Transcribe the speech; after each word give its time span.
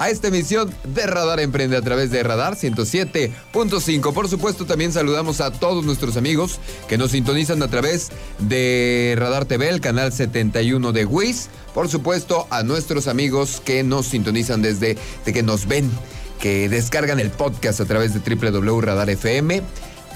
a 0.00 0.08
esta 0.08 0.28
emisión 0.28 0.74
de 0.94 1.06
Radar 1.06 1.40
Emprende 1.40 1.76
a 1.76 1.82
través 1.82 2.10
de 2.10 2.22
Radar 2.22 2.56
107.5. 2.56 4.14
Por 4.14 4.30
supuesto, 4.30 4.64
también 4.64 4.94
saludamos 4.94 5.42
a 5.42 5.52
todos 5.52 5.84
nuestros 5.84 6.16
amigos 6.16 6.58
que 6.88 6.96
nos 6.96 7.10
sintonizan 7.10 7.62
a 7.62 7.68
través 7.68 8.08
de 8.38 9.14
Radar 9.18 9.44
TV, 9.44 9.68
el 9.68 9.82
canal 9.82 10.10
71 10.10 10.92
de 10.92 11.04
WIS. 11.04 11.50
Por 11.74 11.90
supuesto, 11.90 12.46
a 12.48 12.62
nuestros 12.62 13.08
amigos 13.08 13.60
que 13.62 13.82
nos 13.82 14.06
sintonizan 14.06 14.62
desde 14.62 14.96
de 15.26 15.32
que 15.34 15.42
nos 15.42 15.68
ven, 15.68 15.90
que 16.40 16.70
descargan 16.70 17.20
el 17.20 17.30
podcast 17.30 17.82
a 17.82 17.84
través 17.84 18.14
de 18.14 18.20
www.radarfm 18.20 19.62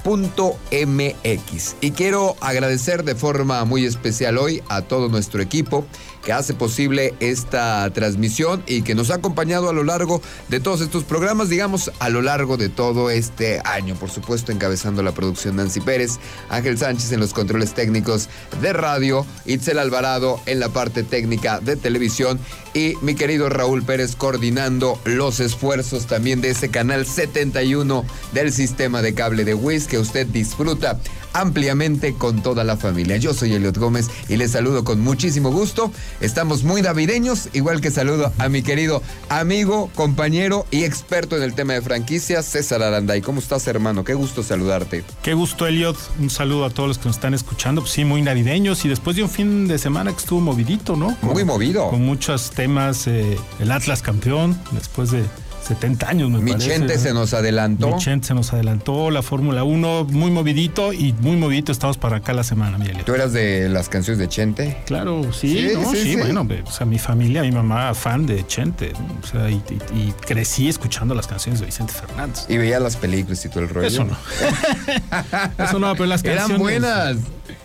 MX. 0.05 1.77
Y 1.81 1.91
quiero 1.93 2.37
agradecer 2.41 3.05
de 3.05 3.15
forma 3.15 3.65
muy 3.65 3.87
especial 3.87 4.39
hoy 4.39 4.63
a 4.69 4.83
todo 4.83 5.09
nuestro 5.09 5.41
equipo 5.41 5.87
que 6.25 6.33
hace 6.33 6.55
posible 6.55 7.15
esta 7.21 7.89
transmisión 7.91 8.63
y 8.67 8.83
que 8.83 8.95
nos 8.95 9.11
ha 9.11 9.17
acompañado 9.17 9.69
a 9.69 9.73
lo 9.73 9.85
largo 9.85 10.23
de 10.49 10.61
todos 10.61 10.81
estos 10.81 11.05
programas, 11.05 11.49
digamos, 11.49 11.93
a 11.99 12.09
lo 12.09 12.23
largo 12.23 12.57
de 12.57 12.69
todo 12.69 13.11
este 13.11 13.61
año. 13.65 13.95
Por 13.95 14.11
supuesto, 14.11 14.51
encabezando 14.51 15.03
la 15.03 15.13
producción 15.13 15.57
Nancy 15.57 15.81
Pérez, 15.81 16.19
Ángel 16.49 16.79
Sánchez 16.79 17.13
en 17.13 17.21
los 17.21 17.35
controles 17.35 17.75
técnicos 17.75 18.29
de 18.61 18.73
radio, 18.73 19.27
Itzel 19.45 19.79
Alvarado 19.79 20.41
en 20.47 20.61
la 20.61 20.71
parte 20.71 21.03
técnica 21.03 21.61
de 21.61 21.77
televisión 21.77 22.41
y 22.73 22.95
mi 23.03 23.15
querido 23.15 23.49
Raúl 23.49 23.85
Pérez 23.85 24.17
coordinando 24.17 24.99
los 25.05 25.41
esfuerzos 25.41 26.07
también 26.07 26.41
de 26.41 26.51
ese 26.51 26.71
canal 26.71 27.07
71 27.07 28.05
del 28.33 28.53
sistema 28.53 29.03
de 29.03 29.15
cable 29.15 29.45
de 29.45 29.55
WIS 29.55 29.87
que 29.87 29.99
usted 29.99 30.27
disfruta 30.27 30.99
ampliamente 31.35 32.15
con 32.15 32.43
toda 32.43 32.65
la 32.65 32.77
familia. 32.77 33.19
Yo 33.19 33.35
soy 33.35 33.53
Eliot 33.53 33.77
Gómez 33.77 34.09
y 34.29 34.37
les 34.37 34.53
saludo 34.53 34.85
con 34.85 35.01
muchísimo 35.01 35.51
gusto. 35.51 35.93
Estamos 36.21 36.65
muy 36.65 36.81
navideños, 36.81 37.51
igual 37.53 37.81
que 37.81 37.91
saludo 37.91 38.33
a 38.39 38.49
mi 38.49 38.63
querido 38.63 39.03
amigo, 39.29 39.91
compañero 39.95 40.67
y 40.71 40.85
experto 40.85 41.37
en 41.37 41.43
el 41.43 41.55
tema 41.55 41.75
de 41.75 41.83
franquicias, 41.83 42.47
César 42.47 42.83
Aranday. 42.83 43.21
¿Cómo 43.21 43.41
estás, 43.41 43.67
hermano? 43.67 44.05
Qué 44.05 44.15
gusto 44.15 44.43
saludarte. 44.43 45.05
Qué 45.23 45.35
gusto, 45.35 45.67
Eliot. 45.67 45.99
Un 46.19 46.31
saludo 46.31 46.65
a 46.65 46.71
todos 46.71 46.89
los 46.89 46.99
que 46.99 47.07
nos 47.07 47.17
están 47.17 47.35
escuchando. 47.35 47.83
Pues 47.83 47.93
sí, 47.93 48.05
muy 48.05 48.23
navideños 48.23 48.85
y 48.85 48.89
después 48.89 49.17
de 49.17 49.25
un 49.25 49.31
fin 49.31 49.69
de 49.69 49.79
semana 49.79 50.13
que 50.13 50.19
estuvo 50.19 50.41
movidito, 50.41 50.97
¿no? 50.97 51.17
muy 51.23 51.45
movido. 51.45 51.89
Con 51.91 52.05
muchos 52.05 52.53
temas, 52.53 53.07
eh, 53.07 53.37
el 53.59 53.73
Atlas 53.73 54.03
campeón, 54.03 54.59
después 54.73 55.11
de 55.11 55.25
70 55.65 56.09
años, 56.09 56.31
me 56.31 56.41
Michente 56.41 56.99
se 56.99 57.15
nos 57.15 57.35
adelantó. 57.35 57.89
Michente 57.91 58.29
se 58.29 58.35
nos 58.35 58.53
adelantó, 58.53 59.11
la 59.11 59.23
Fórmula 59.23 59.65
1 59.65 60.05
muy 60.11 60.31
movidito 60.31 60.93
y 60.93 61.13
muy 61.21 61.37
movidito 61.37 61.73
estamos 61.73 61.97
para 61.97 62.19
acá 62.19 62.33
la 62.33 62.45
semana, 62.45 62.79
Miguel. 62.79 63.03
¿Tú 63.05 63.15
eras 63.15 63.33
de 63.33 63.69
las 63.69 63.89
canciones 63.89 64.19
de 64.19 64.29
Chente? 64.29 64.77
Claro, 64.87 65.33
sí, 65.33 65.71
sí, 65.71 65.97
sí, 65.97 66.17
bueno, 66.17 66.47
o 66.65 66.71
sea, 66.71 66.87
mi 66.87 66.99
familia, 66.99 67.43
mi 67.43 67.53
mamá 67.53 67.95
fan 67.95 68.27
de 68.27 68.47
Chente, 68.47 68.93
o 69.23 69.27
sea, 69.27 69.51
y, 69.51 69.63
crecí 70.27 70.69
escuchando 70.69 71.15
las 71.15 71.27
canciones 71.27 71.61
de 71.61 71.67
Vicente 71.67 71.93
Fernández. 71.93 72.47
Y 72.49 72.59
veía 72.59 72.79
las 72.81 72.97
películas 72.97 73.45
y 73.45 73.49
todo 73.49 73.61
el 73.61 73.69
rollo. 73.69 73.87
Eso 73.87 74.05
no. 74.05 74.17
Eso 75.65 75.79
no, 75.79 75.93
pero 75.93 76.07
las 76.07 76.23
canciones. 76.23 76.51
Eran 76.51 76.61
buenas. 76.61 77.17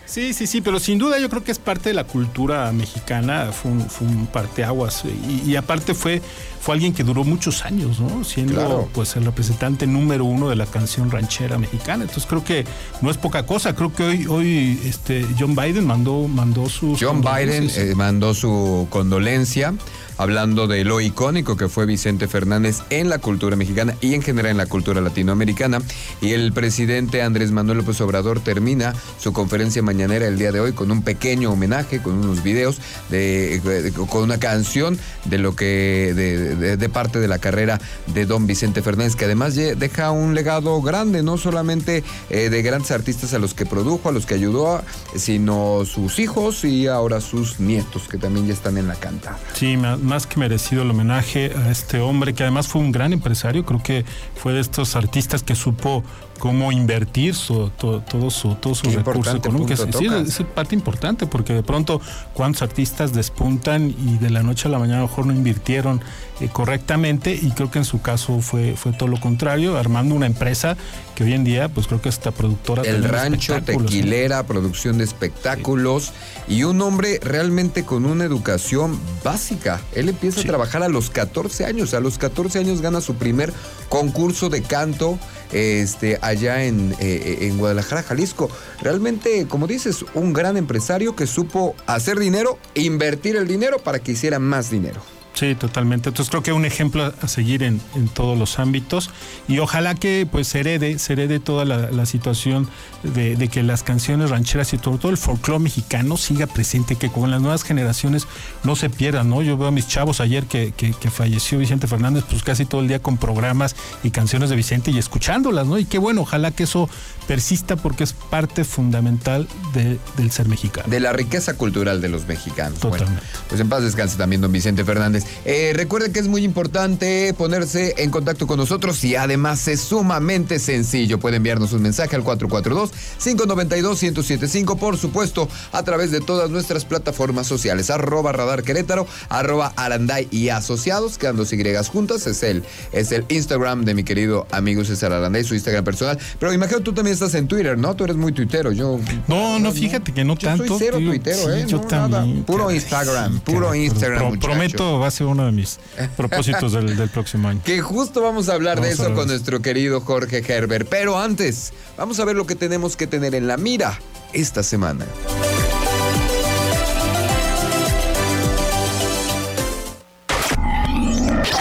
Sí, 0.05 0.33
sí, 0.33 0.47
sí, 0.47 0.61
pero 0.61 0.79
sin 0.79 0.97
duda 0.97 1.19
yo 1.19 1.29
creo 1.29 1.43
que 1.43 1.51
es 1.51 1.59
parte 1.59 1.89
de 1.89 1.95
la 1.95 2.03
cultura 2.03 2.71
mexicana, 2.71 3.51
fue 3.51 3.71
un, 3.71 3.89
fue 3.89 4.07
un 4.07 4.27
parteaguas 4.27 5.03
y, 5.05 5.51
y, 5.51 5.55
aparte 5.55 5.93
fue, 5.93 6.21
fue 6.59 6.73
alguien 6.73 6.93
que 6.93 7.03
duró 7.03 7.23
muchos 7.23 7.63
años, 7.63 7.99
¿no? 7.99 8.23
Siendo 8.23 8.89
pues 8.93 9.15
el 9.15 9.25
representante 9.25 9.87
número 9.87 10.25
uno 10.25 10.49
de 10.49 10.55
la 10.55 10.65
canción 10.65 11.11
ranchera 11.11 11.57
mexicana. 11.57 12.03
Entonces 12.03 12.25
creo 12.25 12.43
que 12.43 12.65
no 13.01 13.11
es 13.11 13.17
poca 13.17 13.45
cosa. 13.45 13.75
Creo 13.75 13.93
que 13.93 14.03
hoy, 14.03 14.27
hoy 14.27 14.79
este 14.83 15.25
John 15.39 15.55
Biden 15.55 15.85
mandó, 15.85 16.27
mandó 16.27 16.67
su 16.69 16.97
John 16.99 17.21
Biden 17.21 17.69
eh, 17.75 17.93
mandó 17.95 18.33
su 18.33 18.87
condolencia 18.89 19.73
hablando 20.19 20.67
de 20.67 20.83
lo 20.83 20.99
icónico 20.99 21.55
que 21.55 21.69
fue 21.69 21.85
Vicente 21.85 22.27
Fernández 22.27 22.81
en 22.89 23.09
la 23.09 23.19
cultura 23.19 23.55
mexicana 23.55 23.95
y 24.01 24.13
en 24.13 24.21
general 24.21 24.51
en 24.51 24.57
la 24.57 24.65
cultura 24.65 24.99
latinoamericana. 25.01 25.79
Y 26.21 26.33
el 26.33 26.51
presidente 26.51 27.21
Andrés 27.21 27.51
Manuel 27.51 27.79
López 27.79 27.99
Obrador 28.01 28.41
termina 28.41 28.93
su 29.17 29.31
conferencia 29.31 29.81
mañanera 29.81 30.27
el 30.27 30.37
día 30.37 30.51
de 30.51 30.59
hoy 30.59 30.73
con 30.73 30.91
un 30.91 31.03
pequeño 31.03 31.51
homenaje, 31.51 32.01
con 32.01 32.15
unos 32.15 32.43
videos, 32.43 32.79
de, 33.09 33.93
con 34.09 34.23
una 34.23 34.39
canción 34.39 34.99
de 35.23 35.37
lo 35.37 35.55
que, 35.55 36.13
de, 36.13 36.77
de, 36.77 36.89
parte 36.89 37.19
de 37.19 37.29
la 37.29 37.39
carrera 37.39 37.79
de 38.07 38.25
don 38.25 38.45
Vicente 38.45 38.81
Fernández, 38.81 39.15
que 39.15 39.25
además 39.25 39.55
deja 39.55 40.11
un 40.11 40.35
legado 40.35 40.81
grande, 40.81 41.23
no 41.23 41.37
solamente 41.37 42.03
eh, 42.29 42.49
de 42.49 42.61
grandes 42.61 42.91
artistas 42.91 43.33
a 43.33 43.39
los 43.39 43.53
que 43.53 43.65
produjo, 43.65 44.09
a 44.09 44.11
los 44.11 44.25
que 44.25 44.33
ayudó, 44.33 44.83
sino 45.15 45.85
sus 45.85 46.19
hijos 46.19 46.65
y 46.65 46.87
ahora 46.87 47.21
sus 47.21 47.61
nietos, 47.61 48.09
que 48.09 48.17
también 48.17 48.47
ya 48.47 48.53
están 48.53 48.77
en 48.77 48.87
la 48.87 48.95
cantada. 48.95 49.39
Sí, 49.53 49.77
más 50.09 50.25
que 50.25 50.39
merecido 50.39 50.81
el 50.81 50.89
homenaje 50.89 51.53
a 51.55 51.69
este 51.69 51.99
hombre 51.99 52.33
que 52.33 52.41
además 52.41 52.67
fue 52.67 52.81
un 52.81 52.91
gran 52.91 53.13
empresario, 53.13 53.63
creo 53.63 53.81
que 53.83 54.03
fue 54.35 54.53
de 54.53 54.59
estos 54.59 54.95
artistas 54.95 55.43
que 55.43 55.53
supo 55.53 56.03
cómo 56.39 56.71
invertir 56.71 57.35
su, 57.35 57.69
todo, 57.77 58.01
todo, 58.01 58.31
su, 58.31 58.55
todos 58.55 58.79
sus 58.79 58.93
recursos 58.93 59.35
económicos. 59.35 59.85
Sí, 59.95 60.07
es, 60.07 60.41
parte 60.55 60.73
importante 60.73 61.27
porque 61.27 61.53
de 61.53 61.63
pronto 61.63 62.01
cuántos 62.33 62.63
artistas 62.63 63.13
despuntan 63.13 63.89
y 63.89 64.17
de 64.17 64.31
la 64.31 64.41
noche 64.41 64.67
a 64.67 64.71
la 64.71 64.79
mañana 64.79 64.99
a 64.99 65.01
lo 65.01 65.07
mejor 65.07 65.27
no 65.27 65.33
invirtieron 65.33 66.01
eh, 66.39 66.49
correctamente 66.51 67.37
y 67.39 67.51
creo 67.51 67.69
que 67.69 67.79
en 67.79 67.85
su 67.85 68.01
caso 68.01 68.39
fue, 68.41 68.75
fue 68.75 68.93
todo 68.93 69.09
lo 69.09 69.19
contrario, 69.19 69.77
armando 69.77 70.15
una 70.15 70.25
empresa 70.25 70.77
que 71.13 71.25
hoy 71.25 71.33
en 71.33 71.43
día 71.43 71.69
pues 71.69 71.87
creo 71.87 72.01
que 72.01 72.09
esta 72.09 72.31
productora... 72.31 72.83
El 72.83 73.03
rancho, 73.03 73.61
tequilera, 73.61 74.43
producción 74.43 74.97
de 74.97 75.03
espectáculos. 75.03 76.13
Y 76.47 76.63
un 76.63 76.81
hombre 76.81 77.19
realmente 77.21 77.83
con 77.83 78.05
una 78.05 78.23
educación 78.23 78.97
básica. 79.23 79.81
Él 79.93 80.09
empieza 80.09 80.41
a 80.41 80.43
trabajar 80.45 80.81
a 80.81 80.89
los 80.89 81.09
14 81.09 81.65
años, 81.65 81.93
a 81.93 81.99
los 81.99 82.17
14 82.17 82.59
años 82.59 82.81
gana 82.81 83.01
su 83.01 83.15
primer 83.15 83.53
concurso 83.89 84.49
de 84.49 84.61
canto 84.61 85.19
este, 85.51 86.19
allá 86.21 86.63
en, 86.63 86.95
eh, 86.99 87.39
en 87.41 87.57
Guadalajara, 87.57 88.03
Jalisco. 88.03 88.49
Realmente, 88.81 89.47
como 89.47 89.67
dices, 89.67 90.05
un 90.13 90.33
gran 90.33 90.57
empresario 90.57 91.15
que 91.15 91.27
supo 91.27 91.75
hacer 91.87 92.19
dinero, 92.19 92.57
invertir 92.75 93.35
el 93.35 93.47
dinero 93.47 93.79
para 93.79 93.99
que 93.99 94.13
hiciera 94.13 94.39
más 94.39 94.69
dinero. 94.69 95.01
Sí, 95.39 95.55
totalmente. 95.55 96.09
Entonces 96.09 96.29
creo 96.29 96.43
que 96.43 96.51
un 96.51 96.65
ejemplo 96.65 97.13
a 97.21 97.27
seguir 97.29 97.63
en, 97.63 97.79
todos 98.13 98.37
los 98.37 98.59
ámbitos 98.59 99.09
y 99.47 99.59
ojalá 99.59 99.95
que 99.95 100.27
pues 100.29 100.49
se 100.49 100.59
herede, 100.59 100.99
se 100.99 101.13
herede 101.13 101.39
toda 101.39 101.63
la, 101.63 102.05
situación 102.05 102.67
de, 103.03 103.47
que 103.47 103.63
las 103.63 103.83
canciones 103.83 104.31
rancheras 104.31 104.73
y 104.73 104.77
todo, 104.77 104.97
todo 104.97 105.13
el 105.13 105.17
folclore 105.17 105.63
mexicano 105.63 106.17
siga 106.17 106.45
presente, 106.45 106.97
que 106.97 107.09
con 107.09 107.31
las 107.31 107.39
nuevas 107.39 107.63
generaciones 107.63 108.27
no 108.65 108.75
se 108.75 108.89
pierdan, 108.89 109.29
¿no? 109.29 109.41
Yo 109.41 109.55
veo 109.55 109.69
a 109.69 109.71
mis 109.71 109.87
chavos 109.87 110.19
ayer 110.19 110.45
que, 110.45 110.73
que, 110.73 111.09
falleció 111.09 111.57
Vicente 111.57 111.87
Fernández, 111.87 112.25
pues 112.29 112.43
casi 112.43 112.65
todo 112.65 112.81
el 112.81 112.89
día 112.89 112.99
con 113.01 113.17
programas 113.17 113.77
y 114.03 114.11
canciones 114.11 114.49
de 114.49 114.57
Vicente 114.57 114.91
y 114.91 114.97
escuchándolas, 114.97 115.65
¿no? 115.67 115.77
Y 115.77 115.85
qué 115.85 115.99
bueno, 115.99 116.21
ojalá 116.21 116.51
que 116.51 116.63
eso 116.63 116.89
persista 117.29 117.77
porque 117.77 118.03
es 118.03 118.11
parte 118.11 118.65
fundamental 118.65 119.47
del 119.73 120.31
ser 120.31 120.49
mexicano. 120.49 120.89
De 120.89 120.99
la 120.99 121.13
riqueza 121.13 121.53
cultural 121.53 122.01
de 122.01 122.09
los 122.09 122.27
mexicanos. 122.27 122.79
Totalmente. 122.79 123.23
pues 123.47 123.61
en 123.61 123.69
paz 123.69 123.83
descanse 123.83 124.17
también 124.17 124.41
don 124.41 124.51
Vicente 124.51 124.83
Fernández. 124.83 125.23
Eh, 125.45 125.71
recuerden 125.75 126.13
que 126.13 126.19
es 126.19 126.27
muy 126.27 126.43
importante 126.43 127.33
ponerse 127.33 127.95
en 127.97 128.11
contacto 128.11 128.45
con 128.47 128.57
nosotros 128.57 129.03
y 129.03 129.15
además 129.15 129.67
es 129.67 129.81
sumamente 129.81 130.59
sencillo. 130.59 131.19
Puede 131.19 131.37
enviarnos 131.37 131.73
un 131.73 131.81
mensaje 131.81 132.15
al 132.15 132.23
442-592-1075, 132.23 134.77
por 134.77 134.97
supuesto, 134.97 135.49
a 135.71 135.83
través 135.83 136.11
de 136.11 136.21
todas 136.21 136.49
nuestras 136.49 136.85
plataformas 136.85 137.47
sociales. 137.47 137.89
Arroba 137.89 138.31
Radar 138.31 138.63
Querétaro, 138.63 139.07
arroba 139.29 139.73
Aranday 139.75 140.27
y 140.31 140.49
Asociados, 140.49 141.17
quedan 141.17 141.37
dos 141.37 141.51
Y 141.53 141.59
juntas. 141.91 142.27
Es 142.27 142.43
el, 142.43 142.63
es 142.91 143.11
el 143.11 143.25
Instagram 143.29 143.85
de 143.85 143.93
mi 143.93 144.03
querido 144.03 144.47
amigo 144.51 144.83
César 144.85 145.13
Aranday, 145.13 145.43
su 145.43 145.55
Instagram 145.55 145.83
personal. 145.83 146.19
Pero 146.39 146.53
imagino 146.53 146.81
tú 146.81 146.93
también 146.93 147.13
estás 147.13 147.33
en 147.35 147.47
Twitter, 147.47 147.77
¿no? 147.77 147.95
Tú 147.95 148.03
eres 148.03 148.15
muy 148.15 148.31
tuitero. 148.31 148.71
Yo. 148.71 148.99
No, 149.27 149.59
no, 149.59 149.71
fíjate 149.71 150.13
que 150.13 150.23
no 150.23 150.35
yo 150.35 150.47
tanto. 150.47 150.67
Soy 150.67 150.77
cero 150.79 150.97
tuitero, 150.97 151.53
¿eh? 151.53 151.65
Yo 151.67 151.81
también. 151.81 152.43
Puro 152.43 152.71
Instagram, 152.71 153.39
puro 153.41 153.75
Instagram. 153.75 154.39
prometo, 154.39 154.99
va 154.99 155.07
a 155.07 155.11
ser 155.11 155.18
uno 155.25 155.45
de 155.45 155.51
mis 155.51 155.79
propósitos 156.17 156.73
del, 156.73 157.09
próximo 157.09 157.47
año. 157.47 157.61
Que 157.63 157.81
justo 157.81 158.21
vamos 158.21 158.49
a 158.49 158.53
hablar 158.53 158.81
de 158.81 158.91
eso 158.91 159.13
con 159.13 159.27
nuestro 159.27 159.61
querido 159.61 160.01
Jorge 160.01 160.43
Gerber. 160.43 160.85
Pero 160.85 161.19
antes, 161.19 161.73
vamos 161.97 162.19
a 162.19 162.25
ver 162.25 162.35
lo 162.35 162.45
que 162.45 162.55
tenemos 162.55 162.95
que 162.95 163.07
tener 163.07 163.35
en 163.35 163.47
la 163.47 163.57
mira 163.57 163.99
esta 164.33 164.63
semana. 164.63 165.05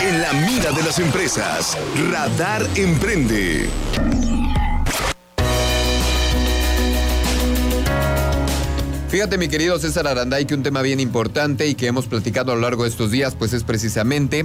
En 0.01 0.23
la 0.23 0.33
mira 0.33 0.73
de 0.73 0.83
las 0.83 0.99
empresas, 0.99 1.77
Radar 2.11 2.67
Emprende. 2.77 3.69
Fíjate 9.09 9.39
mi 9.39 9.49
querido 9.49 9.79
César 9.79 10.07
Aranday 10.07 10.45
que 10.45 10.55
un 10.55 10.63
tema 10.63 10.83
bien 10.83 11.01
importante 11.01 11.67
y 11.67 11.75
que 11.75 11.87
hemos 11.87 12.07
platicado 12.07 12.53
a 12.53 12.55
lo 12.55 12.61
largo 12.61 12.83
de 12.83 12.91
estos 12.91 13.11
días 13.11 13.35
pues 13.35 13.55
es 13.55 13.65
precisamente 13.65 14.45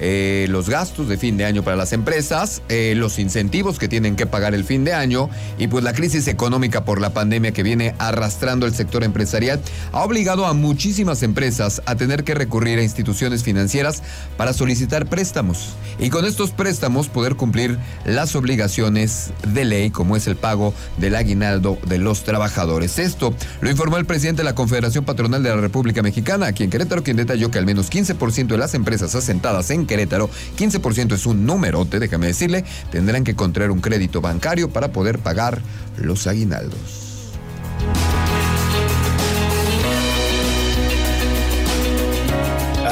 eh, 0.00 0.46
los 0.48 0.68
gastos 0.68 1.08
de 1.08 1.16
fin 1.16 1.36
de 1.36 1.44
año 1.44 1.62
para 1.62 1.76
las 1.76 1.92
empresas, 1.92 2.62
eh, 2.68 2.94
los 2.96 3.18
incentivos 3.18 3.78
que 3.78 3.88
tienen 3.88 4.16
que 4.16 4.26
pagar 4.26 4.54
el 4.54 4.64
fin 4.64 4.84
de 4.84 4.92
año 4.92 5.28
y 5.58 5.68
pues 5.68 5.84
la 5.84 5.92
crisis 5.92 6.28
económica 6.28 6.84
por 6.84 7.00
la 7.00 7.10
pandemia 7.10 7.52
que 7.52 7.62
viene 7.62 7.94
arrastrando 7.98 8.66
el 8.66 8.74
sector 8.74 9.04
empresarial 9.04 9.60
ha 9.92 10.02
obligado 10.02 10.46
a 10.46 10.54
muchísimas 10.54 11.22
empresas 11.22 11.82
a 11.86 11.94
tener 11.94 12.24
que 12.24 12.34
recurrir 12.34 12.78
a 12.78 12.82
instituciones 12.82 13.42
financieras 13.42 14.02
para 14.36 14.52
solicitar 14.52 15.06
préstamos 15.06 15.74
y 15.98 16.10
con 16.10 16.24
estos 16.24 16.50
préstamos 16.50 17.08
poder 17.08 17.36
cumplir 17.36 17.78
las 18.04 18.34
obligaciones 18.34 19.30
de 19.46 19.64
ley 19.64 19.90
como 19.90 20.16
es 20.16 20.26
el 20.26 20.36
pago 20.36 20.74
del 20.98 21.16
aguinaldo 21.16 21.78
de 21.86 21.98
los 21.98 22.24
trabajadores. 22.24 22.98
Esto 22.98 23.34
lo 23.60 23.70
informó 23.70 23.96
el 23.96 24.06
presidente 24.06 24.42
de 24.42 24.44
la 24.44 24.54
Confederación 24.54 25.04
Patronal 25.04 25.42
de 25.42 25.50
la 25.50 25.60
República 25.60 26.02
Mexicana, 26.02 26.46
aquí 26.46 26.64
en 26.64 26.70
Querétaro, 26.70 27.02
quien 27.02 27.16
detalló 27.16 27.50
que 27.50 27.58
al 27.58 27.66
menos 27.66 27.90
15% 27.90 28.46
de 28.46 28.58
las 28.58 28.74
empresas 28.74 29.14
asentadas 29.14 29.70
en 29.70 29.81
Querétaro, 29.86 30.30
15% 30.56 31.14
es 31.14 31.26
un 31.26 31.46
númerote, 31.46 31.98
déjame 31.98 32.26
decirle, 32.26 32.64
tendrán 32.90 33.24
que 33.24 33.34
contraer 33.34 33.70
un 33.70 33.80
crédito 33.80 34.20
bancario 34.20 34.70
para 34.70 34.92
poder 34.92 35.18
pagar 35.18 35.60
los 35.96 36.26
aguinaldos. 36.26 37.02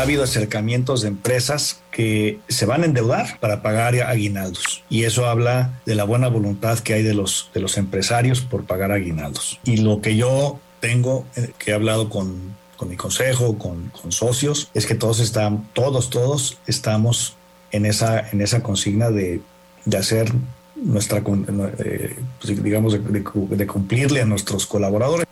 ha 0.00 0.04
habido 0.04 0.22
acercamientos 0.22 1.02
de 1.02 1.08
empresas 1.08 1.82
que 1.90 2.38
se 2.48 2.64
van 2.64 2.82
a 2.82 2.86
endeudar 2.86 3.38
para 3.38 3.60
pagar 3.60 3.94
aguinaldos. 3.96 4.82
Y 4.88 5.04
eso 5.04 5.26
habla 5.26 5.78
de 5.84 5.94
la 5.94 6.04
buena 6.04 6.28
voluntad 6.28 6.78
que 6.78 6.94
hay 6.94 7.02
de 7.02 7.12
los, 7.12 7.50
de 7.52 7.60
los 7.60 7.76
empresarios 7.76 8.40
por 8.40 8.64
pagar 8.64 8.92
aguinaldos. 8.92 9.60
Y 9.62 9.76
lo 9.76 10.00
que 10.00 10.16
yo 10.16 10.58
tengo, 10.80 11.26
eh, 11.36 11.50
que 11.58 11.72
he 11.72 11.74
hablado 11.74 12.08
con, 12.08 12.56
con 12.80 12.88
mi 12.88 12.96
consejo, 12.96 13.58
con, 13.58 13.90
con, 13.90 14.10
socios, 14.10 14.70
es 14.72 14.86
que 14.86 14.94
todos 14.94 15.20
están, 15.20 15.68
todos, 15.74 16.08
todos 16.08 16.56
estamos 16.66 17.36
en 17.72 17.84
esa, 17.84 18.26
en 18.30 18.40
esa 18.40 18.62
consigna 18.62 19.10
de, 19.10 19.42
de 19.84 19.98
hacer 19.98 20.32
nuestra, 20.76 21.18
eh, 21.18 22.16
pues, 22.40 22.62
digamos, 22.62 22.94
de, 22.94 23.66
cumplirle 23.66 24.22
a 24.22 24.24
nuestros 24.24 24.66
colaboradores 24.66 25.26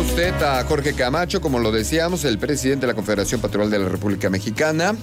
usted 0.00 0.34
a 0.42 0.62
Jorge 0.64 0.92
Camacho, 0.92 1.40
como 1.40 1.58
lo 1.58 1.72
decíamos, 1.72 2.24
el 2.24 2.38
presidente 2.38 2.86
de 2.86 2.92
la 2.92 2.94
Confederación 2.94 3.40
Patronal 3.40 3.70
de 3.70 3.78
la 3.78 3.88
República 3.88 4.28
Mexicana. 4.28 4.94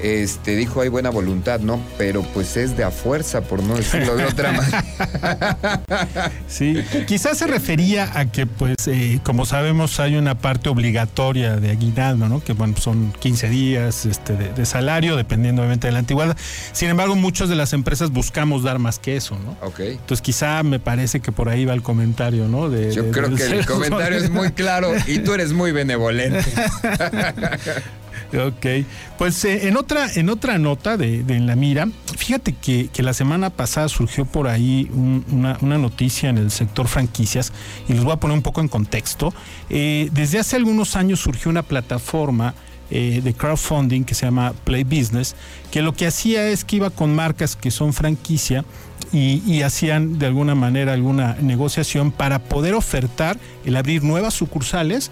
Este 0.00 0.56
dijo 0.56 0.80
hay 0.80 0.88
buena 0.88 1.10
voluntad, 1.10 1.60
¿no? 1.60 1.80
Pero 1.96 2.22
pues 2.22 2.56
es 2.56 2.76
de 2.76 2.84
a 2.84 2.90
fuerza, 2.90 3.42
por 3.42 3.62
no 3.62 3.76
decirlo 3.76 4.16
de 4.16 4.24
otra 4.24 4.52
manera. 5.86 6.32
Sí, 6.48 6.82
quizás 7.06 7.38
se 7.38 7.46
refería 7.46 8.18
a 8.18 8.30
que, 8.30 8.46
pues, 8.46 8.76
eh, 8.86 9.20
como 9.22 9.46
sabemos, 9.46 10.00
hay 10.00 10.16
una 10.16 10.36
parte 10.36 10.68
obligatoria 10.68 11.56
de 11.56 11.70
aguinaldo, 11.70 12.28
¿no? 12.28 12.42
Que 12.42 12.52
bueno, 12.52 12.74
son 12.78 13.12
15 13.18 13.48
días 13.48 14.06
este, 14.06 14.34
de, 14.36 14.66
salario, 14.66 15.16
dependiendo 15.16 15.62
obviamente 15.62 15.86
de 15.86 15.92
la 15.92 16.00
antigüedad. 16.00 16.36
Sin 16.72 16.90
embargo, 16.90 17.14
muchas 17.14 17.48
de 17.48 17.56
las 17.56 17.72
empresas 17.72 18.10
buscamos 18.10 18.62
dar 18.62 18.78
más 18.78 18.98
que 18.98 19.16
eso, 19.16 19.38
¿no? 19.38 19.56
Ok. 19.66 19.80
Entonces, 19.80 20.22
quizá 20.22 20.62
me 20.62 20.80
parece 20.80 21.20
que 21.20 21.32
por 21.32 21.48
ahí 21.48 21.64
va 21.64 21.74
el 21.74 21.82
comentario, 21.82 22.48
¿no? 22.48 22.68
De, 22.68 22.92
Yo 22.92 23.10
creo 23.10 23.34
que 23.34 23.44
el 23.44 23.66
comentario 23.66 24.18
es 24.18 24.30
muy 24.30 24.52
claro 24.52 24.92
y 25.06 25.20
tú 25.20 25.34
eres 25.34 25.52
muy 25.52 25.72
benevolente. 25.72 26.44
Ok, 28.36 28.86
pues 29.16 29.44
eh, 29.44 29.68
en 29.68 29.76
otra 29.76 30.12
en 30.14 30.28
otra 30.28 30.58
nota 30.58 30.96
de, 30.96 31.20
En 31.20 31.46
la 31.46 31.56
mira, 31.56 31.88
fíjate 32.16 32.52
que, 32.52 32.90
la 33.02 33.12
semana 33.12 33.50
pasada 33.50 33.88
surgió 33.88 34.24
por 34.24 34.48
ahí 34.48 34.90
una, 34.92 35.58
noticia 35.60 36.30
en 36.30 36.38
el 36.38 36.50
sector 36.50 36.88
franquicias 36.88 37.52
y 37.88 37.92
les 37.92 38.02
voy 38.02 38.12
a 38.12 38.16
poner 38.16 38.36
un 38.36 38.42
poco 38.42 38.60
en 38.60 38.68
contexto. 38.68 39.32
Eh, 39.70 40.08
desde 40.12 40.38
hace 40.38 40.56
algunos 40.56 40.96
años 40.96 41.20
surgió 41.20 41.50
una 41.50 41.62
plataforma 41.62 42.54
eh, 42.90 43.20
de 43.24 43.32
crowdfunding 43.34 44.04
que 44.04 44.14
se 44.14 44.26
llama 44.26 44.52
Play 44.64 44.84
Business, 44.84 45.36
que 45.70 45.80
lo 45.80 45.94
que 45.94 46.06
hacía 46.06 46.48
es 46.48 46.64
que 46.64 46.76
iba 46.76 46.90
con 46.90 47.14
marcas 47.14 47.56
que 47.56 47.70
son 47.70 47.92
franquicia 47.92 48.64
y, 49.10 49.62
hacían 49.62 50.18
de 50.18 50.26
alguna 50.26 50.54
manera 50.54 50.92
alguna 50.92 51.36
negociación 51.40 52.10
para 52.10 52.40
poder 52.40 52.74
ofertar 52.74 53.38
el 53.64 53.76
abrir 53.76 54.02
nuevas 54.02 54.34
sucursales 54.34 55.10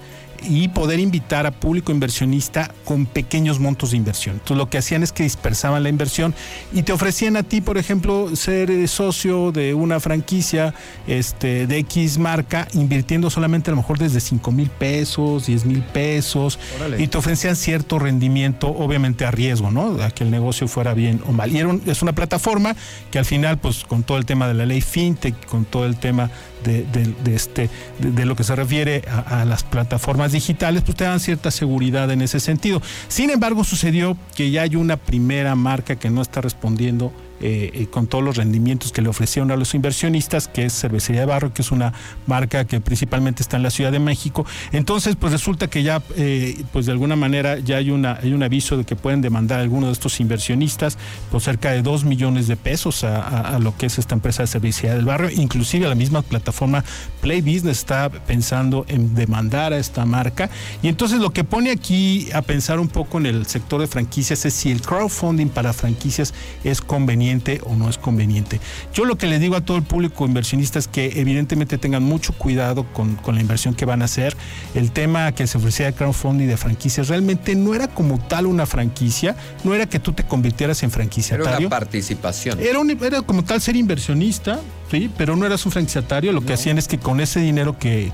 y 0.48 0.68
poder 0.68 1.00
invitar 1.00 1.46
a 1.46 1.50
público 1.50 1.92
inversionista 1.92 2.72
con 2.84 3.06
pequeños 3.06 3.60
montos 3.60 3.92
de 3.92 3.96
inversión. 3.96 4.34
Entonces 4.34 4.56
lo 4.56 4.68
que 4.68 4.78
hacían 4.78 5.02
es 5.02 5.12
que 5.12 5.22
dispersaban 5.22 5.82
la 5.82 5.88
inversión 5.88 6.34
y 6.72 6.82
te 6.82 6.92
ofrecían 6.92 7.36
a 7.36 7.42
ti, 7.42 7.60
por 7.60 7.78
ejemplo, 7.78 8.34
ser 8.36 8.70
eh, 8.70 8.86
socio 8.88 9.52
de 9.52 9.74
una 9.74 10.00
franquicia 10.00 10.74
este, 11.06 11.66
de 11.66 11.78
X 11.78 12.18
marca, 12.18 12.68
invirtiendo 12.74 13.30
solamente 13.30 13.70
a 13.70 13.72
lo 13.72 13.78
mejor 13.78 13.98
desde 13.98 14.20
5 14.20 14.52
mil 14.52 14.70
pesos, 14.70 15.46
10 15.46 15.64
mil 15.64 15.82
pesos, 15.82 16.58
y 16.98 17.06
te 17.08 17.18
ofrecían 17.18 17.56
cierto 17.56 17.98
rendimiento, 17.98 18.68
obviamente 18.68 19.24
a 19.24 19.30
riesgo, 19.30 19.70
¿no? 19.70 20.02
A 20.02 20.10
que 20.10 20.24
el 20.24 20.30
negocio 20.30 20.68
fuera 20.68 20.94
bien 20.94 21.22
o 21.26 21.32
mal. 21.32 21.52
Y 21.52 21.90
es 21.90 22.02
una 22.02 22.14
plataforma 22.14 22.74
que 23.10 23.18
al 23.18 23.24
final, 23.24 23.58
pues 23.58 23.84
con 23.84 24.02
todo 24.02 24.18
el 24.18 24.26
tema 24.26 24.48
de 24.48 24.54
la 24.54 24.66
ley 24.66 24.80
FinTech, 24.80 25.46
con 25.46 25.64
todo 25.64 25.86
el 25.86 25.96
tema 25.96 26.30
de, 26.62 26.86
este, 27.34 27.68
de, 27.98 28.26
lo 28.26 28.36
que 28.36 28.44
se 28.44 28.54
refiere 28.56 29.02
a, 29.08 29.44
las 29.44 29.64
plataformas 29.64 30.32
digitales, 30.32 30.82
pues 30.84 30.96
te 30.96 31.04
dan 31.04 31.20
cierta 31.20 31.50
seguridad 31.50 32.10
en 32.10 32.22
ese 32.22 32.40
sentido. 32.40 32.80
Sin 33.08 33.30
embargo, 33.30 33.64
sucedió 33.64 34.16
que 34.34 34.50
ya 34.50 34.62
hay 34.62 34.76
una 34.76 34.96
primera 34.96 35.54
marca 35.54 35.96
que 35.96 36.10
no 36.10 36.22
está 36.22 36.40
respondiendo 36.40 37.12
eh, 37.42 37.70
eh, 37.74 37.86
con 37.90 38.06
todos 38.06 38.22
los 38.22 38.36
rendimientos 38.36 38.92
que 38.92 39.02
le 39.02 39.08
ofrecieron 39.08 39.50
a 39.50 39.56
los 39.56 39.74
inversionistas, 39.74 40.46
que 40.46 40.64
es 40.64 40.80
Cervecería 40.80 41.22
de 41.22 41.26
Barro, 41.26 41.52
que 41.52 41.62
es 41.62 41.72
una 41.72 41.92
marca 42.28 42.64
que 42.66 42.80
principalmente 42.80 43.42
está 43.42 43.56
en 43.56 43.64
la 43.64 43.70
Ciudad 43.70 43.90
de 43.90 43.98
México. 43.98 44.46
Entonces, 44.70 45.16
pues 45.16 45.32
resulta 45.32 45.66
que 45.66 45.82
ya, 45.82 46.00
eh, 46.14 46.62
pues 46.72 46.86
de 46.86 46.92
alguna 46.92 47.16
manera, 47.16 47.58
ya 47.58 47.78
hay, 47.78 47.90
una, 47.90 48.20
hay 48.22 48.32
un 48.32 48.44
aviso 48.44 48.76
de 48.76 48.84
que 48.84 48.94
pueden 48.94 49.22
demandar 49.22 49.58
a 49.58 49.62
alguno 49.62 49.88
de 49.88 49.92
estos 49.92 50.20
inversionistas 50.20 50.96
por 51.32 51.40
cerca 51.40 51.72
de 51.72 51.82
2 51.82 52.04
millones 52.04 52.46
de 52.46 52.56
pesos 52.56 53.02
a, 53.02 53.58
lo 53.58 53.76
que 53.76 53.86
es 53.86 53.98
esta 53.98 54.14
empresa 54.14 54.44
de 54.44 54.46
Cervecería 54.46 54.94
del 54.94 55.04
Barrio. 55.04 55.28
Inclusive 55.30 55.88
la 55.88 55.96
misma 55.96 56.22
plataforma 56.22 56.84
Play 57.20 57.40
Business 57.40 57.78
está 57.78 58.08
pensando 58.08 58.84
en 58.86 59.16
demandar 59.16 59.72
a 59.72 59.78
esta 59.78 60.06
marca. 60.06 60.48
Y 60.80 60.86
entonces 60.86 61.18
lo 61.18 61.32
que 61.32 61.42
pone 61.42 61.72
aquí 61.72 62.28
a 62.32 62.42
pensar 62.42 62.78
un 62.78 62.88
poco 62.88 63.18
en 63.18 63.26
el 63.26 63.46
sector 63.46 63.80
de 63.80 63.88
franquicias 63.88 64.44
es 64.44 64.54
si 64.54 64.70
el 64.70 64.80
crowdfunding 64.80 65.48
para 65.48 65.72
franquicias 65.72 66.32
es 66.62 66.80
conveniente 66.80 67.31
o 67.64 67.74
no 67.76 67.88
es 67.88 67.98
conveniente. 67.98 68.60
Yo 68.92 69.04
lo 69.04 69.16
que 69.16 69.26
le 69.26 69.38
digo 69.38 69.56
a 69.56 69.62
todo 69.62 69.76
el 69.76 69.82
público 69.82 70.26
inversionista 70.26 70.78
es 70.78 70.88
que 70.88 71.20
evidentemente 71.20 71.78
tengan 71.78 72.02
mucho 72.02 72.32
cuidado 72.32 72.84
con, 72.92 73.18
la 73.26 73.40
inversión 73.40 73.74
que 73.74 73.84
van 73.84 74.02
a 74.02 74.04
hacer. 74.04 74.36
El 74.74 74.92
tema 74.92 75.32
que 75.32 75.46
se 75.46 75.58
ofrecía 75.58 75.86
de 75.86 75.94
crowdfunding 75.94 76.46
de 76.46 76.56
franquicias 76.56 77.08
realmente 77.08 77.54
no 77.54 77.74
era 77.74 77.88
como 77.88 78.18
tal 78.18 78.46
una 78.46 78.66
franquicia, 78.66 79.36
no 79.64 79.74
era 79.74 79.86
que 79.86 79.98
tú 79.98 80.12
te 80.12 80.24
convirtieras 80.24 80.82
en 80.82 80.90
franquiciatario. 80.90 81.48
Era 81.48 81.58
una 81.58 81.68
participación. 81.70 82.60
Era, 82.60 82.80
era 83.06 83.22
como 83.22 83.44
tal 83.44 83.60
ser 83.60 83.76
inversionista, 83.76 84.60
sí, 84.90 85.10
pero 85.16 85.36
no 85.36 85.46
eras 85.46 85.64
un 85.64 85.72
franquiciatario. 85.72 86.32
Lo 86.32 86.42
que 86.42 86.52
hacían 86.52 86.78
es 86.78 86.88
que 86.88 86.98
con 86.98 87.20
ese 87.20 87.40
dinero 87.40 87.78
que, 87.78 88.12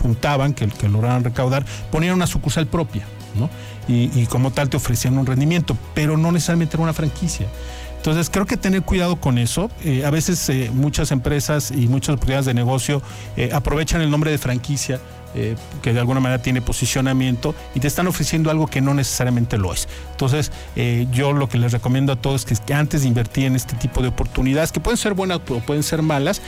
juntaban, 0.00 0.54
que, 0.54 0.66
que 0.68 0.88
lograban 0.88 1.24
recaudar, 1.24 1.66
ponían 1.90 2.14
una 2.14 2.26
sucursal 2.26 2.66
propia. 2.66 3.06
¿no? 3.34 3.50
Y, 3.88 4.10
y, 4.18 4.26
como 4.26 4.50
tal 4.50 4.68
te 4.68 4.76
ofrecían 4.76 5.16
un 5.18 5.26
rendimiento, 5.26 5.76
pero 5.94 6.16
no 6.16 6.32
necesariamente 6.32 6.76
era 6.76 6.82
una 6.82 6.92
franquicia. 6.92 7.46
Entonces 7.96 8.30
creo 8.30 8.46
que 8.46 8.56
tener 8.56 8.82
cuidado 8.82 9.16
con 9.16 9.38
eso. 9.38 9.70
Eh, 9.84 10.04
a 10.04 10.10
veces 10.10 10.48
eh, 10.48 10.70
muchas 10.72 11.10
empresas 11.10 11.70
y 11.70 11.88
muchas 11.88 12.10
oportunidades 12.10 12.46
de 12.46 12.54
negocio 12.54 13.02
eh, 13.36 13.50
aprovechan 13.52 14.00
el 14.00 14.10
nombre 14.10 14.30
de 14.30 14.38
franquicia 14.38 15.00
que 15.82 15.92
de 15.92 16.00
alguna 16.00 16.18
manera 16.18 16.40
tiene 16.40 16.62
posicionamiento 16.62 17.54
y 17.74 17.80
te 17.80 17.88
están 17.88 18.06
ofreciendo 18.06 18.50
algo 18.50 18.68
que 18.68 18.80
no 18.80 18.94
necesariamente 18.94 19.58
lo 19.58 19.70
es. 19.74 19.86
Entonces, 20.12 20.50
yo 21.12 21.34
lo 21.34 21.46
que 21.46 21.58
les 21.58 21.72
recomiendo 21.72 22.14
a 22.14 22.16
todos 22.16 22.46
es 22.50 22.60
que, 22.62 22.72
antes 22.72 23.02
de 23.02 23.08
invertir 23.08 23.44
en 23.44 23.54
este 23.54 23.76
tipo 23.76 24.00
de 24.00 24.08
oportunidades, 24.08 24.72
que 24.72 24.80
pueden 24.80 24.96
ser 24.96 25.12
buenas 25.12 25.40
o 25.50 25.60
pueden 25.60 25.82
ser 25.82 26.00
malas, 26.00 26.40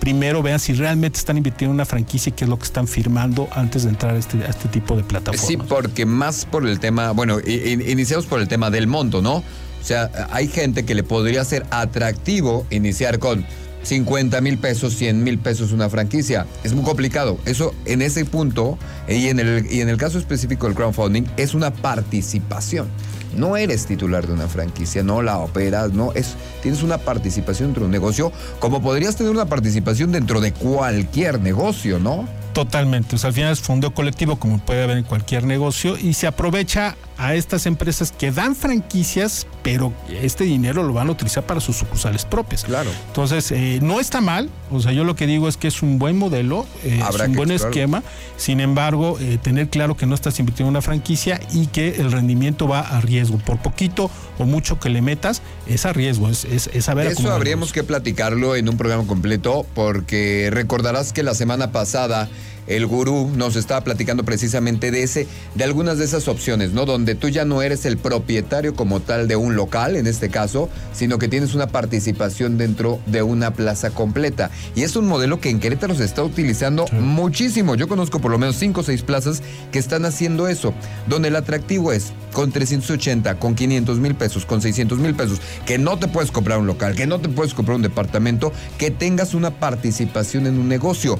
primero 0.00 0.42
vean 0.42 0.58
si 0.58 0.72
realmente 0.72 1.20
están 1.20 1.36
invirtiendo 1.36 1.70
en 1.70 1.76
una 1.76 1.84
franquicia 1.84 2.30
y 2.30 2.32
qué 2.32 2.46
es 2.46 2.50
lo 2.50 2.58
que 2.58 2.64
están 2.64 2.88
firmando 2.88 3.48
antes 3.52 3.84
de 3.84 3.90
entrar 3.90 4.16
a 4.16 4.18
este, 4.18 4.38
a 4.38 4.48
este 4.48 4.66
tipo 4.70 4.96
de 4.96 5.04
plataformas. 5.04 5.46
Sí, 5.46 5.56
porque 5.56 6.04
más 6.04 6.46
por 6.46 6.66
el 6.66 6.80
tema, 6.80 7.12
bueno, 7.12 7.38
iniciamos 7.46 8.26
por 8.26 8.40
el 8.40 8.48
tema 8.48 8.70
del 8.70 8.88
monto, 8.88 9.22
¿no? 9.22 9.44
O 9.86 9.88
sea, 9.88 10.10
hay 10.32 10.48
gente 10.48 10.84
que 10.84 10.96
le 10.96 11.04
podría 11.04 11.44
ser 11.44 11.64
atractivo 11.70 12.66
iniciar 12.70 13.20
con 13.20 13.46
50 13.84 14.40
mil 14.40 14.58
pesos, 14.58 14.96
100 14.96 15.22
mil 15.22 15.38
pesos 15.38 15.70
una 15.70 15.88
franquicia. 15.88 16.44
Es 16.64 16.72
muy 16.72 16.82
complicado. 16.82 17.38
Eso 17.44 17.72
en 17.84 18.02
ese 18.02 18.24
punto, 18.24 18.80
y 19.06 19.28
en, 19.28 19.38
el, 19.38 19.64
y 19.70 19.82
en 19.82 19.88
el 19.88 19.96
caso 19.96 20.18
específico 20.18 20.66
del 20.66 20.74
crowdfunding, 20.74 21.22
es 21.36 21.54
una 21.54 21.72
participación. 21.72 22.88
No 23.36 23.56
eres 23.56 23.86
titular 23.86 24.26
de 24.26 24.32
una 24.32 24.48
franquicia, 24.48 25.04
no 25.04 25.22
la 25.22 25.38
operas, 25.38 25.92
no 25.92 26.12
es 26.14 26.34
tienes 26.64 26.82
una 26.82 26.98
participación 26.98 27.68
dentro 27.68 27.82
de 27.82 27.86
un 27.86 27.92
negocio, 27.92 28.32
como 28.58 28.82
podrías 28.82 29.14
tener 29.14 29.30
una 29.30 29.46
participación 29.46 30.10
dentro 30.10 30.40
de 30.40 30.52
cualquier 30.52 31.38
negocio, 31.40 32.00
¿no? 32.00 32.26
Totalmente. 32.56 33.16
O 33.16 33.18
sea, 33.18 33.28
al 33.28 33.34
final 33.34 33.52
es 33.52 33.60
fondo 33.60 33.92
colectivo, 33.92 34.36
como 34.36 34.58
puede 34.58 34.82
haber 34.82 34.96
en 34.96 35.04
cualquier 35.04 35.44
negocio, 35.44 35.98
y 35.98 36.14
se 36.14 36.26
aprovecha 36.26 36.96
a 37.18 37.34
estas 37.34 37.66
empresas 37.66 38.12
que 38.12 38.30
dan 38.30 38.56
franquicias, 38.56 39.46
pero 39.62 39.92
este 40.22 40.44
dinero 40.44 40.82
lo 40.82 40.94
van 40.94 41.08
a 41.08 41.10
utilizar 41.10 41.44
para 41.44 41.60
sus 41.60 41.76
sucursales 41.76 42.24
propias. 42.24 42.64
Claro. 42.64 42.90
Entonces, 43.08 43.52
eh, 43.52 43.78
no 43.82 44.00
está 44.00 44.22
mal. 44.22 44.48
O 44.70 44.80
sea, 44.80 44.92
yo 44.92 45.04
lo 45.04 45.14
que 45.16 45.26
digo 45.26 45.48
es 45.48 45.58
que 45.58 45.68
es 45.68 45.82
un 45.82 45.98
buen 45.98 46.16
modelo, 46.16 46.64
eh, 46.82 47.02
es 47.06 47.20
un 47.20 47.34
buen 47.34 47.50
esquema. 47.50 48.02
Sin 48.38 48.60
embargo, 48.60 49.18
eh, 49.20 49.38
tener 49.42 49.68
claro 49.68 49.94
que 49.94 50.06
no 50.06 50.14
estás 50.14 50.38
invirtiendo 50.40 50.68
en 50.68 50.76
una 50.76 50.82
franquicia 50.82 51.38
y 51.52 51.66
que 51.66 51.96
el 51.96 52.10
rendimiento 52.10 52.66
va 52.66 52.80
a 52.80 53.02
riesgo. 53.02 53.36
Por 53.36 53.58
poquito 53.58 54.10
o 54.38 54.46
mucho 54.46 54.80
que 54.80 54.88
le 54.88 55.02
metas, 55.02 55.42
es 55.66 55.84
a 55.84 55.92
riesgo, 55.92 56.30
es, 56.30 56.46
es, 56.46 56.70
es 56.72 56.86
saber 56.86 57.08
Eso 57.08 57.30
habríamos 57.32 57.72
que 57.72 57.84
platicarlo 57.84 58.56
en 58.56 58.68
un 58.68 58.78
programa 58.78 59.06
completo, 59.06 59.66
porque 59.74 60.48
recordarás 60.50 61.12
que 61.12 61.22
la 61.22 61.34
semana 61.34 61.70
pasada 61.70 62.28
el 62.66 62.86
gurú 62.86 63.30
nos 63.34 63.56
estaba 63.56 63.82
platicando 63.82 64.24
precisamente 64.24 64.90
de 64.90 65.02
ese, 65.02 65.26
de 65.54 65.64
algunas 65.64 65.98
de 65.98 66.04
esas 66.04 66.28
opciones, 66.28 66.72
¿no? 66.72 66.84
Donde 66.84 67.14
tú 67.14 67.28
ya 67.28 67.44
no 67.44 67.62
eres 67.62 67.84
el 67.84 67.96
propietario 67.96 68.74
como 68.74 69.00
tal 69.00 69.28
de 69.28 69.36
un 69.36 69.56
local, 69.56 69.96
en 69.96 70.06
este 70.06 70.30
caso, 70.30 70.68
sino 70.92 71.18
que 71.18 71.28
tienes 71.28 71.54
una 71.54 71.68
participación 71.68 72.58
dentro 72.58 73.00
de 73.06 73.22
una 73.22 73.52
plaza 73.52 73.90
completa. 73.90 74.50
Y 74.74 74.82
es 74.82 74.96
un 74.96 75.06
modelo 75.06 75.40
que 75.40 75.50
en 75.50 75.60
Querétaro 75.60 75.94
se 75.94 76.04
está 76.04 76.22
utilizando 76.22 76.86
muchísimo. 76.92 77.74
Yo 77.74 77.88
conozco 77.88 78.20
por 78.20 78.30
lo 78.30 78.38
menos 78.38 78.56
5 78.56 78.80
o 78.80 78.84
6 78.84 79.02
plazas 79.02 79.42
que 79.70 79.78
están 79.78 80.04
haciendo 80.04 80.48
eso, 80.48 80.74
donde 81.06 81.28
el 81.28 81.36
atractivo 81.36 81.92
es 81.92 82.12
con 82.32 82.52
380, 82.52 83.38
con 83.38 83.54
500 83.54 83.98
mil 83.98 84.14
pesos, 84.14 84.44
con 84.44 84.60
600 84.60 84.98
mil 84.98 85.14
pesos, 85.14 85.40
que 85.64 85.78
no 85.78 85.98
te 85.98 86.08
puedes 86.08 86.30
comprar 86.30 86.58
un 86.58 86.66
local, 86.66 86.94
que 86.94 87.06
no 87.06 87.18
te 87.18 87.28
puedes 87.28 87.54
comprar 87.54 87.76
un 87.76 87.82
departamento, 87.82 88.52
que 88.76 88.90
tengas 88.90 89.34
una 89.34 89.52
participación 89.52 90.46
en 90.46 90.58
un 90.58 90.68
negocio 90.68 91.18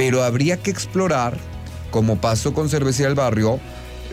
pero 0.00 0.22
habría 0.22 0.56
que 0.56 0.70
explorar, 0.70 1.36
como 1.90 2.22
pasó 2.22 2.54
con 2.54 2.70
Cervecería 2.70 3.08
del 3.08 3.16
Barrio, 3.16 3.60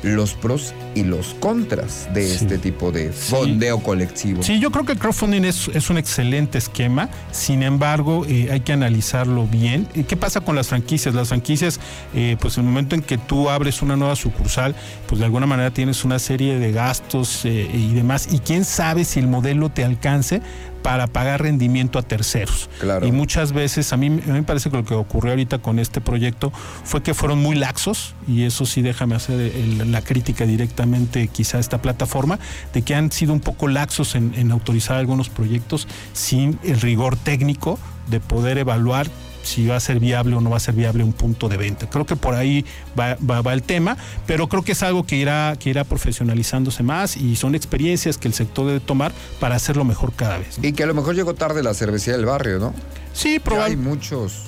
los 0.03 0.33
pros 0.33 0.73
y 0.97 1.03
los 1.03 1.35
contras 1.35 2.09
de 2.11 2.33
este 2.33 2.57
tipo 2.57 2.91
de 2.91 3.11
fondeo 3.11 3.79
colectivo. 3.79 4.41
Sí, 4.41 4.59
yo 4.59 4.71
creo 4.71 4.83
que 4.83 4.93
el 4.93 4.97
crowdfunding 4.97 5.43
es, 5.43 5.67
es 5.67 5.91
un 5.91 5.99
excelente 5.99 6.57
esquema, 6.57 7.09
sin 7.31 7.61
embargo 7.61 8.25
eh, 8.27 8.49
hay 8.51 8.61
que 8.61 8.73
analizarlo 8.73 9.45
bien. 9.45 9.87
¿Y 9.93 10.03
qué 10.03 10.17
pasa 10.17 10.41
con 10.41 10.55
las 10.55 10.69
franquicias? 10.69 11.13
Las 11.13 11.27
franquicias, 11.27 11.79
eh, 12.15 12.35
pues 12.39 12.57
en 12.57 12.63
el 12.65 12.69
momento 12.71 12.95
en 12.95 13.03
que 13.03 13.19
tú 13.19 13.49
abres 13.49 13.83
una 13.83 13.95
nueva 13.95 14.15
sucursal, 14.15 14.75
pues 15.07 15.19
de 15.19 15.25
alguna 15.25 15.45
manera 15.45 15.69
tienes 15.69 16.03
una 16.03 16.17
serie 16.17 16.57
de 16.57 16.71
gastos 16.71 17.45
eh, 17.45 17.69
y 17.71 17.93
demás, 17.93 18.29
y 18.31 18.39
quién 18.39 18.65
sabe 18.65 19.05
si 19.05 19.19
el 19.19 19.27
modelo 19.27 19.69
te 19.69 19.83
alcance 19.83 20.41
para 20.81 21.07
pagar 21.07 21.41
rendimiento 21.41 21.99
a 21.99 22.01
terceros. 22.01 22.69
Y 23.03 23.11
muchas 23.11 23.51
veces, 23.51 23.91
a 23.91 23.97
mí, 23.97 24.09
me 24.09 24.43
parece 24.43 24.69
que 24.69 24.77
lo 24.77 24.85
que 24.85 24.93
ocurrió 24.93 25.31
ahorita 25.31 25.57
con 25.57 25.79
este 25.79 25.99
proyecto 25.99 26.53
fue 26.85 27.03
que 27.03 27.13
fueron 27.13 27.39
muy 27.41 27.57
laxos, 27.57 28.15
y 28.25 28.43
eso 28.43 28.65
sí 28.65 28.81
déjame 28.81 29.15
hacer 29.15 29.51
la 29.85 30.01
crítica 30.01 30.45
directamente 30.45 30.86
quizá 31.31 31.59
esta 31.59 31.81
plataforma, 31.81 32.39
de 32.73 32.81
que 32.81 32.95
han 32.95 33.11
sido 33.11 33.33
un 33.33 33.39
poco 33.39 33.67
laxos 33.67 34.15
en, 34.15 34.33
en 34.35 34.51
autorizar 34.51 34.97
algunos 34.97 35.29
proyectos 35.29 35.87
sin 36.13 36.59
el 36.63 36.79
rigor 36.81 37.15
técnico 37.15 37.79
de 38.07 38.19
poder 38.19 38.57
evaluar 38.57 39.07
si 39.47 39.65
va 39.65 39.77
a 39.77 39.79
ser 39.79 39.99
viable 39.99 40.35
o 40.35 40.41
no 40.41 40.49
va 40.49 40.57
a 40.57 40.59
ser 40.59 40.75
viable 40.75 41.03
un 41.03 41.13
punto 41.13 41.47
de 41.47 41.57
venta. 41.57 41.89
Creo 41.89 42.05
que 42.05 42.15
por 42.15 42.35
ahí 42.35 42.65
va, 42.99 43.53
el 43.53 43.63
tema, 43.63 43.97
pero 44.25 44.47
creo 44.49 44.61
que 44.61 44.73
es 44.73 44.83
algo 44.83 45.05
que 45.05 45.15
irá, 45.15 45.55
que 45.57 45.69
irá 45.69 45.85
profesionalizándose 45.85 46.83
más 46.83 47.15
y 47.15 47.35
son 47.37 47.55
experiencias 47.55 48.17
que 48.17 48.27
el 48.27 48.33
sector 48.33 48.67
debe 48.67 48.79
tomar 48.81 49.13
para 49.39 49.55
hacerlo 49.55 49.85
mejor 49.85 50.13
cada 50.13 50.37
vez. 50.37 50.59
Y 50.61 50.73
que 50.73 50.83
a 50.83 50.85
lo 50.85 50.93
mejor 50.93 51.15
llegó 51.15 51.33
tarde 51.33 51.63
la 51.63 51.73
cervecería 51.73 52.17
del 52.17 52.25
barrio, 52.25 52.59
¿no? 52.59 52.73
Sí, 53.13 53.39
probablemente. 53.39 53.89
Hay 53.89 53.95
muchos 53.95 54.43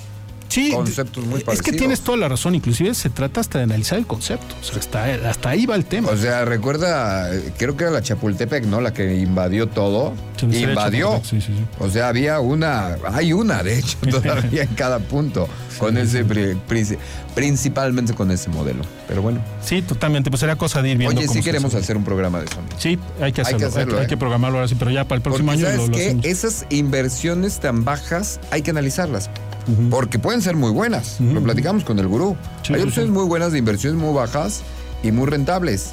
sí, 0.49 0.71
conceptos 0.71 1.23
muy 1.25 1.41
parecidos. 1.41 1.55
Es 1.55 1.61
que 1.61 1.71
tienes 1.71 2.01
toda 2.01 2.17
la 2.17 2.27
razón, 2.27 2.55
inclusive 2.55 2.93
se 2.93 3.09
trata 3.09 3.41
hasta 3.41 3.59
de 3.59 3.65
analizar 3.65 3.97
el 3.97 4.05
concepto, 4.05 4.55
o 4.59 4.63
sea, 4.63 4.79
hasta, 4.79 5.29
hasta 5.29 5.49
ahí 5.49 5.65
va 5.65 5.75
el 5.75 5.85
tema. 5.85 6.09
O 6.09 6.17
sea, 6.17 6.45
recuerda, 6.45 7.29
creo 7.57 7.77
que 7.77 7.85
era 7.85 7.93
la 7.93 8.01
Chapultepec, 8.01 8.65
¿no? 8.65 8.81
La 8.81 8.93
que 8.93 9.15
invadió 9.15 9.67
todo. 9.67 10.13
invadió. 10.41 11.21
Sí, 11.23 11.39
sí, 11.41 11.53
o 11.79 11.89
sea, 11.89 12.09
había 12.09 12.39
una, 12.39 12.97
hay 13.11 13.33
una, 13.33 13.63
de 13.63 13.79
hecho, 13.79 13.97
todavía 14.11 14.63
en 14.63 14.75
cada 14.75 14.99
punto, 14.99 15.47
con 15.77 15.97
ese, 15.97 16.25
principalmente 17.35 18.13
con 18.13 18.31
ese 18.31 18.49
modelo. 18.49 18.83
Pero 19.07 19.21
bueno. 19.21 19.41
Sí, 19.63 19.81
totalmente, 19.81 20.29
pues 20.29 20.43
era 20.43 20.55
cosa 20.55 20.81
de 20.81 20.89
ir 20.89 20.97
viendo. 20.97 21.19
Oye, 21.19 21.27
sí 21.27 21.41
queremos 21.41 21.73
hacer 21.75 21.97
un 21.97 22.03
programa 22.03 22.39
de 22.39 22.45
eso. 22.45 22.57
Sí, 22.77 22.99
hay 23.21 23.31
que 23.31 23.41
hacerlo, 23.41 23.57
hay 23.57 23.59
que, 23.59 23.65
hacerlo, 23.65 23.99
hay, 23.99 24.07
que 24.07 24.13
¿eh? 24.15 24.17
programarlo 24.17 24.57
ahora 24.57 24.67
sí, 24.67 24.75
pero 24.77 24.91
ya 24.91 25.05
para 25.05 25.17
el 25.17 25.21
próximo 25.21 25.51
año 25.51 25.65
¿sabes 25.65 25.89
que 25.89 26.19
Esas 26.23 26.65
inversiones 26.69 27.59
tan 27.59 27.85
bajas 27.85 28.39
hay 28.51 28.61
que 28.61 28.71
analizarlas 28.71 29.29
porque 29.89 30.19
pueden 30.19 30.41
ser 30.41 30.55
muy 30.55 30.71
buenas. 30.71 31.19
Lo 31.19 31.41
platicamos 31.41 31.83
con 31.83 31.99
el 31.99 32.07
gurú. 32.07 32.35
Hay 32.69 32.81
opciones 32.81 33.11
muy 33.11 33.25
buenas 33.25 33.51
de 33.51 33.59
inversiones 33.59 33.99
muy 34.01 34.13
bajas 34.13 34.63
y 35.03 35.11
muy 35.11 35.27
rentables. 35.27 35.91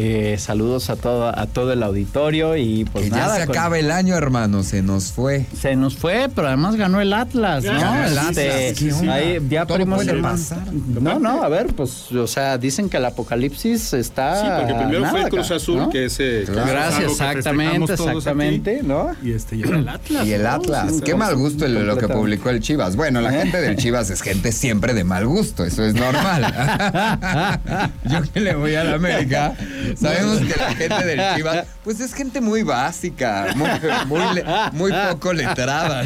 eh, 0.00 0.36
saludos 0.38 0.90
a 0.90 0.96
todo, 0.96 1.26
a 1.36 1.46
todo 1.48 1.72
el 1.72 1.82
auditorio 1.82 2.56
y 2.56 2.84
pues 2.84 3.06
que 3.06 3.10
nada. 3.10 3.36
Ya 3.38 3.44
se 3.46 3.50
acaba 3.50 3.80
el 3.80 3.90
año, 3.90 4.14
hermano, 4.14 4.62
se 4.62 4.80
nos 4.80 5.10
fue. 5.10 5.46
Se 5.60 5.74
nos 5.74 5.96
fue, 5.96 6.28
pero 6.32 6.46
además 6.46 6.76
ganó 6.76 7.00
el 7.00 7.12
Atlas, 7.12 7.64
¿no? 7.64 8.04
el 8.04 8.16
este, 8.16 8.68
Atlas, 8.70 9.02
ahí 9.08 9.38
ya 9.50 9.66
Todo 9.66 9.84
puede 9.84 10.12
el- 10.12 10.20
pasar. 10.22 10.62
No, 10.72 11.18
no, 11.18 11.42
a 11.42 11.48
ver, 11.48 11.66
pues, 11.74 12.12
o 12.12 12.28
sea, 12.28 12.58
dicen 12.58 12.88
que 12.88 12.96
el 12.98 13.06
apocalipsis 13.06 13.92
está. 13.92 14.40
Sí, 14.40 14.46
porque 14.58 14.74
primero 14.74 15.00
nada 15.00 15.10
fue 15.10 15.22
el 15.22 15.28
Cruz 15.30 15.50
Azul, 15.50 15.76
¿no? 15.78 15.90
que 15.90 16.04
ese. 16.04 16.44
que 16.46 16.52
Claro. 16.52 16.70
Gracias, 16.70 17.10
exactamente, 17.10 17.92
exactamente, 17.94 18.76
aquí. 18.76 18.86
¿no? 18.86 19.10
Y 19.20 19.32
este 19.32 19.56
y 19.56 19.62
el 19.62 19.88
Atlas. 19.88 20.24
Y 20.26 20.32
el 20.32 20.42
¿no? 20.44 20.48
Atlas, 20.50 20.92
qué 21.04 21.16
mal 21.16 21.34
gusto 21.34 21.66
el- 21.66 21.84
lo 21.86 21.96
que 21.96 22.06
publicó 22.08 22.50
el 22.50 22.60
Chivas. 22.60 22.94
Bueno, 22.94 23.20
la 23.20 23.32
gente 23.32 23.60
del 23.60 23.76
Chivas 23.76 24.10
es 24.10 24.22
gente 24.22 24.52
siempre 24.52 24.94
de 24.94 25.02
mal 25.02 25.26
gusto, 25.26 25.64
eso 25.64 25.82
es 25.84 25.94
normal. 25.94 26.44
Yo 28.04 28.22
que 28.32 28.40
le 28.40 28.54
voy 28.54 28.74
a 28.74 28.84
la 28.84 28.94
América, 28.94 29.54
sabemos 29.96 30.38
que 30.40 30.56
la 30.56 30.74
gente 30.74 31.04
del 31.06 31.20
Chivas, 31.36 31.66
pues 31.84 32.00
es 32.00 32.12
gente 32.14 32.40
muy 32.40 32.62
básica, 32.62 33.48
muy, 33.54 33.68
muy, 34.06 34.42
muy 34.72 34.92
poco 35.10 35.32
letrada, 35.32 36.04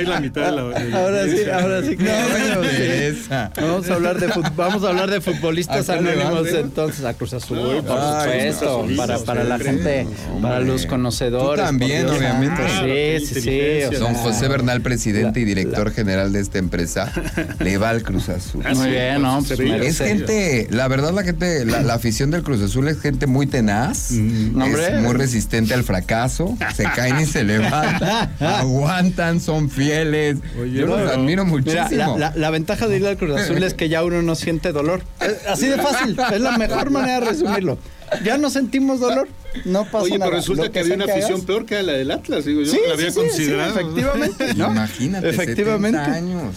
ir 0.00 0.08
la 0.08 0.20
mitad 0.20 0.58
Ahora 0.58 1.24
sí, 1.26 1.50
ahora 1.52 1.82
sí 1.82 1.96
que 1.96 2.04
No 2.04 2.10
bueno. 2.28 3.50
Vamos 3.56 3.90
a 3.90 3.94
hablar 3.94 4.18
de 4.20 4.28
vamos 4.56 4.84
a 4.84 4.88
hablar 4.88 5.10
de 5.10 5.20
futbolistas 5.20 5.88
¿A 5.88 5.94
cuál 5.94 6.04
le 6.04 6.14
vas, 6.16 6.24
anónimos 6.26 6.52
Leo? 6.52 6.60
entonces 6.60 7.04
a 7.04 7.14
Cruz 7.14 7.34
Azul, 7.34 7.58
No, 7.58 7.82
por 7.82 7.98
ay, 8.00 8.52
supuesto, 8.52 8.86
para, 8.96 9.18
para 9.18 9.44
la 9.44 9.58
gente, 9.58 10.06
para 10.42 10.60
los 10.60 10.86
conocedores. 10.86 11.60
Tú 11.64 11.66
también, 11.66 12.08
obviamente. 12.08 13.20
Sí, 13.20 13.34
sí, 13.34 13.40
sí. 13.40 13.96
Don 13.98 14.14
José 14.14 14.48
Bernal, 14.48 14.80
presidente 14.80 15.40
y 15.40 15.44
la- 15.44 15.48
director 15.50 15.92
general 15.92 16.32
de 16.32 16.40
esta 16.40 16.58
empresa, 16.58 17.12
le 17.58 17.78
va 17.78 17.90
al 17.90 18.02
Cruz 18.02 18.28
Azul. 18.28 18.64
Muy 18.74 18.90
bien, 18.90 19.22
¿no? 19.22 19.42
Pues 19.46 19.59
Es 19.60 19.98
gente, 19.98 20.66
la 20.70 20.88
verdad, 20.88 21.12
la 21.12 21.22
gente, 21.22 21.64
la, 21.64 21.82
la 21.82 21.94
afición 21.94 22.30
del 22.30 22.42
Cruz 22.42 22.60
Azul 22.62 22.88
es 22.88 23.00
gente 23.00 23.26
muy 23.26 23.46
tenaz, 23.46 24.10
No, 24.12 24.64
hombre. 24.64 24.96
es 24.96 25.02
muy 25.02 25.14
resistente 25.14 25.74
al 25.74 25.84
fracaso, 25.84 26.56
se 26.74 26.84
caen 26.84 27.20
y 27.20 27.26
se 27.26 27.44
levantan, 27.44 28.34
aguantan, 28.40 29.40
son 29.40 29.70
fieles. 29.70 30.38
Yo 30.72 30.86
los 30.86 31.00
no, 31.00 31.08
admiro 31.10 31.44
Mira, 31.44 31.44
muchísimo. 31.44 32.16
la, 32.18 32.30
la- 32.30 32.32
la 32.36 32.50
ventaja 32.50 32.86
de 32.86 32.96
ir 32.96 33.06
al 33.06 33.16
Cruz 33.16 33.36
Azul 33.40 33.62
es 33.62 33.74
que 33.74 33.88
ya 33.88 34.02
uno 34.04 34.22
no 34.22 34.34
siente 34.34 34.72
dolor. 34.72 35.02
Es 35.20 35.46
así 35.46 35.66
de 35.66 35.76
fácil, 35.76 36.16
es 36.32 36.40
la 36.40 36.56
mejor 36.58 36.90
manera 36.90 37.20
de 37.20 37.26
resumirlo. 37.26 37.78
Ya 38.24 38.38
no 38.38 38.50
sentimos 38.50 38.98
dolor, 38.98 39.28
no 39.64 39.84
pasa 39.84 39.98
Oye, 39.98 40.18
nada. 40.18 40.24
pero 40.30 40.36
resulta 40.38 40.68
que 40.70 40.80
había 40.80 40.94
una 40.96 41.04
que 41.04 41.12
afición 41.12 41.34
hagas- 41.34 41.46
peor 41.46 41.64
que 41.66 41.80
la 41.82 41.92
del 41.92 42.10
Atlas, 42.10 42.44
digo 42.44 42.62
yo. 42.62 42.72
Sí, 42.72 42.78
la 42.88 42.94
había 42.94 43.10
sí, 43.10 43.16
considerado. 43.20 43.72
sí, 43.74 43.78
efectivamente, 43.80 44.54
¿no? 44.54 44.70
Imagínate, 44.72 45.28
Efectivamente. 45.30 45.98
70 45.98 46.16
años. 46.16 46.54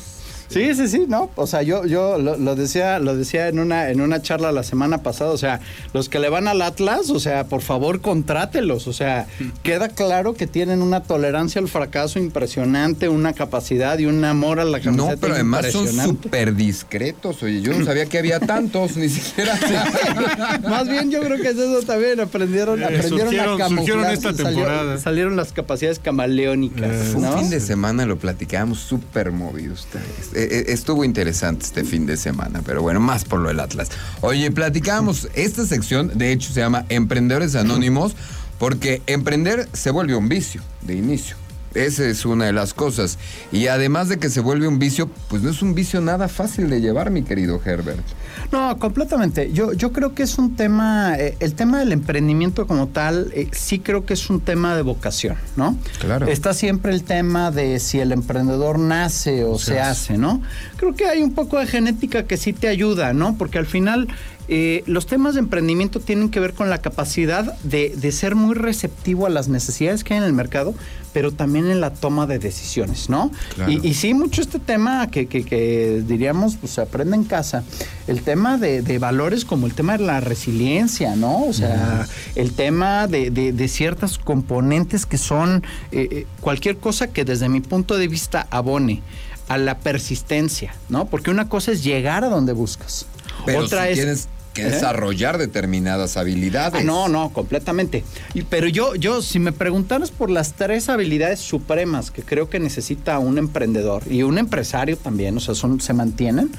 Sí, 0.53 0.75
sí, 0.75 0.87
sí, 0.87 1.05
no. 1.07 1.29
O 1.35 1.47
sea, 1.47 1.61
yo, 1.63 1.85
yo 1.85 2.17
lo, 2.17 2.37
lo 2.37 2.55
decía, 2.55 2.99
lo 2.99 3.15
decía 3.15 3.47
en 3.47 3.59
una, 3.59 3.89
en 3.89 4.01
una 4.01 4.21
charla 4.21 4.51
la 4.51 4.63
semana 4.63 4.99
pasada. 5.03 5.31
O 5.31 5.37
sea, 5.37 5.59
los 5.93 6.09
que 6.09 6.19
le 6.19 6.29
van 6.29 6.47
al 6.47 6.61
Atlas, 6.61 7.09
o 7.09 7.19
sea, 7.19 7.45
por 7.45 7.61
favor, 7.61 8.01
contrátelos. 8.01 8.87
O 8.87 8.93
sea, 8.93 9.27
queda 9.63 9.89
claro 9.89 10.33
que 10.33 10.47
tienen 10.47 10.81
una 10.81 11.01
tolerancia 11.03 11.59
al 11.61 11.67
fracaso 11.67 12.19
impresionante, 12.19 13.09
una 13.09 13.33
capacidad 13.33 13.97
y 13.99 14.05
un 14.05 14.23
amor 14.25 14.59
a 14.59 14.65
la 14.65 14.79
camiseta 14.79 15.11
No, 15.13 15.17
pero 15.19 15.33
además 15.33 15.65
son 15.71 15.87
súper 15.87 16.55
discretos. 16.55 17.41
Oye, 17.43 17.61
yo 17.61 17.73
no 17.77 17.83
sabía 17.85 18.05
que 18.05 18.17
había 18.19 18.39
tantos, 18.39 18.95
ni 18.97 19.09
siquiera. 19.09 19.57
Más 20.69 20.87
bien 20.87 21.09
yo 21.11 21.21
creo 21.21 21.37
que 21.41 21.49
es 21.49 21.57
eso 21.57 21.81
también 21.83 22.19
aprendieron, 22.19 22.81
Eh, 22.81 22.85
aprendieron 22.85 23.33
surgieron- 23.33 23.61
a 23.61 23.67
surgieron 23.69 24.03
camuflarse, 24.03 24.13
esta 24.13 24.33
salió- 24.43 24.45
temporada. 24.59 24.97
salieron 24.99 25.35
las 25.35 25.51
capacidades 25.53 25.99
camaleónicas, 25.99 26.91
Eh, 26.91 27.13
Un 27.15 27.39
fin 27.39 27.49
de 27.49 27.59
semana 27.59 28.05
lo 28.05 28.17
platicábamos 28.17 28.79
súper 28.79 29.31
movidos. 29.31 29.87
Eh, 30.33 30.42
eh, 30.43 30.65
Estuvo 30.69 31.03
interesante 31.03 31.65
este 31.65 31.83
fin 31.83 32.05
de 32.05 32.17
semana, 32.17 32.61
pero 32.65 32.81
bueno, 32.81 32.99
más 32.99 33.25
por 33.25 33.39
lo 33.39 33.49
del 33.49 33.59
Atlas. 33.59 33.89
Oye, 34.21 34.49
platicábamos, 34.51 35.27
esta 35.33 35.65
sección 35.65 36.17
de 36.17 36.31
hecho 36.31 36.51
se 36.53 36.59
llama 36.59 36.85
Emprendedores 36.89 37.55
Anónimos 37.55 38.15
porque 38.59 39.01
emprender 39.07 39.67
se 39.73 39.91
vuelve 39.91 40.15
un 40.15 40.29
vicio 40.29 40.61
de 40.81 40.95
inicio. 40.95 41.42
Esa 41.75 42.05
es 42.05 42.25
una 42.25 42.45
de 42.45 42.53
las 42.53 42.73
cosas. 42.73 43.17
Y 43.51 43.67
además 43.67 44.09
de 44.09 44.17
que 44.17 44.29
se 44.29 44.41
vuelve 44.41 44.67
un 44.67 44.79
vicio, 44.79 45.09
pues 45.29 45.41
no 45.41 45.49
es 45.49 45.61
un 45.61 45.73
vicio 45.73 46.01
nada 46.01 46.27
fácil 46.27 46.69
de 46.69 46.81
llevar, 46.81 47.11
mi 47.11 47.23
querido 47.23 47.59
Herbert. 47.63 48.03
No, 48.51 48.77
completamente. 48.77 49.51
Yo, 49.51 49.73
yo 49.73 49.91
creo 49.91 50.13
que 50.13 50.23
es 50.23 50.37
un 50.37 50.55
tema, 50.55 51.15
eh, 51.17 51.35
el 51.39 51.55
tema 51.55 51.79
del 51.79 51.91
emprendimiento 51.91 52.67
como 52.67 52.87
tal, 52.87 53.31
eh, 53.33 53.49
sí 53.51 53.79
creo 53.79 54.05
que 54.05 54.13
es 54.13 54.29
un 54.29 54.41
tema 54.41 54.75
de 54.75 54.83
vocación, 54.83 55.37
¿no? 55.55 55.77
Claro. 55.99 56.27
Está 56.27 56.53
siempre 56.53 56.93
el 56.93 57.03
tema 57.03 57.51
de 57.51 57.79
si 57.79 57.99
el 57.99 58.11
emprendedor 58.11 58.77
nace 58.77 59.43
o 59.43 59.57
se 59.57 59.79
hace, 59.79 60.17
¿no? 60.17 60.41
Creo 60.77 60.95
que 60.95 61.05
hay 61.05 61.23
un 61.23 61.33
poco 61.33 61.57
de 61.59 61.65
genética 61.65 62.23
que 62.23 62.37
sí 62.37 62.53
te 62.53 62.67
ayuda, 62.67 63.13
¿no? 63.13 63.35
Porque 63.37 63.57
al 63.57 63.65
final 63.65 64.07
eh, 64.47 64.83
los 64.87 65.05
temas 65.05 65.33
de 65.35 65.39
emprendimiento 65.39 65.99
tienen 65.99 66.29
que 66.29 66.39
ver 66.39 66.53
con 66.53 66.69
la 66.69 66.79
capacidad 66.79 67.57
de, 67.63 67.93
de 67.95 68.11
ser 68.11 68.35
muy 68.35 68.55
receptivo 68.55 69.25
a 69.25 69.29
las 69.29 69.47
necesidades 69.47 70.03
que 70.03 70.13
hay 70.13 70.17
en 70.19 70.25
el 70.25 70.33
mercado, 70.33 70.73
pero 71.13 71.31
también 71.31 71.69
en 71.69 71.79
la 71.79 71.93
toma 71.93 72.25
de 72.27 72.39
decisiones, 72.39 73.09
¿no? 73.09 73.31
Claro. 73.55 73.71
Y, 73.71 73.79
y 73.87 73.93
sí, 73.93 74.13
mucho 74.13 74.41
este 74.41 74.57
tema 74.59 75.07
que, 75.11 75.27
que- 75.27 75.43
que 75.45 76.03
diríamos, 76.05 76.55
pues 76.57 76.73
se 76.73 76.81
aprende 76.81 77.15
en 77.15 77.23
casa, 77.23 77.63
el 78.07 78.21
tema 78.23 78.57
de, 78.57 78.81
de 78.81 78.97
valores 78.99 79.45
como 79.45 79.67
el 79.67 79.73
tema 79.75 79.97
de 79.97 80.03
la 80.05 80.19
resiliencia, 80.21 81.15
¿no? 81.15 81.43
O 81.45 81.53
sea, 81.53 82.07
el 82.35 82.51
tema 82.53 83.07
de, 83.07 83.29
de- 83.31 83.67
ciertos 83.67 84.17
componentes 84.17 85.05
que 85.05 85.17
son 85.17 85.63
eh, 85.91 86.07
eh, 86.11 86.27
cualquier 86.41 86.77
cosa 86.77 87.07
que 87.07 87.23
desde 87.25 87.47
mi 87.47 87.61
punto 87.61 87.95
de 87.97 88.07
vista 88.07 88.45
abone 88.49 89.01
a 89.47 89.57
la 89.57 89.77
persistencia, 89.79 90.73
¿no? 90.89 91.05
Porque 91.05 91.29
una 91.31 91.47
cosa 91.49 91.71
es 91.71 91.83
llegar 91.83 92.23
a 92.23 92.29
donde 92.29 92.53
buscas. 92.53 93.05
Pero 93.45 93.59
Otra 93.65 93.85
si 93.85 93.89
es 93.91 93.95
tienes 93.97 94.27
que 94.53 94.61
¿Eh? 94.63 94.69
desarrollar 94.69 95.37
determinadas 95.37 96.15
habilidades. 96.17 96.81
Ah, 96.81 96.83
no, 96.83 97.07
no, 97.07 97.29
completamente. 97.33 98.03
Y- 98.33 98.43
pero 98.43 98.67
yo, 98.67 98.95
yo, 98.95 99.21
si 99.21 99.39
me 99.39 99.51
preguntaras 99.51 100.11
por 100.11 100.29
las 100.29 100.53
tres 100.53 100.89
habilidades 100.89 101.39
supremas 101.39 102.11
que 102.11 102.21
creo 102.21 102.49
que 102.49 102.59
necesita 102.59 103.19
un 103.19 103.37
emprendedor 103.37 104.03
y 104.09 104.23
un 104.23 104.37
empresario 104.37 104.95
también, 104.97 105.35
o 105.37 105.39
sea, 105.39 105.55
son, 105.55 105.81
se 105.81 105.93
mantienen, 105.93 106.51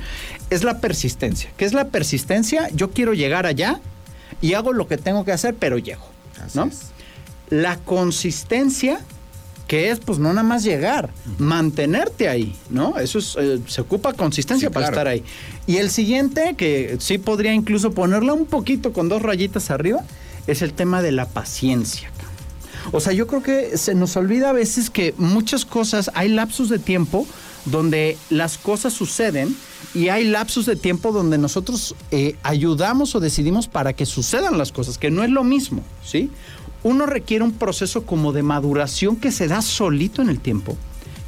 es 0.51 0.65
la 0.65 0.79
persistencia. 0.81 1.51
¿Qué 1.57 1.65
es 1.65 1.73
la 1.73 1.89
persistencia? 1.89 2.69
Yo 2.75 2.91
quiero 2.91 3.15
llegar 3.15 3.47
allá 3.47 3.81
y 4.41 4.55
hago 4.55 4.73
lo 4.73 4.87
que 4.89 4.99
tengo 4.99 5.25
que 5.25 5.33
hacer, 5.33 5.55
pero 5.55 5.79
llego. 5.79 6.05
Así 6.45 6.59
¿no? 6.59 6.65
es. 6.67 6.81
La 7.51 7.77
consistencia, 7.79 9.01
que 9.67 9.91
es 9.91 9.99
pues 10.01 10.19
no 10.19 10.29
nada 10.31 10.43
más 10.43 10.63
llegar, 10.63 11.11
mantenerte 11.39 12.29
ahí, 12.29 12.55
¿no? 12.71 12.99
Eso 12.99 13.19
es, 13.19 13.37
eh, 13.39 13.61
se 13.67 13.81
ocupa 13.81 14.13
consistencia 14.13 14.69
Sí, 14.69 14.75
para 14.75 14.89
claro. 14.89 14.95
estar 14.95 15.09
ahí. 15.09 15.25
Y 15.67 15.79
el 15.79 15.91
siguiente, 15.91 16.55
que 16.57 16.97
sí 17.01 17.19
podría 17.19 17.55
incluso 17.55 17.93
ponerla 17.93 18.33
un 18.35 18.47
poquito 18.47 18.93
con 18.93 19.09
dos 19.09 19.23
rayitas 19.23 19.71
arriba, 19.71 20.05
es 20.47 20.63
el 20.63 20.75
tema 20.75 21.01
de 21.03 21.13
la 21.13 21.27
paciencia. 21.27 22.11
O 22.93 23.01
sea, 23.01 23.13
yo 23.15 23.27
creo 23.27 23.43
que 23.43 23.79
se 23.79 23.95
nos 23.95 24.15
olvida 24.17 24.51
a 24.51 24.53
veces 24.53 24.91
que 24.91 25.15
muchas 25.17 25.65
cosas, 25.65 26.11
hay 26.15 26.29
lapsos 26.29 26.69
de 26.69 26.79
tiempo 26.79 27.27
donde 27.65 28.19
las 28.29 28.59
cosas 28.59 28.93
suceden 28.93 29.57
y 29.95 30.09
hay 30.09 30.25
lapsos 30.25 30.67
de 30.67 30.77
tiempo 30.77 31.11
donde 31.13 31.39
nosotros 31.39 31.95
eh, 32.11 32.37
ayudamos 32.43 33.15
o 33.15 33.21
decidimos 33.21 33.69
para 33.69 33.95
que 33.95 34.05
sucedan 34.05 34.59
las 34.59 34.71
cosas, 34.71 34.99
que 34.99 35.11
no 35.11 35.25
es 35.25 35.31
lo 35.31 35.45
mismo, 35.45 35.83
¿sí? 36.05 36.31
Uno 36.85 37.07
requiere 37.07 37.43
un 37.43 37.53
proceso 37.53 38.05
como 38.05 38.33
de 38.33 38.45
maduración 38.45 39.17
que 39.17 39.33
se 39.33 39.49
da 39.49 39.61
solito 39.63 40.23
en 40.23 40.29
el 40.29 40.39
tiempo, 40.39 40.77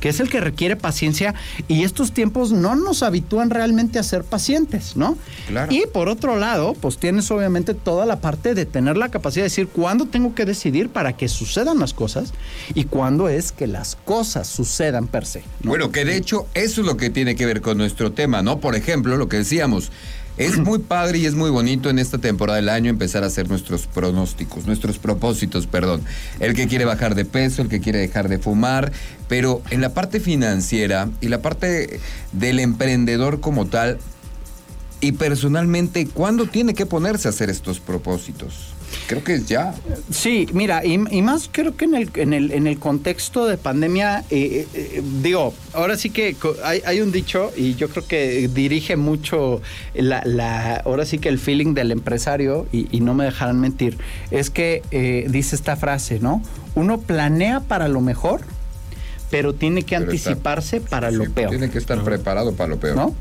que 0.00 0.10
es 0.10 0.20
el 0.20 0.28
que 0.28 0.40
requiere 0.40 0.76
paciencia 0.76 1.34
y 1.66 1.82
estos 1.82 2.12
tiempos 2.12 2.52
no 2.52 2.76
nos 2.76 3.02
habitúan 3.02 3.48
realmente 3.50 3.98
a 3.98 4.02
ser 4.02 4.22
pacientes, 4.22 4.96
¿no? 4.96 5.16
Claro. 5.48 5.72
Y 5.72 5.86
por 5.86 6.08
otro 6.08 6.36
lado, 6.36 6.74
pues 6.74 6.98
tienes 6.98 7.30
obviamente 7.30 7.72
toda 7.72 8.04
la 8.04 8.20
parte 8.20 8.54
de 8.54 8.66
tener 8.66 8.96
la 8.98 9.08
capacidad 9.08 9.44
de 9.44 9.48
decir 9.48 9.68
cuándo 9.68 10.04
tengo 10.04 10.34
que 10.34 10.44
decidir 10.44 10.90
para 10.90 11.16
que 11.16 11.26
sucedan 11.28 11.78
las 11.78 11.94
cosas 11.94 12.34
y 12.74 12.84
cuándo 12.84 13.28
es 13.28 13.50
que 13.50 13.66
las 13.66 13.96
cosas 13.96 14.46
sucedan 14.46 15.06
per 15.06 15.24
se. 15.24 15.40
¿no? 15.62 15.70
Bueno, 15.70 15.90
que 15.90 16.04
de 16.04 16.16
hecho 16.16 16.46
eso 16.54 16.82
es 16.82 16.86
lo 16.86 16.96
que 16.98 17.10
tiene 17.10 17.34
que 17.34 17.46
ver 17.46 17.62
con 17.62 17.78
nuestro 17.78 18.12
tema, 18.12 18.42
¿no? 18.42 18.60
Por 18.60 18.76
ejemplo, 18.76 19.16
lo 19.16 19.28
que 19.28 19.38
decíamos, 19.38 19.90
es 20.36 20.58
muy 20.58 20.78
padre 20.78 21.18
y 21.18 21.26
es 21.26 21.34
muy 21.34 21.50
bonito 21.50 21.88
en 21.90 21.98
esta 21.98 22.18
temporada 22.18 22.56
del 22.56 22.68
año 22.68 22.90
empezar 22.90 23.24
a 23.24 23.28
hacer 23.28 23.48
nuestros 23.48 23.86
pronósticos, 23.86 24.66
nuestros 24.66 24.98
propósitos, 24.98 25.66
perdón. 25.66 26.02
El 26.40 26.54
que 26.54 26.66
quiere 26.68 26.84
bajar 26.84 27.14
de 27.14 27.24
peso, 27.24 27.62
el 27.62 27.68
que 27.68 27.80
quiere 27.80 27.98
dejar 27.98 28.28
de 28.28 28.38
fumar, 28.38 28.92
pero 29.28 29.62
en 29.70 29.80
la 29.80 29.94
parte 29.94 30.20
financiera 30.20 31.08
y 31.20 31.28
la 31.28 31.42
parte 31.42 32.00
del 32.32 32.60
emprendedor 32.60 33.40
como 33.40 33.66
tal, 33.66 33.98
y 35.00 35.12
personalmente, 35.12 36.06
¿cuándo 36.06 36.46
tiene 36.46 36.74
que 36.74 36.86
ponerse 36.86 37.28
a 37.28 37.30
hacer 37.30 37.50
estos 37.50 37.80
propósitos? 37.80 38.75
Creo 39.08 39.22
que 39.22 39.34
es 39.34 39.46
ya. 39.46 39.74
Sí, 40.10 40.48
mira, 40.52 40.84
y, 40.84 40.94
y 41.10 41.22
más 41.22 41.48
creo 41.52 41.76
que 41.76 41.84
en 41.84 41.94
el, 41.94 42.10
en 42.14 42.32
el, 42.32 42.50
en 42.52 42.66
el 42.66 42.78
contexto 42.78 43.46
de 43.46 43.56
pandemia, 43.56 44.24
eh, 44.30 44.66
eh, 44.74 45.02
digo, 45.22 45.54
ahora 45.74 45.96
sí 45.96 46.10
que 46.10 46.34
hay, 46.64 46.82
hay 46.84 47.00
un 47.00 47.12
dicho 47.12 47.52
y 47.56 47.74
yo 47.76 47.88
creo 47.88 48.06
que 48.06 48.48
dirige 48.48 48.96
mucho 48.96 49.60
la, 49.94 50.22
la- 50.24 50.76
ahora 50.78 51.04
sí 51.04 51.18
que 51.18 51.28
el 51.28 51.38
feeling 51.38 51.74
del 51.74 51.92
empresario, 51.92 52.66
y, 52.72 52.88
y 52.96 53.00
no 53.00 53.14
me 53.14 53.24
dejarán 53.24 53.60
mentir, 53.60 53.96
es 54.30 54.50
que 54.50 54.82
eh, 54.90 55.26
dice 55.30 55.54
esta 55.56 55.76
frase, 55.76 56.18
¿no? 56.20 56.42
Uno 56.74 56.98
planea 57.00 57.60
para 57.60 57.88
lo 57.88 58.00
mejor, 58.00 58.40
pero 59.30 59.54
tiene 59.54 59.82
que 59.82 59.96
Pero 59.98 60.10
está- 60.12 60.30
anticiparse 60.30 60.80
para 60.80 61.10
lo 61.10 61.30
peor. 61.30 61.50
Tiene 61.50 61.70
que 61.70 61.78
estar 61.78 62.02
preparado 62.02 62.54
para 62.54 62.68
lo 62.70 62.76
peor. 62.78 62.96
¿no? 62.96 63.14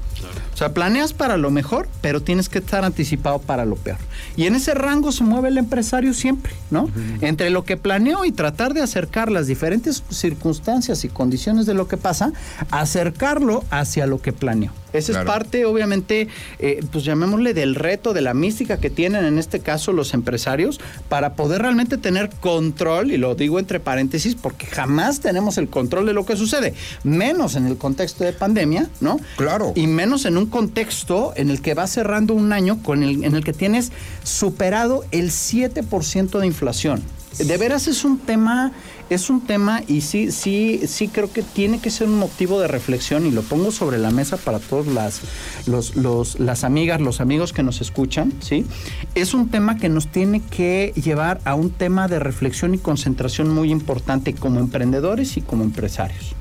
O 0.56 0.58
sea, 0.58 0.74
planeas 0.74 1.12
para 1.12 1.36
lo 1.36 1.52
mejor, 1.52 1.90
pero 2.00 2.22
tienes 2.22 2.48
que 2.48 2.60
estar 2.60 2.86
anticipado 2.86 3.40
para 3.40 3.66
lo 3.66 3.76
peor. 3.76 3.98
Y 4.38 4.46
en 4.46 4.56
ese 4.56 4.74
rango 4.74 5.12
se 5.12 5.26
mueve 5.26 5.50
el 5.50 5.58
empresario 5.58 6.14
siempre, 6.14 6.54
¿no? 6.72 6.90
Entre 7.20 7.50
lo 7.50 7.66
que 7.66 7.76
planeó 7.76 8.24
y 8.24 8.32
tratar 8.32 8.74
de 8.74 8.82
acercar 8.82 9.30
las 9.30 9.48
diferentes 9.48 10.02
circunstancias 10.10 11.04
y 11.04 11.10
condiciones 11.10 11.66
de 11.66 11.74
lo 11.74 11.90
que 11.90 11.98
pasa, 11.98 12.32
acercarlo 12.72 13.66
hacia 13.70 14.08
lo 14.08 14.22
que 14.22 14.32
planeó. 14.32 14.72
Esa 14.98 15.14
Claro. 15.14 15.30
es 15.30 15.34
parte, 15.34 15.66
obviamente, 15.66 16.28
eh, 16.60 16.84
pues 16.92 17.04
llamémosle 17.04 17.54
del 17.54 17.76
reto, 17.76 18.14
de 18.14 18.22
la 18.22 18.34
mística 18.34 18.78
que 18.78 18.90
tienen 18.90 19.26
en 19.26 19.38
este 19.38 19.60
caso 19.60 19.94
los 19.94 20.14
empresarios 20.14 20.80
para 21.10 21.34
poder 21.36 21.62
realmente 21.62 21.98
tener 21.98 22.30
control, 22.40 23.12
y 23.12 23.18
lo 23.18 23.36
digo 23.36 23.60
entre 23.60 23.80
paréntesis, 23.80 24.36
porque 24.36 24.66
jamás 24.66 25.20
tenemos 25.20 25.58
el 25.58 25.70
control 25.70 26.06
de 26.06 26.14
lo 26.14 26.26
que 26.26 26.36
sucede, 26.36 26.74
menos 27.04 27.56
en 27.56 27.66
el 27.68 27.78
contexto 27.78 28.24
de 28.24 28.34
pandemia, 28.34 28.90
¿no? 29.02 29.20
Claro. 29.38 29.74
Y 29.76 29.88
menos 29.88 30.26
en 30.26 30.38
un 30.38 30.46
contexto 30.48 31.34
en 31.36 31.50
el 31.50 31.62
que 31.62 31.74
va 31.74 31.88
cerrando 31.88 32.34
un 32.34 32.54
año 32.54 32.82
con 32.84 33.04
el, 33.04 33.24
en 33.24 33.36
el 33.36 33.44
que 33.44 33.54
tienes 33.54 33.92
superado 34.24 35.06
el 35.12 35.32
7% 35.32 36.40
de 36.40 36.48
inflación. 36.48 37.04
De 37.38 37.58
veras 37.58 37.88
es 37.88 38.06
un 38.06 38.18
tema, 38.18 38.72
es 39.10 39.30
un 39.30 39.42
tema 39.42 39.84
y 39.88 40.02
sí, 40.02 40.32
sí, 40.32 40.82
sí 40.88 41.08
creo 41.08 41.32
que 41.32 41.44
tiene 41.44 41.80
que 41.80 41.92
ser 41.92 42.08
un 42.08 42.18
motivo 42.18 42.60
de 42.60 42.68
reflexión 42.68 43.26
y 43.26 43.32
lo 43.32 43.44
pongo 43.44 43.72
sobre 43.72 43.98
la 43.98 44.12
mesa 44.12 44.38
para 44.38 44.60
todas 44.60 44.88
las, 44.88 45.22
los, 45.68 46.40
las 46.40 46.64
amigas, 46.64 47.00
los 47.02 47.22
amigos 47.22 47.54
que 47.54 47.64
nos 47.64 47.82
escuchan, 47.82 48.34
¿sí? 48.40 48.66
Es 49.14 49.34
un 49.34 49.50
tema 49.50 49.78
que 49.78 49.90
nos 49.90 50.08
tiene 50.08 50.42
que 50.42 50.94
llevar 50.96 51.40
a 51.46 51.54
un 51.56 51.70
tema 51.70 52.08
de 52.08 52.20
reflexión 52.20 52.74
y 52.74 52.78
concentración 52.80 53.50
muy 53.50 53.72
importante 53.72 54.34
como 54.34 54.60
emprendedores 54.60 55.38
y 55.38 55.42
como 55.42 55.64
empresarios. 55.64 56.34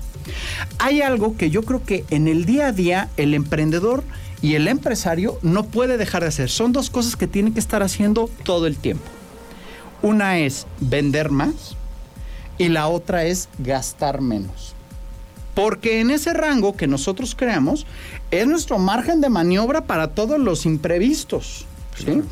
Hay 0.79 1.03
algo 1.03 1.37
que 1.37 1.51
yo 1.51 1.63
creo 1.63 1.85
que 1.85 2.05
en 2.09 2.29
el 2.29 2.47
día 2.47 2.69
a 2.69 2.73
día 2.73 3.11
el 3.19 3.35
emprendedor 3.35 4.05
y 4.41 4.55
el 4.55 4.69
empresario 4.69 5.39
no 5.43 5.65
puede 5.65 5.99
dejar 5.99 6.23
de 6.23 6.29
hacer. 6.29 6.49
Son 6.49 6.73
dos 6.73 6.89
cosas 6.89 7.17
que 7.17 7.27
tiene 7.27 7.53
que 7.53 7.61
estar 7.61 7.83
haciendo 7.83 8.31
todo 8.43 8.67
el 8.67 8.77
tiempo. 8.77 9.05
Una 10.03 10.39
es 10.39 10.67
vender 10.81 11.31
más 11.31 11.77
y 12.59 12.69
la 12.69 12.89
otra 12.89 13.25
es 13.25 13.49
gastar 13.59 14.21
menos. 14.21 14.75
Porque 15.55 16.01
en 16.01 16.11
ese 16.11 16.33
rango 16.33 16.77
que 16.77 16.87
nosotros 16.87 17.35
creamos 17.35 17.87
es 18.31 18.47
nuestro 18.47 18.79
margen 18.79 19.21
de 19.21 19.31
maniobra 19.31 19.85
para 19.85 20.09
todos 20.09 20.39
los 20.39 20.67
imprevistos. 20.67 21.67
¿sí? 21.97 22.23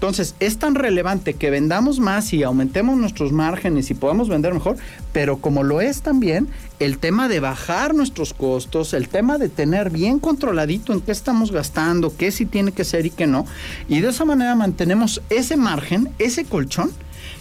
Entonces, 0.00 0.34
es 0.40 0.56
tan 0.56 0.76
relevante 0.76 1.34
que 1.34 1.50
vendamos 1.50 2.00
más 2.00 2.32
y 2.32 2.42
aumentemos 2.42 2.96
nuestros 2.96 3.32
márgenes 3.32 3.90
y 3.90 3.94
podamos 3.94 4.30
vender 4.30 4.54
mejor, 4.54 4.78
pero 5.12 5.42
como 5.42 5.62
lo 5.62 5.82
es 5.82 6.00
también 6.00 6.48
el 6.78 6.96
tema 6.96 7.28
de 7.28 7.38
bajar 7.38 7.94
nuestros 7.94 8.32
costos, 8.32 8.94
el 8.94 9.10
tema 9.10 9.36
de 9.36 9.50
tener 9.50 9.90
bien 9.90 10.18
controladito 10.18 10.94
en 10.94 11.02
qué 11.02 11.12
estamos 11.12 11.52
gastando, 11.52 12.16
qué 12.16 12.32
sí 12.32 12.46
tiene 12.46 12.72
que 12.72 12.84
ser 12.84 13.04
y 13.04 13.10
qué 13.10 13.26
no, 13.26 13.44
y 13.90 14.00
de 14.00 14.08
esa 14.08 14.24
manera 14.24 14.54
mantenemos 14.54 15.20
ese 15.28 15.58
margen, 15.58 16.08
ese 16.18 16.46
colchón, 16.46 16.92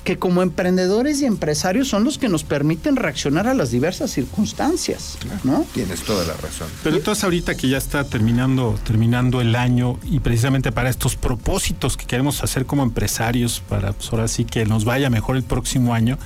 que 0.03 0.17
como 0.17 0.41
emprendedores 0.41 1.21
y 1.21 1.25
empresarios 1.25 1.87
son 1.89 2.03
los 2.03 2.17
que 2.17 2.29
nos 2.29 2.43
permiten 2.43 2.95
reaccionar 2.95 3.47
a 3.47 3.53
las 3.53 3.69
diversas 3.71 4.09
circunstancias, 4.11 5.17
¿no? 5.43 5.65
Tienes 5.73 6.01
toda 6.03 6.25
la 6.25 6.33
razón. 6.33 6.67
Pero 6.83 6.95
entonces 6.97 7.23
ahorita 7.23 7.55
que 7.55 7.69
ya 7.69 7.77
está 7.77 8.03
terminando, 8.05 8.79
terminando 8.85 9.41
el 9.41 9.55
año 9.55 9.99
y 10.03 10.19
precisamente 10.19 10.71
para 10.71 10.89
estos 10.89 11.15
propósitos 11.15 11.97
que 11.97 12.05
queremos 12.05 12.43
hacer 12.43 12.65
como 12.65 12.83
empresarios, 12.83 13.61
para 13.67 13.93
pues, 13.93 14.11
ahora 14.11 14.27
sí 14.27 14.45
que 14.45 14.65
nos 14.65 14.85
vaya 14.85 15.09
mejor 15.09 15.35
el 15.35 15.43
próximo 15.43 15.93
año, 15.93 16.17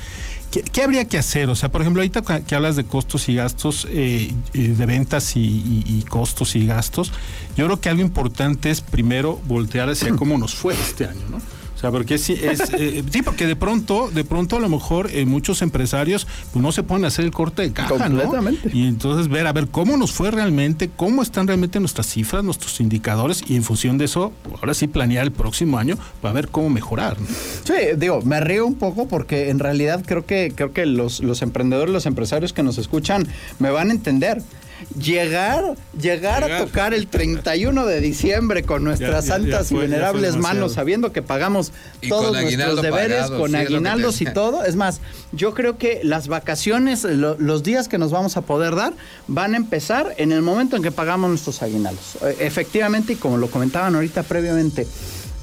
¿qué, 0.51 0.62
qué 0.62 0.83
habría 0.83 1.05
que 1.05 1.17
hacer? 1.17 1.49
O 1.49 1.55
sea, 1.55 1.69
por 1.69 1.81
ejemplo, 1.81 2.01
ahorita 2.01 2.21
que- 2.45 2.55
hablas 2.55 2.75
de 2.75 2.86
costos 2.86 3.27
y 3.27 3.36
gastos, 3.36 3.88
eh, 3.89 4.31
eh, 4.53 4.67
de 4.77 4.86
ventas 4.86 5.36
y, 5.36 5.39
y- 5.41 5.83
y 5.88 6.03
costos 6.03 6.55
y 6.55 6.65
gastos, 6.67 7.12
yo 7.57 7.65
creo 7.65 7.81
que 7.81 7.89
algo 7.89 8.01
importante 8.03 8.69
es 8.69 8.81
primero 8.81 9.41
voltear 9.47 9.89
hacia 9.89 10.12
cómo 10.15 10.38
nos 10.38 10.53
fue 10.55 10.73
este 10.75 11.05
año, 11.05 11.21
¿no? 11.29 11.41
Sea, 11.83 11.91
porque 11.91 12.17
sí, 12.17 12.39
es, 12.41 12.61
eh, 12.77 13.03
sí, 13.11 13.21
porque 13.23 13.45
de 13.45 13.57
pronto, 13.57 14.09
de 14.09 14.23
pronto 14.23 14.55
a 14.55 14.61
lo 14.61 14.69
mejor 14.69 15.09
eh, 15.11 15.25
muchos 15.25 15.61
empresarios 15.61 16.25
pues, 16.53 16.63
no 16.63 16.71
se 16.71 16.81
pueden 16.81 17.03
hacer 17.03 17.25
el 17.25 17.31
corte 17.31 17.61
de 17.61 17.73
caja, 17.73 18.07
¿no? 18.07 18.21
Completamente. 18.21 18.69
Y 18.71 18.87
entonces 18.87 19.27
ver, 19.27 19.47
a 19.47 19.51
ver 19.51 19.67
cómo 19.67 19.97
nos 19.97 20.13
fue 20.13 20.31
realmente, 20.31 20.89
cómo 20.95 21.21
están 21.21 21.45
realmente 21.45 21.81
nuestras 21.81 22.07
cifras, 22.07 22.41
nuestros 22.41 22.79
indicadores 22.79 23.43
y 23.49 23.57
en 23.57 23.63
función 23.63 23.97
de 23.97 24.05
eso, 24.05 24.31
ahora 24.61 24.73
sí 24.73 24.87
planear 24.87 25.25
el 25.25 25.33
próximo 25.33 25.77
año 25.77 25.97
para 26.21 26.33
ver 26.33 26.47
cómo 26.47 26.69
mejorar. 26.69 27.19
¿no? 27.19 27.27
Sí, 27.27 27.73
digo, 27.97 28.21
me 28.21 28.39
río 28.39 28.65
un 28.65 28.75
poco 28.75 29.09
porque 29.09 29.49
en 29.49 29.59
realidad 29.59 30.05
creo 30.05 30.25
que, 30.25 30.53
creo 30.55 30.71
que 30.71 30.85
los, 30.85 31.19
los 31.19 31.41
emprendedores, 31.41 31.91
los 31.91 32.05
empresarios 32.05 32.53
que 32.53 32.63
nos 32.63 32.77
escuchan 32.77 33.27
me 33.59 33.71
van 33.71 33.89
a 33.89 33.91
entender. 33.91 34.41
Llegar, 34.99 35.75
llegar, 35.99 36.43
a 36.43 36.59
tocar 36.59 36.93
el 36.93 37.07
31 37.07 37.85
de 37.85 37.99
diciembre 38.01 38.63
con 38.63 38.83
nuestras 38.83 39.25
Ya, 39.25 39.37
ya, 39.37 39.37
ya 39.37 39.43
santas 39.43 39.67
fue- 39.69 39.77
y 39.77 39.81
venerables 39.81 40.35
manos, 40.37 40.73
sabiendo 40.73 41.11
que 41.11 41.21
pagamos 41.21 41.71
Y 42.01 42.09
todos 42.09 42.31
nuestros 42.33 42.81
deberes, 42.81 43.23
pagado, 43.23 43.39
con 43.39 43.47
sí, 43.51 43.57
te 43.57 43.61
aguinaldos 43.63 44.21
y 44.21 44.25
todo. 44.25 44.63
Es 44.63 44.75
más, 44.75 44.99
yo 45.31 45.53
creo 45.53 45.77
que 45.77 45.99
las 46.03 46.27
vacaciones, 46.27 47.03
lo- 47.03 47.37
los 47.39 47.63
días 47.63 47.87
que 47.87 47.97
nos 47.97 48.11
vamos 48.11 48.37
a 48.37 48.41
poder 48.41 48.75
dar, 48.75 48.93
van 49.27 49.53
a 49.53 49.57
empezar 49.57 50.13
en 50.17 50.31
el 50.31 50.41
momento 50.41 50.75
en 50.75 50.83
que 50.83 50.91
pagamos 50.91 51.29
nuestros 51.29 51.61
aguinaldos. 51.61 52.17
Eh, 52.21 52.37
Efectivamente, 52.39 53.13
y 53.13 53.15
como 53.15 53.37
lo 53.37 53.49
comentaban 53.49 53.95
ahorita 53.95 54.23
previamente, 54.23 54.87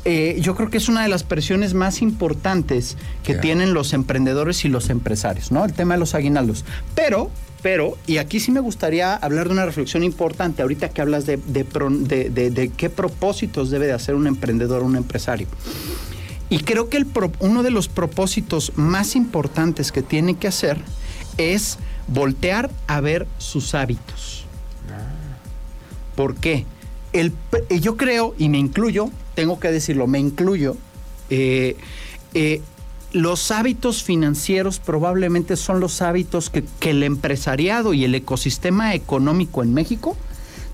eh, 0.04 0.38
yo 0.40 0.54
creo 0.54 0.70
que 0.70 0.78
es 0.78 0.88
una 0.88 1.02
de 1.02 1.08
las 1.08 1.22
presiones 1.22 1.74
más 1.74 2.02
importantes 2.02 2.96
que 3.22 3.34
tienen 3.34 3.74
los 3.74 3.92
emprendedores 3.92 4.64
y 4.64 4.68
los 4.68 4.90
empresarios, 4.90 5.52
¿no? 5.52 5.64
El 5.64 5.72
tema 5.72 5.94
de 5.94 6.00
los 6.00 6.14
aguinaldos. 6.14 6.64
Pero, 6.94 7.30
pero, 7.62 7.98
y 8.06 8.16
aquí 8.16 8.40
sí 8.40 8.50
me 8.50 8.60
gustaría 8.60 9.14
hablar 9.14 9.48
de 9.48 9.52
una 9.52 9.66
reflexión 9.66 10.02
importante, 10.02 10.62
ahorita 10.62 10.88
que 10.88 11.02
hablas 11.02 11.26
de, 11.26 11.36
de 11.36 12.72
qué 12.76 12.90
propósitos 12.90 13.70
debe 13.70 13.86
de 13.86 13.92
hacer 13.92 14.14
un 14.14 14.26
emprendedor 14.26 14.82
o 14.82 14.86
un 14.86 14.96
empresario. 14.96 15.46
Y 16.48 16.60
creo 16.60 16.88
que 16.88 16.96
el 16.96 17.06
pro- 17.06 17.32
uno 17.38 17.62
de 17.62 17.70
los 17.70 17.88
propósitos 17.88 18.72
más 18.76 19.14
importantes 19.14 19.92
que 19.92 20.02
tiene 20.02 20.36
que 20.36 20.48
hacer 20.48 20.78
es 21.36 21.78
voltear 22.08 22.70
a 22.88 23.00
ver 23.00 23.28
sus 23.38 23.74
hábitos. 23.74 24.46
¿Por 26.16 26.34
qué? 26.34 26.66
El, 27.12 27.32
yo 27.80 27.96
creo, 27.96 28.34
y 28.36 28.48
me 28.48 28.58
incluyo, 28.58 29.10
tengo 29.40 29.58
que 29.58 29.72
decirlo, 29.72 30.06
me 30.06 30.18
incluyo, 30.18 30.76
eh, 31.30 31.74
eh, 32.34 32.60
los 33.12 33.50
hábitos 33.50 34.02
financieros 34.02 34.80
probablemente 34.80 35.56
son 35.56 35.80
los 35.80 36.02
hábitos 36.02 36.50
que, 36.50 36.62
que 36.78 36.90
el 36.90 37.02
empresariado 37.02 37.94
y 37.94 38.04
el 38.04 38.14
ecosistema 38.14 38.94
económico 38.94 39.62
en 39.62 39.72
México 39.72 40.14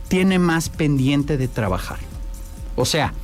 tiene 0.08 0.40
más 0.40 0.68
pendiente 0.68 1.36
de 1.36 1.46
trabajar. 1.46 2.00
O 2.74 2.84
sea, 2.84 3.14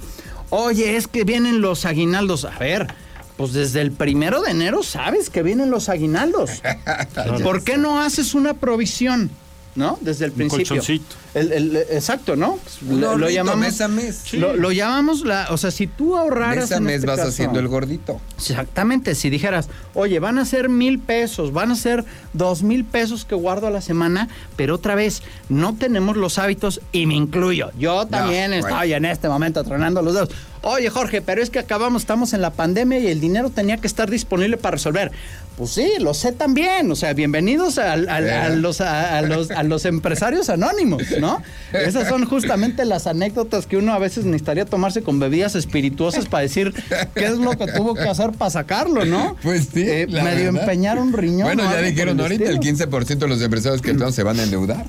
oye, 0.51 0.97
es 0.97 1.09
que 1.09 1.25
vienen 1.25 1.61
los 1.61 1.87
aguinaldos. 1.87 2.45
A 2.45 2.57
ver, 2.61 2.95
pues 3.37 3.53
desde 3.53 3.81
el 3.81 3.91
primero 3.91 4.43
de 4.43 4.53
enero 4.53 4.85
sabes 4.85 5.29
que 5.29 5.43
vienen 5.43 5.73
los 5.73 5.89
aguinaldos. 5.89 6.63
¿Por 7.43 7.65
qué 7.65 7.79
no 7.79 8.01
haces 8.01 8.35
una 8.35 8.55
provisión? 8.55 9.29
¿No? 9.75 9.99
Desde 10.03 10.27
el 10.27 10.31
Un 10.33 10.37
principio. 10.37 10.67
colchoncito. 10.69 11.17
El- 11.35 11.53
el- 11.53 11.77
exacto, 11.91 12.37
¿no? 12.37 12.59
Un 12.87 13.01
lo, 13.01 13.31
llamamos 13.31 13.61
mes 13.61 13.81
a 13.81 13.89
mes. 13.89 14.35
Lo, 14.35 14.55
lo 14.55 14.71
llamamos 14.71 15.25
la, 15.25 15.47
o 15.51 15.57
sea, 15.57 15.71
si 15.71 15.87
tú 15.87 16.17
ahorraras 16.19 16.69
Mes 16.71 16.73
a 16.73 16.81
mes 16.81 16.95
este 16.97 17.07
vas 17.07 17.17
caso- 17.17 17.29
haciendo 17.31 17.59
el 17.59 17.69
gordito. 17.69 18.21
Exactamente, 18.37 19.15
si 19.15 19.31
dijeras, 19.31 19.69
oye, 19.95 20.19
van 20.19 20.39
a 20.39 20.45
ser 20.45 20.69
mil 20.69 20.99
pesos, 20.99 21.53
van 21.53 21.71
a 21.71 21.77
ser 21.77 22.05
dos 22.35 22.63
mil 22.63 22.85
pesos 22.85 23.25
que 23.25 23.35
guardo 23.35 23.67
a 23.67 23.71
la 23.71 23.81
semana, 23.81 24.29
pero 24.57 24.75
otra 24.75 24.95
vez, 24.95 25.23
no 25.49 25.75
tenemos 25.75 26.17
los 26.19 26.39
hábitos 26.39 26.81
y 26.93 27.07
me 27.07 27.15
incluyo. 27.15 27.71
Yo 27.79 28.07
también 28.07 28.53
estoy 28.53 28.93
en 28.93 29.07
este 29.07 29.29
momento 29.29 29.65
tronando 29.65 30.03
los 30.03 30.13
dedos. 30.15 30.29
Oye, 30.65 30.91
Jorge, 30.91 31.21
pero 31.23 31.43
es 31.43 31.51
que 31.51 31.59
acabamos, 31.59 32.03
estamos 32.03 32.33
en 32.35 32.41
la 32.41 32.51
pandemia 32.51 33.01
y 33.01 33.09
el 33.09 33.21
dinero 33.21 33.51
tenía 33.51 33.79
que 33.79 33.89
estar 33.89 34.09
disponible 34.09 34.57
para 34.57 34.73
resolver. 34.77 35.11
Pues 35.57 35.71
sí, 35.73 35.91
lo 35.99 36.15
sé 36.15 36.31
también. 36.31 36.89
O 36.91 36.95
sea, 36.95 37.13
bienvenidos 37.15 37.79
a, 37.79 37.97
Eh. 37.97 38.57
los, 38.57 38.81
a, 38.81 39.19
a 39.19 39.23
los, 39.23 39.51
a 39.51 39.65
los 39.65 39.85
empresarios 39.87 40.49
anónimos, 40.51 41.03
¿no? 41.21 41.43
Esas 41.73 42.09
son 42.09 42.25
justamente 42.27 42.85
las 42.85 43.09
anécdotas 43.09 43.67
que 43.67 43.77
uno 43.77 43.93
a 43.93 43.99
veces 43.99 44.25
necesitaría 44.25 44.65
tomarse 44.65 45.03
con 45.03 45.19
bebidas 45.19 45.57
espirituosas 45.57 46.27
para 46.27 46.43
decir 46.43 46.73
qué 47.15 47.25
es 47.27 47.39
lo 47.39 47.51
que 47.59 47.67
tuvo 47.67 47.95
que 47.95 48.09
hacer 48.09 48.31
para 48.31 48.51
sacarlo, 48.53 49.05
¿no? 49.05 49.37
Pues 49.43 49.69
sí. 49.75 49.83
Eh, 49.85 50.07
medio 50.09 50.49
empeñar 50.51 50.99
un 51.01 51.13
riñón. 51.13 51.43
Bueno, 51.43 51.65
ya 51.65 51.83
dijeron 51.83 52.21
ahorita, 52.21 52.45
el 52.45 52.59
estilo. 52.65 52.89
15% 52.89 53.19
de 53.19 53.29
los 53.29 53.43
empresarios 53.43 53.83
que 53.83 53.91
entonces 53.91 54.15
se 54.15 54.23
van 54.23 54.39
a 54.39 54.45
endeudar. 54.45 54.87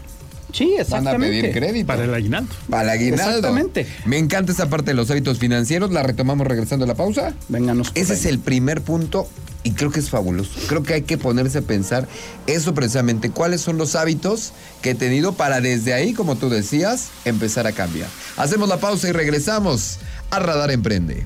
Sí, 0.54 0.66
Van 0.70 0.78
a 0.78 0.82
exactamente. 0.82 1.42
pedir 1.42 1.52
crédito. 1.52 1.88
Para 1.88 2.06
el 2.06 2.14
aguinaldo. 2.14 2.54
Para 2.70 2.84
el 2.84 2.90
aguinaldo. 2.92 3.24
Exactamente. 3.26 3.88
Me 4.06 4.18
encanta 4.18 4.52
esa 4.54 4.70
parte 4.70 4.92
de 4.92 4.96
los 4.96 5.12
hábitos 5.12 5.40
financieros. 5.40 5.92
La 5.92 6.04
retomamos 6.04 6.48
regresando 6.48 6.86
a 6.86 6.88
la 6.88 6.96
pausa. 6.96 7.34
Vénganos. 7.50 7.92
Ese 7.96 8.14
ahí. 8.14 8.20
es 8.20 8.26
el 8.26 8.40
primer 8.40 8.82
punto 8.82 9.28
y 9.64 9.72
creo 9.72 9.92
que 9.92 10.00
es 10.00 10.10
fabuloso. 10.10 10.52
Creo 10.68 10.84
que 10.84 10.94
hay 10.94 11.02
que 11.02 11.18
ponerse 11.18 11.58
a 11.58 11.62
pensar 11.62 12.08
eso 12.48 12.74
precisamente. 12.74 13.32
¿Cuáles 13.32 13.62
son 13.62 13.78
los 13.78 13.96
hábitos 13.96 14.54
que 14.82 14.92
he 14.92 14.96
tenido 14.96 15.34
para 15.34 15.60
desde 15.60 15.94
ahí, 15.94 16.14
como 16.14 16.36
tú 16.36 16.50
decías, 16.50 17.10
empezar 17.26 17.66
a 17.66 17.72
cambiar? 17.72 18.08
Hacemos 18.38 18.70
la 18.70 18.78
pausa 18.78 19.10
y 19.10 19.12
regresamos 19.12 19.98
a 20.30 20.40
Radar 20.40 20.72
Emprende. 20.72 21.24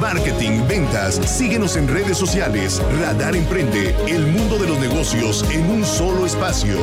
Marketing, 0.00 0.68
ventas. 0.68 1.14
Síguenos 1.14 1.76
en 1.76 1.88
redes 1.88 2.18
sociales. 2.18 2.82
Radar 3.00 3.34
Emprende, 3.34 3.96
el 4.06 4.26
mundo 4.26 4.58
de 4.58 4.68
los 4.68 4.78
negocios 4.78 5.44
en 5.50 5.70
un 5.70 5.82
solo 5.82 6.26
espacio. 6.26 6.76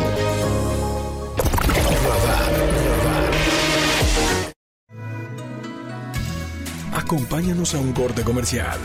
Acompáñanos 6.94 7.76
a 7.76 7.80
un 7.80 7.94
corte 7.94 8.24
comercial. 8.24 8.80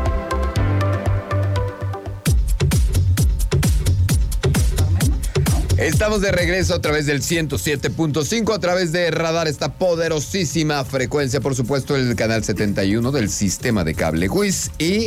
Estamos 5.80 6.20
de 6.20 6.34
regreso 6.34 6.76
a 6.76 6.82
través 6.82 7.06
del 7.06 7.22
107.5, 7.22 8.54
a 8.54 8.60
través 8.60 8.92
de 8.92 9.10
Radar, 9.12 9.48
esta 9.48 9.76
poderosísima 9.76 10.84
frecuencia, 10.84 11.40
por 11.40 11.56
supuesto, 11.56 11.96
el 11.96 12.18
canal 12.18 12.44
71 12.44 13.14
del 13.14 13.30
sistema 13.30 13.86
de 13.86 13.96
cable 13.96 14.28
WIS 14.28 14.72
y 14.78 15.06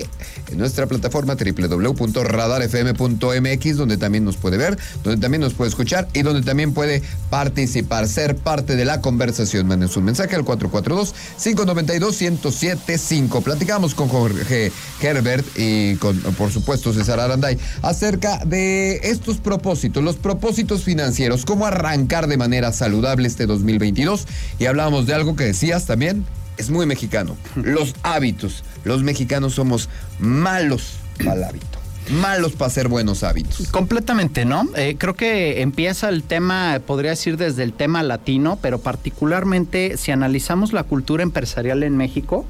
en 0.51 0.57
nuestra 0.57 0.87
plataforma 0.87 1.35
www.radarfm.mx, 1.35 3.77
donde 3.77 3.99
también 3.99 4.25
nos 4.25 4.39
puede 4.39 4.57
ver, 4.57 4.79
donde 5.05 5.21
también 5.21 5.43
nos 5.43 5.53
puede 5.53 5.69
escuchar 5.69 6.09
y 6.15 6.23
donde 6.23 6.41
también 6.41 6.73
puede 6.73 7.03
participar, 7.29 8.09
ser 8.09 8.37
parte 8.37 8.75
de 8.75 8.87
la 8.87 9.03
conversación. 9.03 9.67
Manden 9.67 9.91
su 9.91 10.01
mensaje 10.01 10.37
al 10.37 10.45
442-592-1075. 10.47 13.43
Platicamos 13.43 13.95
con 13.95 14.09
Jorge 14.09 14.73
Herbert 15.03 15.45
y 15.55 15.97
con, 15.97 16.19
por 16.19 16.51
supuesto, 16.51 16.95
César 16.95 17.21
Aranday 17.21 17.59
acerca 17.83 18.43
de 18.47 19.01
estos 19.03 19.37
propósitos, 19.37 20.03
los 20.03 20.17
propósitos 20.17 20.62
financieros, 20.85 21.45
cómo 21.45 21.67
arrancar 21.67 22.27
de 22.27 22.37
manera 22.37 22.73
saludable 22.73 23.29
este 23.29 23.47
2022. 23.47 24.27
Y 24.59 24.67
hablábamos 24.67 25.07
de 25.07 25.15
algo 25.15 25.37
que 25.37 25.45
decías 25.45 25.87
también, 25.87 26.25
es 26.57 26.71
muy 26.71 26.87
mexicano, 26.87 27.37
los 27.57 27.95
hábitos. 28.03 28.65
Los 28.85 29.03
mexicanos 29.03 29.55
somos 29.55 29.89
malos 30.19 30.95
para 31.25 31.49
hábito, 31.49 31.79
malos 32.21 32.53
para 32.53 32.67
hacer 32.69 32.89
buenos 32.89 33.23
hábitos. 33.23 33.69
Completamente, 33.69 34.45
¿no? 34.45 34.69
Eh, 34.77 34.97
creo 34.99 35.15
que 35.15 35.63
empieza 35.63 36.09
el 36.09 36.23
tema, 36.23 36.81
podría 36.87 37.11
decir 37.11 37.37
desde 37.37 37.63
el 37.63 37.73
tema 37.73 38.03
latino, 38.03 38.59
pero 38.61 38.79
particularmente 38.79 39.97
si 39.97 40.11
analizamos 40.11 40.73
la 40.73 40.85
cultura 40.85 41.23
empresarial 41.23 41.83
en 41.83 41.97
México, 41.97 42.45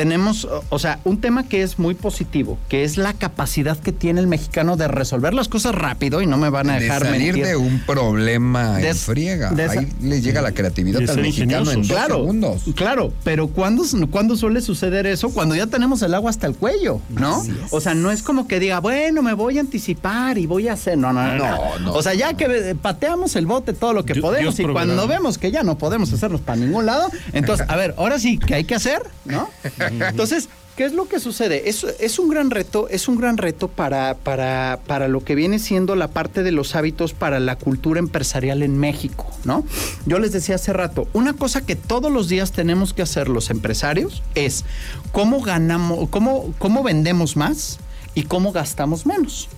tenemos, 0.00 0.46
o- 0.68 0.78
sea, 0.78 1.00
un 1.04 1.22
tema 1.22 1.48
que 1.48 1.62
es 1.62 1.78
muy 1.78 1.94
positivo, 1.94 2.58
que 2.68 2.84
es 2.84 2.98
la 2.98 3.14
capacidad 3.14 3.78
que 3.78 3.92
tiene 3.92 4.20
el 4.20 4.26
mexicano 4.26 4.76
de 4.76 4.88
resolver 4.88 5.32
las 5.32 5.48
cosas 5.48 5.74
rápido 5.74 6.20
y 6.20 6.26
no 6.26 6.36
me 6.36 6.50
van 6.50 6.68
a 6.68 6.74
de 6.74 6.80
dejar 6.80 7.02
salir 7.04 7.32
mentir. 7.32 7.46
de 7.46 7.56
un 7.56 7.80
problema 7.80 8.78
en 8.82 8.94
friega. 8.94 9.50
de 9.52 9.64
esa- 9.64 9.80
Ahí 9.80 9.88
le 10.02 10.20
llega 10.20 10.42
la 10.42 10.52
creatividad 10.52 11.00
De 11.00 11.10
al 11.10 11.22
mexicano 11.22 11.70
en 11.70 11.78
dos 11.80 11.86
Claro, 11.88 12.16
segundos. 12.16 12.62
claro, 12.74 13.10
pero 13.24 13.48
¿cuándo, 13.48 13.84
¿cuándo 14.10 14.36
suele 14.36 14.60
suceder 14.60 15.06
eso? 15.06 15.30
Cuando 15.30 15.54
ya 15.54 15.66
tenemos 15.66 16.02
el 16.02 16.12
agua 16.12 16.28
hasta 16.28 16.46
el 16.46 16.54
cuello, 16.56 17.00
¿no? 17.08 17.42
O 17.70 17.80
sea, 17.80 17.94
no 17.94 18.10
es 18.10 18.22
como 18.22 18.46
que 18.46 18.60
diga, 18.60 18.80
bueno, 18.80 19.22
me 19.22 19.32
voy 19.32 19.56
a 19.56 19.62
anticipar 19.62 20.36
y 20.36 20.44
voy 20.44 20.68
a 20.68 20.74
hacer. 20.74 20.98
No, 20.98 21.10
no, 21.14 21.26
no. 21.34 21.36
No, 21.38 21.78
no. 21.78 21.92
O 21.94 22.02
sea, 22.02 22.12
ya 22.12 22.34
que 22.34 22.76
pateamos 22.80 23.34
el 23.34 23.46
bote 23.46 23.72
todo 23.72 23.94
lo 23.94 24.04
que 24.04 24.12
Dios- 24.12 24.22
podemos 24.22 24.56
Dios 24.58 24.68
y 24.68 24.72
cuando 24.74 25.08
vemos 25.08 25.38
que 25.38 25.50
ya 25.50 25.62
no 25.62 25.78
podemos 25.78 26.12
hacernos 26.12 26.42
para 26.42 26.56
ningún 26.60 26.84
lado, 26.84 27.08
entonces, 27.32 27.64
a 27.66 27.76
ver, 27.76 27.94
ahora 27.96 28.18
sí, 28.18 28.36
¿qué 28.38 28.56
hay 28.56 28.64
que 28.64 28.74
hacer? 28.74 29.00
¿No? 29.24 29.48
Entonces, 29.88 30.48
¿Qué 30.76 30.84
es 30.84 30.92
lo 30.92 31.08
que 31.08 31.20
sucede? 31.20 31.70
Es, 31.70 32.18
un 32.18 32.28
gran 32.28 32.50
reto, 32.50 32.86
es 32.90 33.08
un 33.08 33.16
gran 33.16 33.38
reto 33.38 33.68
para, 33.68 34.14
para, 34.14 34.78
para 34.86 35.08
lo 35.08 35.24
que 35.24 35.34
viene 35.34 35.58
siendo 35.58 35.96
la 35.96 36.08
parte 36.08 36.42
de 36.42 36.52
los 36.52 36.76
hábitos 36.76 37.14
para 37.14 37.40
la 37.40 37.56
cultura 37.56 37.98
empresarial 37.98 38.62
en 38.62 38.76
México, 38.76 39.26
¿no? 39.44 39.64
Yo 40.04 40.18
les 40.18 40.32
decía 40.32 40.56
hace 40.56 40.74
rato, 40.74 41.08
una 41.14 41.32
cosa 41.32 41.64
que 41.64 41.76
todos 41.76 42.12
los 42.12 42.28
días 42.28 42.52
tenemos 42.52 42.92
que 42.92 43.00
hacer 43.00 43.30
los 43.30 43.48
empresarios 43.48 44.22
es 44.34 44.66
cómo 45.12 45.40
ganamos, 45.40 46.10
cómo, 46.10 46.52
cómo 46.58 46.82
vendemos 46.82 47.36
más 47.36 47.78
y 48.14 48.24
cómo 48.24 48.52
gastamos 48.52 49.06
menos. 49.06 49.48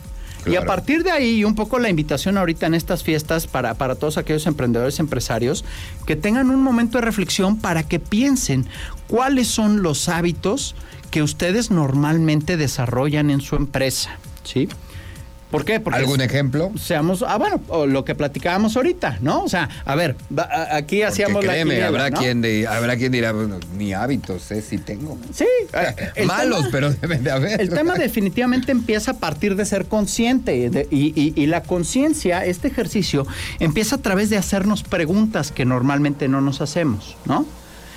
Y 0.46 0.56
a 0.56 0.64
partir 0.64 1.02
de 1.02 1.10
ahí, 1.10 1.44
un 1.44 1.54
poco 1.54 1.78
la 1.78 1.90
invitación 1.90 2.38
ahorita 2.38 2.66
en 2.66 2.74
estas 2.74 3.02
fiestas 3.02 3.46
para, 3.46 3.74
para 3.74 3.96
todos 3.96 4.16
aquellos 4.16 4.46
emprendedores, 4.46 4.98
empresarios, 4.98 5.64
que 6.06 6.16
tengan 6.16 6.50
un 6.50 6.62
momento 6.62 6.98
de 6.98 7.04
reflexión 7.04 7.58
para 7.58 7.82
que 7.82 7.98
piensen 7.98 8.66
cuáles 9.08 9.48
son 9.48 9.82
los 9.82 10.08
hábitos 10.08 10.74
que 11.10 11.22
ustedes 11.22 11.70
normalmente 11.70 12.56
desarrollan 12.56 13.30
en 13.30 13.40
su 13.40 13.56
empresa, 13.56 14.18
¿sí? 14.44 14.68
¿Por 15.50 15.64
qué? 15.64 15.80
Porque 15.80 15.98
¿Algún 15.98 16.20
ejemplo? 16.20 16.70
seamos, 16.78 17.24
ah, 17.26 17.38
bueno, 17.38 17.60
o 17.68 17.86
lo 17.86 18.04
que 18.04 18.14
platicábamos 18.14 18.76
ahorita, 18.76 19.18
¿no? 19.22 19.44
O 19.44 19.48
sea, 19.48 19.68
a 19.86 19.94
ver, 19.94 20.14
aquí 20.70 21.02
hacíamos 21.02 21.36
Porque 21.36 21.46
la 21.46 21.52
créeme, 21.54 21.70
quiniela, 21.70 21.88
habrá, 21.88 22.10
¿no? 22.10 22.18
quien 22.18 22.42
de, 22.42 22.66
habrá 22.66 22.96
quien 22.96 23.12
dirá, 23.12 23.32
bueno, 23.32 23.58
ni 23.78 23.94
hábitos, 23.94 24.50
¿eh? 24.50 24.60
Sí 24.60 24.76
tengo. 24.76 25.18
Sí, 25.32 25.46
eh, 25.72 26.24
Malos, 26.26 26.58
tema- 26.58 26.68
pero 26.70 26.90
deben 26.90 27.24
de 27.24 27.30
haber. 27.30 27.60
El 27.62 27.70
tema 27.70 27.94
definitivamente 27.98 28.72
empieza 28.72 29.12
a 29.12 29.16
partir 29.18 29.56
de 29.56 29.64
ser 29.64 29.86
consciente 29.86 30.68
de- 30.68 30.86
y, 30.90 31.12
y- 31.18 31.32
y 31.34 31.46
la 31.46 31.62
conciencia, 31.62 32.44
este 32.44 32.68
ejercicio, 32.68 33.26
empieza 33.58 33.96
a 33.96 34.02
través 34.02 34.28
de 34.28 34.36
hacernos 34.36 34.82
preguntas 34.82 35.50
que 35.50 35.64
normalmente 35.64 36.28
no 36.28 36.42
nos 36.42 36.60
hacemos, 36.60 37.16
¿no? 37.24 37.46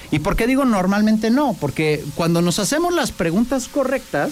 ¿Y 0.10 0.20
por 0.20 0.36
qué 0.36 0.48
digo 0.48 0.64
normalmente 0.66 1.30
no? 1.30 1.56
Porque 1.60 2.04
cuando 2.16 2.42
nos 2.42 2.60
hacemos 2.60 2.94
las 2.94 3.12
preguntas 3.12 3.68
correctas, 3.70 4.32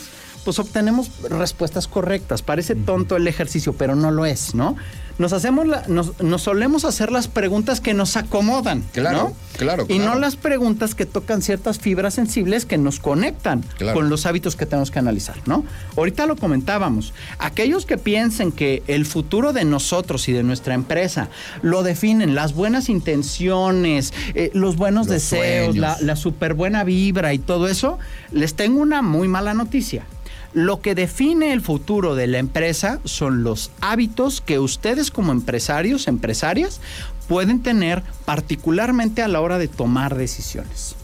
pues 0.49 0.57
obtenemos 0.57 1.11
respuestas 1.29 1.87
correctas. 1.87 2.41
Parece 2.41 2.73
tonto 2.73 3.15
el 3.15 3.27
ejercicio, 3.27 3.73
pero 3.73 3.95
no 3.95 4.09
lo 4.09 4.25
es, 4.25 4.55
¿no? 4.55 4.75
Nos 5.19 5.31
hacemos 5.33 5.67
la- 5.67 5.83
nos, 5.87 6.19
nos 6.23 6.41
solemos 6.41 6.85
hacer 6.85 7.11
las 7.11 7.27
preguntas 7.27 7.81
que 7.81 7.93
nos 7.93 8.15
acomodan, 8.17 8.83
Claro, 8.93 9.17
¿no? 9.17 9.33
claro, 9.57 9.83
Y 9.89 9.97
claro. 9.97 10.13
no 10.15 10.19
las 10.19 10.37
preguntas 10.37 10.95
que 10.95 11.05
tocan 11.05 11.41
ciertas 11.43 11.77
fibras 11.77 12.13
sensibles 12.15 12.65
que 12.65 12.77
nos 12.79 12.99
conectan 12.99 13.63
Claro. 13.77 13.99
con 13.99 14.09
los 14.09 14.25
hábitos 14.25 14.55
que 14.55 14.65
tenemos 14.65 14.89
que 14.91 14.97
analizar, 14.97 15.35
¿no? 15.45 15.65
Ahorita 15.97 16.25
lo 16.25 16.35
comentábamos. 16.37 17.13
Aquellos 17.37 17.85
que 17.85 17.97
piensen 17.99 18.51
que 18.53 18.81
el 18.87 19.05
futuro 19.05 19.51
de 19.53 19.65
nosotros 19.65 20.27
y 20.29 20.31
de 20.31 20.41
nuestra 20.41 20.73
empresa 20.73 21.27
lo 21.61 21.83
definen 21.83 22.33
las 22.33 22.53
buenas 22.53 22.87
intenciones, 22.89 24.13
eh, 24.33 24.49
los 24.53 24.77
buenos 24.77 25.05
Los 25.07 25.13
deseos, 25.15 25.75
la, 25.77 25.97
la 26.01 26.15
super 26.15 26.53
buena 26.55 26.83
vibra 26.85 27.33
y 27.33 27.39
todo 27.39 27.67
eso, 27.67 27.99
les 28.31 28.55
tengo 28.55 28.79
una 28.81 29.01
muy 29.03 29.27
mala 29.27 29.53
noticia. 29.53 30.05
Lo 30.53 30.81
que 30.81 30.95
define 30.95 31.53
el 31.53 31.61
futuro 31.61 32.15
de 32.15 32.27
la 32.27 32.39
empresa 32.39 32.99
son 33.03 33.43
los 33.43 33.71
hábitos 33.81 34.41
que 34.41 34.59
ustedes 34.59 35.11
como 35.11 35.31
empresarios, 35.31 36.07
empresarias, 36.07 36.81
pueden 37.27 37.61
tener 37.61 38.01
particularmente 38.25 39.21
a 39.21 39.27
la 39.27 39.41
hora 39.41 39.59
de 39.59 39.67
tomar 39.67 40.15
decisiones. 40.15 40.95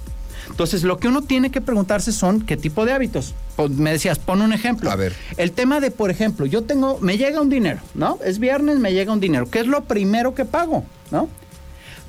Entonces, 0.50 0.84
lo 0.84 0.98
que 0.98 1.08
uno 1.08 1.22
tiene 1.22 1.52
que 1.52 1.62
preguntarse 1.62 2.12
son 2.12 2.42
qué 2.42 2.58
tipo 2.58 2.86
de 2.86 2.94
hábitos. 2.94 3.34
Me 3.70 3.92
decías, 3.92 4.20
pon 4.20 4.42
un 4.42 4.54
ejemplo. 4.54 4.92
A 4.92 4.96
ver. 4.96 5.14
El 5.38 5.52
tema 5.52 5.80
de, 5.80 5.92
por 5.92 6.12
ejemplo, 6.12 6.46
yo 6.46 6.64
tengo, 6.64 7.00
me 7.00 7.18
llega 7.18 7.42
un 7.42 7.50
dinero, 7.50 7.82
¿no? 7.94 8.20
Es 8.24 8.40
viernes, 8.40 8.80
me 8.80 8.94
llega 8.94 9.12
un 9.12 9.20
dinero. 9.20 9.50
¿Qué 9.50 9.60
es 9.60 9.68
lo 9.68 9.86
primero 9.86 10.36
que 10.36 10.46
pago? 10.46 10.86
¿no? 11.12 11.30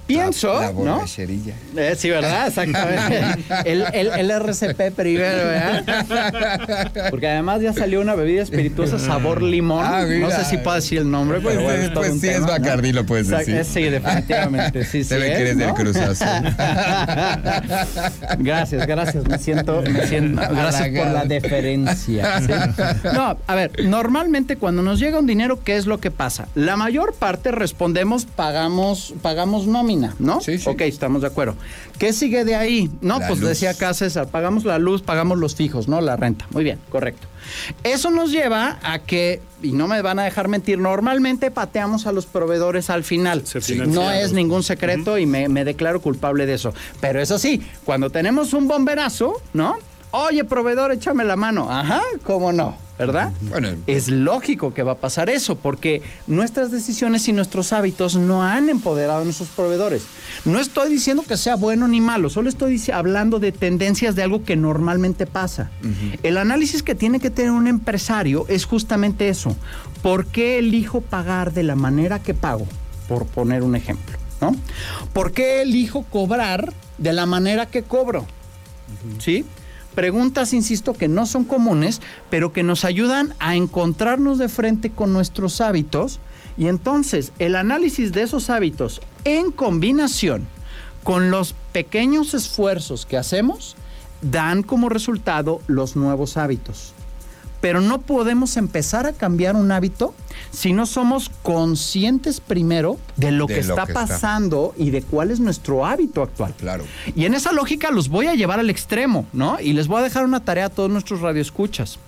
Pienso, 0.07 0.61
La 0.61 0.73
¿no? 0.73 1.05
Eh, 1.05 1.95
sí, 1.97 2.11
¿verdad? 2.11 2.47
Exactamente. 2.47 3.45
El, 3.65 3.85
el, 3.93 4.07
el 4.09 4.31
RCP 4.31 4.95
primero, 4.95 5.49
¿verdad? 5.49 6.93
Porque 7.11 7.29
además 7.29 7.61
ya 7.61 7.73
salió 7.73 8.01
una 8.01 8.15
bebida 8.15 8.43
espirituosa 8.43 8.99
sabor 8.99 9.43
limón. 9.43 9.85
Ah, 9.85 10.05
no 10.07 10.31
sé 10.31 10.45
si 10.45 10.59
puedo 10.59 10.77
decir 10.77 10.99
el 10.99 11.11
nombre, 11.11 11.41
Pues, 11.41 11.57
pero 11.57 11.67
bueno, 11.67 11.95
pues 11.95 12.21
sí, 12.21 12.29
es. 12.29 12.47
Bacardí, 12.47 12.93
lo 12.93 13.05
puedes 13.05 13.29
Exacto, 13.29 13.51
decir. 13.51 13.85
Sí, 13.85 13.91
definitivamente, 13.91 14.85
sí, 14.85 15.03
sí. 15.05 15.09
Que 15.11 15.33
es, 15.33 15.41
eres 15.41 15.59
del. 15.59 15.75
Cruz 15.75 15.97
Azul. 15.97 16.27
Gracias, 18.39 18.87
gracias. 18.87 19.27
Me 19.29 19.39
siento, 19.39 19.83
me 19.83 20.07
siento. 20.07 20.41
Gracias 20.51 20.89
por 20.89 21.07
la 21.09 21.25
deferencia. 21.25 22.41
¿sí? 22.41 22.53
No, 23.15 23.39
a 23.47 23.55
ver, 23.55 23.85
normalmente 23.85 24.57
cuando 24.57 24.83
nos 24.83 24.99
llega 24.99 25.19
un 25.19 25.27
dinero, 25.27 25.61
¿qué 25.63 25.77
es 25.77 25.87
lo 25.87 25.99
que 25.99 26.11
pasa? 26.11 26.49
La 26.55 26.77
mayor 26.77 27.15
parte 27.15 27.51
respondemos, 27.53 28.27
pagamos, 28.27 29.15
pagamos 29.23 29.67
nómina, 29.67 29.96
¿no? 30.19 30.41
Sí, 30.41 30.59
sí. 30.59 30.69
Ok, 30.69 30.83
estamos 30.83 31.23
de 31.23 31.29
acuerdo. 31.29 31.55
¿Qué 31.99 32.13
sigue 32.13 32.45
de 32.45 32.55
ahí? 32.55 32.91
No, 33.01 33.19
La 33.19 33.29
pues 33.29 33.41
luz. 33.41 33.49
decía 33.49 33.71
acá 33.71 33.95
César, 33.95 34.29
pagamos 34.29 34.65
la 34.65 34.79
luz, 34.79 35.03
pagamos 35.03 35.39
los 35.39 35.55
fijos, 35.55 35.89
¿no? 35.89 36.01
La 36.01 36.17
renta. 36.17 36.47
Muy 36.51 36.65
bien, 36.65 36.79
correcto. 36.91 37.27
Eso 37.85 38.11
nos 38.11 38.31
lleva 38.33 38.79
a 38.83 38.99
que, 38.99 39.41
y 39.63 39.73
no 39.73 39.87
me 39.89 40.03
van 40.03 40.19
a 40.19 40.25
dejar 40.25 40.49
mentir, 40.49 40.79
normalmente 40.79 41.51
pateamos 41.51 42.07
a 42.07 42.13
los 42.13 42.27
proveedores 42.27 42.91
al 42.91 43.05
final. 43.05 43.45
No 43.87 44.11
es 44.11 44.33
ningún 44.33 44.63
secreto 44.63 45.17
y 45.19 45.27
me, 45.27 45.49
me 45.49 45.65
declaro 45.65 46.01
culpable 46.01 46.47
de 46.47 46.55
eso. 46.55 46.75
Pero 47.01 47.21
eso 47.21 47.39
sí, 47.39 47.63
cuando 47.85 48.11
tenemos 48.11 48.53
un 48.53 48.67
bomberazo, 48.69 49.41
¿no? 49.53 49.77
Oye, 50.11 50.45
proveedor, 50.45 50.93
échame 50.93 51.25
la 51.25 51.37
mano. 51.37 51.71
Ajá, 51.71 52.03
¿cómo 52.25 52.53
no? 52.53 52.77
¿Verdad? 52.99 53.33
Bueno. 53.43 53.69
Es 53.87 54.09
lógico 54.09 54.73
que 54.73 54.83
va 54.83 54.93
a 54.93 54.97
pasar 54.97 55.29
eso, 55.29 55.57
porque 55.57 56.03
nuestras 56.27 56.71
decisiones 56.71 57.29
y 57.29 57.33
nuestros 57.33 57.73
hábitos 57.73 58.17
no 58.17 58.43
han 58.43 58.71
empoderado 58.71 59.21
a 59.21 59.25
nuestros 59.25 59.51
proveedores. 59.51 60.05
No 60.45 60.59
estoy 60.59 60.91
diciendo 60.91 61.23
que 61.27 61.37
sea 61.37 61.57
bueno 61.57 61.89
ni 61.89 62.01
malo, 62.01 62.31
solo 62.31 62.49
estoy 62.49 62.81
hablando 62.93 63.39
de 63.39 63.53
tendencias 63.53 64.17
de 64.17 64.23
algo 64.23 64.45
que 64.45 64.57
normalmente 64.57 65.27
pasa. 65.27 65.71
El 66.23 66.39
análisis 66.39 66.83
que 66.83 66.95
tiene 66.95 67.21
que 67.21 67.31
tener 67.31 67.51
un 67.51 67.67
empresario 67.67 68.47
es 68.49 68.65
justamente 68.65 69.29
eso. 69.29 69.57
¿Por 70.03 70.27
qué 70.27 70.59
elijo 70.59 71.01
pagar 71.01 71.53
de 71.53 71.65
la 71.65 71.75
manera 71.75 72.21
que 72.21 72.33
pago? 72.33 72.67
Por 73.09 73.27
poner 73.27 73.63
un 73.63 73.77
ejemplo, 73.77 74.17
¿no? 74.41 74.57
¿Por 75.13 75.33
qué 75.33 75.63
elijo 75.63 76.05
cobrar 76.05 76.73
de 76.99 77.13
la 77.13 77.27
manera 77.27 77.67
que 77.67 77.83
cobro? 77.83 78.27
¿Sí? 79.19 79.45
Preguntas, 79.97 80.53
insisto, 80.53 80.93
que 80.93 81.09
no 81.09 81.25
son 81.25 81.45
comunes, 81.45 82.03
pero 82.29 82.53
que 82.53 82.63
nos 82.63 82.85
ayudan 82.85 83.33
a 83.39 83.57
encontrarnos 83.57 84.37
de 84.37 84.51
frente 84.51 84.91
con 84.91 85.15
nuestros 85.15 85.63
hábitos 85.63 86.21
y 86.59 86.69
entonces 86.69 87.33
el 87.39 87.57
análisis 87.57 88.13
de 88.13 88.21
esos 88.21 88.51
hábitos 88.51 89.01
en 89.25 89.51
combinación 89.51 90.47
con 91.03 91.31
los 91.31 91.55
pequeños 91.73 92.35
esfuerzos 92.35 93.07
que 93.07 93.17
hacemos 93.17 93.75
dan 94.21 94.63
como 94.63 94.91
resultado 94.91 95.63
los 95.67 95.97
nuevos 95.97 96.37
hábitos. 96.37 96.93
Pero 97.67 97.81
no 97.81 98.01
podemos 98.01 98.57
empezar 98.57 99.07
a 99.07 99.13
cambiar 99.13 99.57
un 99.57 99.73
hábito 99.73 100.15
si 100.53 100.73
no 100.73 100.87
somos 100.87 101.33
conscientes 101.43 102.39
primero 102.41 102.97
de 103.17 103.33
lo 103.33 103.47
De 103.47 103.57
que 103.57 103.63
lo 103.65 103.75
está 103.75 103.87
que 103.87 103.91
está. 103.93 104.07
pasando 104.07 104.73
y 104.77 104.91
de 104.91 105.03
cuál 105.03 105.33
es 105.33 105.41
nuestro 105.41 105.85
hábito 105.85 106.23
actual. 106.23 106.55
Claro. 106.57 106.85
Y 107.17 107.25
en 107.25 107.35
esa 107.35 107.51
lógica 107.51 107.91
los 107.91 108.09
voy 108.09 108.29
a 108.29 108.37
llevar 108.37 108.61
al 108.61 108.71
extremo, 108.71 109.27
¿no? 109.33 109.59
Y 109.61 109.73
les 109.73 109.89
voy 109.89 109.99
a 109.99 110.05
dejar 110.05 110.25
una 110.25 110.45
tarea 110.45 110.67
a 110.67 110.69
todos 110.69 110.89
nuestros 110.89 111.23
radioescuchas. 111.23 111.99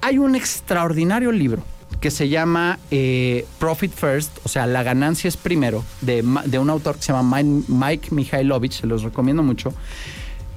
Hay 0.00 0.18
un 0.18 0.34
extraordinario 0.34 1.30
libro 1.30 1.62
que 2.00 2.10
se 2.10 2.28
llama 2.28 2.80
eh, 2.90 3.46
Profit 3.60 3.92
First, 3.94 4.38
o 4.42 4.48
sea, 4.48 4.66
La 4.66 4.82
ganancia 4.82 5.28
es 5.28 5.36
primero, 5.36 5.84
de, 6.00 6.24
de 6.46 6.58
un 6.58 6.68
autor 6.68 6.96
que 6.96 7.02
se 7.02 7.12
llama 7.12 7.40
Mike, 7.40 7.66
Mike 7.68 8.08
Mikhailovich, 8.12 8.80
se 8.80 8.88
los 8.88 9.04
recomiendo 9.04 9.44
mucho. 9.44 9.72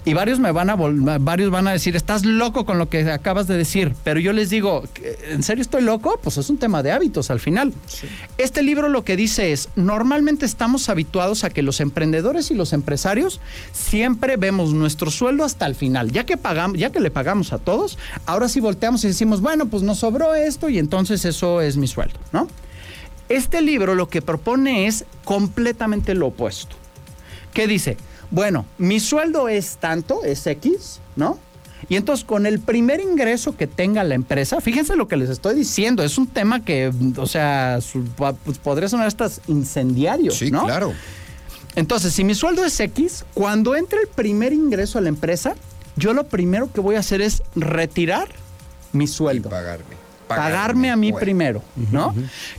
Y 0.07 0.13
varios 0.13 0.39
me 0.39 0.53
van 0.53 0.69
a 0.69 0.75
varios 1.19 1.51
van 1.51 1.67
a 1.67 1.73
decir, 1.73 1.97
estás 1.97 2.23
loco 2.23 2.65
con 2.65 2.77
lo 2.77 2.87
que 2.87 3.11
acabas 3.11 3.45
de 3.45 3.57
decir. 3.57 3.93
Pero 4.05 4.21
yo 4.21 4.31
les 4.31 4.49
digo, 4.49 4.85
¿en 5.29 5.43
serio 5.43 5.61
estoy 5.61 5.81
loco? 5.81 6.17
Pues 6.23 6.37
es 6.37 6.49
un 6.49 6.57
tema 6.57 6.81
de 6.81 6.93
hábitos 6.93 7.29
al 7.29 7.41
final. 7.41 7.73
Este 8.37 8.63
libro 8.63 8.87
lo 8.87 9.03
que 9.03 9.17
dice 9.17 9.51
es, 9.51 9.67
normalmente 9.75 10.45
estamos 10.45 10.87
habituados 10.87 11.43
a 11.43 11.49
que 11.49 11.61
los 11.61 11.81
emprendedores 11.81 12.51
y 12.51 12.53
los 12.53 12.71
empresarios 12.71 13.41
siempre 13.73 14.37
vemos 14.37 14.71
nuestro 14.71 15.11
sueldo 15.11 15.43
hasta 15.43 15.65
el 15.65 15.75
final. 15.75 16.09
Ya 16.13 16.25
que 16.25 16.37
pagamos, 16.37 16.77
ya 16.77 16.89
que 16.89 17.01
le 17.01 17.11
pagamos 17.11 17.51
a 17.51 17.57
todos, 17.57 17.97
ahora 18.25 18.47
sí 18.47 18.61
volteamos 18.61 19.03
y 19.03 19.09
decimos, 19.09 19.41
bueno, 19.41 19.65
pues 19.65 19.83
nos 19.83 19.99
sobró 19.99 20.35
esto 20.35 20.69
y 20.69 20.79
entonces 20.79 21.25
eso 21.25 21.59
es 21.59 21.75
mi 21.75 21.87
sueldo, 21.87 22.17
¿no? 22.31 22.47
Este 23.27 23.61
libro 23.61 23.93
lo 23.93 24.07
que 24.07 24.21
propone 24.21 24.87
es 24.87 25.03
completamente 25.25 26.15
lo 26.15 26.27
opuesto. 26.27 26.77
¿Qué 27.53 27.67
dice? 27.67 27.97
Bueno, 28.31 28.65
mi 28.77 28.99
sueldo 28.99 29.49
es 29.49 29.77
tanto, 29.77 30.23
es 30.23 30.45
X, 30.45 30.99
¿no? 31.15 31.39
Y 31.89 31.95
entonces 31.95 32.25
con 32.25 32.45
el 32.45 32.59
primer 32.59 32.99
ingreso 32.99 33.55
que 33.55 33.67
tenga 33.67 34.03
la 34.03 34.15
empresa, 34.15 34.59
fíjense 34.59 34.95
lo 34.95 35.07
que 35.07 35.15
les 35.15 35.29
estoy 35.29 35.55
diciendo, 35.55 36.03
es 36.03 36.17
un 36.17 36.27
tema 36.27 36.63
que, 36.65 36.91
o 37.17 37.27
sea, 37.27 37.79
pues, 38.43 38.57
podría 38.57 38.89
sonar 38.89 39.07
hasta 39.07 39.29
incendiario, 39.47 40.31
Sí, 40.31 40.51
¿no? 40.51 40.65
claro. 40.65 40.93
Entonces, 41.75 42.13
si 42.13 42.23
mi 42.23 42.33
sueldo 42.33 42.65
es 42.65 42.79
X, 42.79 43.23
cuando 43.35 43.75
entre 43.75 43.99
el 44.01 44.07
primer 44.07 44.51
ingreso 44.51 44.97
a 44.97 45.01
la 45.01 45.09
empresa, 45.09 45.55
yo 45.95 46.13
lo 46.13 46.25
primero 46.25 46.71
que 46.73 46.81
voy 46.81 46.95
a 46.95 46.99
hacer 46.99 47.21
es 47.21 47.43
retirar 47.55 48.27
mi 48.93 49.05
sueldo 49.05 49.49
Pagarme. 49.49 49.96
Pagarme 50.27 50.91
a 50.91 50.95
mí 50.95 51.11
Bueno. 51.11 51.23
primero, 51.25 51.63
¿no? 51.91 52.13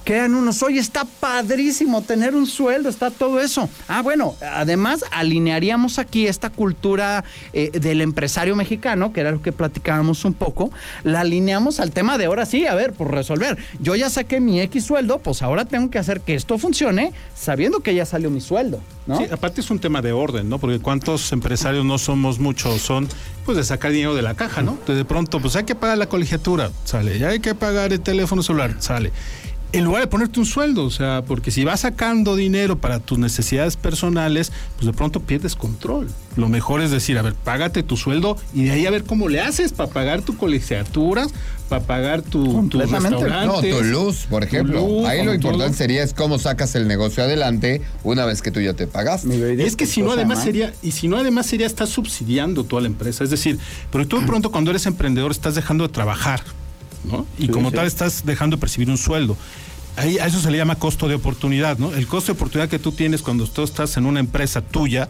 Quedan 0.04 0.34
unos, 0.34 0.62
oye, 0.62 0.80
está 0.80 1.04
padrísimo 1.04 2.02
tener 2.02 2.34
un 2.34 2.46
sueldo, 2.46 2.88
está 2.88 3.10
todo 3.10 3.40
eso. 3.40 3.68
Ah, 3.88 4.02
bueno, 4.02 4.34
además 4.40 5.04
alinearíamos 5.10 5.98
aquí 5.98 6.26
esta 6.26 6.50
cultura 6.50 7.24
eh, 7.52 7.70
del 7.72 8.00
empresario 8.00 8.56
mexicano, 8.56 9.12
que 9.12 9.20
era 9.20 9.30
lo 9.30 9.42
que 9.42 9.52
platicábamos 9.52 10.24
un 10.24 10.34
poco, 10.34 10.70
la 11.04 11.20
alineamos 11.20 11.80
al 11.80 11.90
tema 11.90 12.18
de 12.18 12.26
ahora 12.26 12.46
sí, 12.46 12.66
a 12.66 12.74
ver, 12.74 12.92
por 12.92 13.10
resolver. 13.12 13.58
Yo 13.80 13.94
ya 13.94 14.10
saqué 14.10 14.40
mi 14.40 14.60
X 14.60 14.84
sueldo, 14.84 15.18
pues 15.18 15.42
ahora 15.42 15.64
tengo 15.64 15.90
que 15.90 15.98
hacer 15.98 16.20
que 16.20 16.34
esto 16.34 16.58
funcione 16.58 17.12
sabiendo 17.34 17.80
que 17.80 17.94
ya 17.94 18.06
salió 18.06 18.30
mi 18.30 18.40
sueldo, 18.40 18.80
¿no? 19.06 19.18
Sí, 19.18 19.24
aparte 19.30 19.60
es 19.60 19.70
un 19.70 19.78
tema 19.78 20.02
de 20.02 20.12
orden, 20.12 20.48
¿no? 20.48 20.58
Porque 20.58 20.78
cuántos 20.80 21.30
empresarios 21.32 21.84
no 21.84 21.98
somos 21.98 22.38
muchos, 22.38 22.80
son 22.80 23.08
pues 23.48 23.56
de 23.56 23.64
sacar 23.64 23.92
dinero 23.92 24.14
de 24.14 24.20
la 24.20 24.34
caja, 24.34 24.60
¿no? 24.60 24.72
Entonces, 24.72 24.96
de 24.96 25.06
pronto, 25.06 25.40
pues 25.40 25.56
hay 25.56 25.64
que 25.64 25.74
pagar 25.74 25.96
la 25.96 26.06
colegiatura, 26.06 26.70
sale, 26.84 27.18
ya 27.18 27.28
hay 27.28 27.40
que 27.40 27.54
pagar 27.54 27.94
el 27.94 28.00
teléfono 28.00 28.42
celular, 28.42 28.76
sale. 28.80 29.10
En 29.70 29.84
lugar 29.84 30.00
de 30.00 30.06
ponerte 30.06 30.40
un 30.40 30.46
sueldo, 30.46 30.84
o 30.84 30.90
sea, 30.90 31.22
porque 31.26 31.50
si 31.50 31.62
vas 31.62 31.80
sacando 31.80 32.36
dinero 32.36 32.78
para 32.78 33.00
tus 33.00 33.18
necesidades 33.18 33.76
personales, 33.76 34.50
pues 34.76 34.86
de 34.86 34.94
pronto 34.94 35.20
pierdes 35.20 35.56
control. 35.56 36.08
Lo 36.36 36.48
mejor 36.48 36.80
es 36.80 36.90
decir, 36.90 37.18
a 37.18 37.22
ver, 37.22 37.34
págate 37.34 37.82
tu 37.82 37.98
sueldo 37.98 38.38
y 38.54 38.64
de 38.64 38.70
ahí 38.70 38.86
a 38.86 38.90
ver 38.90 39.04
cómo 39.04 39.28
le 39.28 39.40
haces 39.42 39.72
para 39.72 39.90
pagar 39.90 40.22
tu 40.22 40.38
colegiatura, 40.38 41.26
para 41.68 41.84
pagar 41.84 42.22
tu, 42.22 42.44
tu 42.44 42.52
Completamente. 42.52 43.28
No, 43.28 43.60
tu 43.60 43.82
luz, 43.82 44.26
por 44.30 44.42
ejemplo. 44.42 44.80
luz, 44.80 45.06
Ahí 45.06 45.22
lo 45.22 45.34
importante 45.34 45.66
todo. 45.66 45.76
sería 45.76 46.02
es 46.02 46.14
cómo 46.14 46.38
sacas 46.38 46.74
el 46.74 46.88
negocio 46.88 47.22
adelante 47.22 47.82
una 48.04 48.24
vez 48.24 48.40
que 48.40 48.50
tú 48.50 48.60
ya 48.60 48.72
te 48.72 48.86
pagaste. 48.86 49.28
Mi 49.28 49.36
Y 49.36 49.66
es 49.66 49.76
que 49.76 49.84
si 49.84 50.00
no, 50.00 50.12
además 50.12 50.42
sería, 50.42 50.72
y 50.82 50.92
si 50.92 51.08
no, 51.08 51.18
además 51.18 51.44
sería, 51.44 51.66
estás 51.66 51.90
subsidiando 51.90 52.64
toda 52.64 52.80
la 52.80 52.88
empresa. 52.88 53.22
Es 53.22 53.28
decir, 53.28 53.58
pero 53.92 54.06
tú 54.08 54.18
de 54.18 54.26
pronto 54.26 54.50
cuando 54.50 54.70
eres 54.70 54.86
emprendedor 54.86 55.30
estás 55.30 55.54
dejando 55.56 55.86
de 55.86 55.92
trabajar, 55.92 56.40
¿no? 57.04 57.26
Y 57.38 57.46
Sí, 57.46 57.48
como 57.48 57.70
sí. 57.70 57.76
tal 57.76 57.86
estás 57.86 58.24
dejando 58.24 58.56
de 58.56 58.60
percibir 58.60 58.88
un 58.90 58.98
sueldo. 58.98 59.36
Ahí, 59.96 60.18
a 60.18 60.26
eso 60.26 60.40
se 60.40 60.50
le 60.50 60.58
llama 60.58 60.76
costo 60.76 61.08
de 61.08 61.14
oportunidad, 61.16 61.78
¿no? 61.78 61.92
El 61.92 62.06
costo 62.06 62.32
de 62.32 62.36
oportunidad 62.36 62.68
que 62.68 62.78
tú 62.78 62.92
tienes 62.92 63.22
cuando 63.22 63.46
tú 63.46 63.62
estás 63.64 63.96
en 63.96 64.06
una 64.06 64.20
empresa 64.20 64.60
tuya 64.60 65.08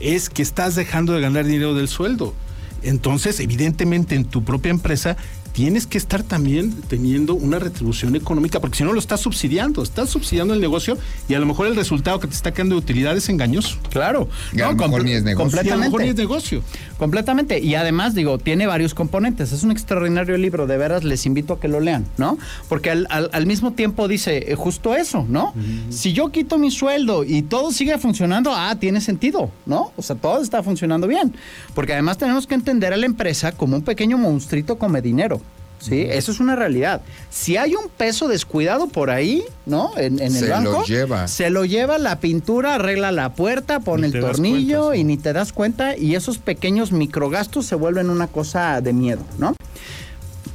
es 0.00 0.30
que 0.30 0.42
estás 0.42 0.74
dejando 0.74 1.12
de 1.12 1.20
ganar 1.20 1.44
dinero 1.44 1.74
del 1.74 1.88
sueldo. 1.88 2.34
Entonces, 2.82 3.38
evidentemente, 3.40 4.14
en 4.14 4.24
tu 4.24 4.42
propia 4.42 4.70
empresa 4.70 5.16
tienes 5.52 5.86
que 5.86 5.98
estar 5.98 6.22
también 6.22 6.72
teniendo 6.88 7.34
una 7.34 7.58
retribución 7.58 8.16
económica, 8.16 8.60
porque 8.60 8.78
si 8.78 8.84
no 8.84 8.92
lo 8.92 8.98
estás 8.98 9.20
subsidiando, 9.20 9.82
estás 9.82 10.08
subsidiando 10.10 10.54
el 10.54 10.60
negocio 10.60 10.96
y 11.28 11.34
a 11.34 11.38
lo 11.40 11.46
mejor 11.46 11.66
el 11.66 11.76
resultado 11.76 12.20
que 12.20 12.26
te 12.26 12.34
está 12.34 12.52
quedando 12.52 12.74
de 12.74 12.78
utilidad 12.80 13.16
es 13.16 13.28
engañoso. 13.28 13.76
Claro. 13.90 14.28
Y 14.52 14.60
a 14.62 14.68
lo 14.70 14.76
mejor 14.76 15.04
ni 15.04 15.12
es 15.12 15.22
negocio. 15.22 15.60
Y 15.62 15.68
a 15.68 15.74
lo 15.76 15.80
mejor 15.82 16.00
ni 16.00 16.08
Completamente. 16.08 16.10
es 16.10 16.16
negocio. 16.28 16.62
Completamente. 16.98 17.58
Y 17.60 17.74
además, 17.74 18.14
digo, 18.14 18.38
tiene 18.38 18.66
varios 18.66 18.94
componentes. 18.94 19.52
Es 19.52 19.62
un 19.62 19.70
extraordinario 19.72 20.38
libro, 20.38 20.66
de 20.66 20.76
veras 20.78 21.04
les 21.04 21.26
invito 21.26 21.54
a 21.54 21.60
que 21.60 21.68
lo 21.68 21.80
lean, 21.80 22.06
¿no? 22.16 22.38
Porque 22.68 22.90
al, 22.90 23.06
al- 23.10 23.28
al 23.32 23.46
mismo 23.46 23.72
tiempo 23.72 24.08
dice 24.08 24.50
eh, 24.52 24.54
justo 24.54 24.94
eso, 24.94 25.26
¿no? 25.28 25.52
Si 25.90 26.12
yo 26.14 26.30
quito 26.32 26.58
mi 26.58 26.70
sueldo 26.70 27.24
y 27.24 27.42
todo 27.42 27.72
sigue 27.72 27.98
funcionando, 27.98 28.52
ah, 28.54 28.74
tiene 28.78 29.00
sentido, 29.00 29.50
¿no? 29.66 29.92
O 29.96 30.02
sea, 30.02 30.16
todo 30.16 30.40
está 30.42 30.62
funcionando 30.62 31.06
bien. 31.06 31.34
Porque 31.74 31.92
además 31.92 32.16
tenemos 32.16 32.46
que 32.46 32.54
entender 32.54 32.92
a 32.92 32.96
la 32.96 33.04
empresa 33.06 33.52
como 33.52 33.76
un 33.76 33.82
pequeño 33.82 34.16
monstruito 34.16 34.78
come 34.78 35.02
dinero. 35.02 35.41
Sí, 35.82 36.06
eso 36.08 36.30
es 36.30 36.38
una 36.38 36.54
realidad. 36.54 37.02
Si 37.28 37.56
hay 37.56 37.74
un 37.74 37.88
peso 37.88 38.28
descuidado 38.28 38.86
por 38.86 39.10
ahí, 39.10 39.42
¿no? 39.66 39.90
En, 39.96 40.20
en 40.20 40.26
el 40.26 40.32
Se 40.32 40.46
lo 40.46 40.54
banco, 40.54 40.84
lleva. 40.84 41.26
se 41.26 41.50
lo 41.50 41.64
lleva 41.64 41.98
la 41.98 42.20
pintura, 42.20 42.76
arregla 42.76 43.10
la 43.10 43.34
puerta, 43.34 43.80
pone 43.80 44.06
el 44.06 44.12
tornillo 44.20 44.86
cuenta, 44.88 44.94
sí. 44.94 45.00
y 45.00 45.04
ni 45.04 45.16
te 45.16 45.32
das 45.32 45.52
cuenta 45.52 45.96
y 45.96 46.14
esos 46.14 46.38
pequeños 46.38 46.92
microgastos 46.92 47.66
se 47.66 47.74
vuelven 47.74 48.10
una 48.10 48.28
cosa 48.28 48.80
de 48.80 48.92
miedo, 48.92 49.22
¿no? 49.38 49.56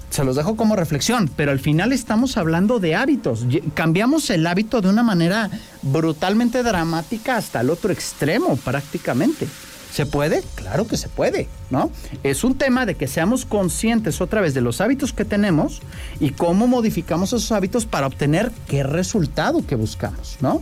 Se 0.09 0.23
los 0.23 0.35
dejo 0.35 0.55
como 0.55 0.75
reflexión, 0.75 1.29
pero 1.35 1.51
al 1.51 1.59
final 1.59 1.91
estamos 1.93 2.37
hablando 2.37 2.79
de 2.79 2.95
hábitos. 2.95 3.45
Cambiamos 3.75 4.29
el 4.31 4.47
hábito 4.47 4.81
de 4.81 4.89
una 4.89 5.03
manera 5.03 5.51
brutalmente 5.83 6.63
dramática 6.63 7.35
hasta 7.35 7.61
el 7.61 7.69
otro 7.69 7.91
extremo 7.93 8.55
prácticamente. 8.57 9.47
¿Se 9.97 10.05
puede? 10.05 10.43
Claro 10.53 10.85
que 10.85 10.95
se 10.95 11.09
puede, 11.09 11.47
¿no? 11.71 11.89
Es 12.21 12.43
un 12.43 12.55
tema 12.55 12.85
de 12.85 12.93
que 12.93 13.07
seamos 13.07 13.45
conscientes 13.45 14.21
otra 14.21 14.41
vez 14.41 14.53
de 14.53 14.61
los 14.61 14.79
hábitos 14.79 15.11
que 15.11 15.25
tenemos 15.25 15.81
y 16.19 16.29
cómo 16.29 16.67
modificamos 16.67 17.29
esos 17.29 17.51
hábitos 17.51 17.87
para 17.87 18.05
obtener 18.05 18.51
qué 18.67 18.83
resultado 18.83 19.65
que 19.65 19.73
buscamos, 19.73 20.37
¿no? 20.39 20.61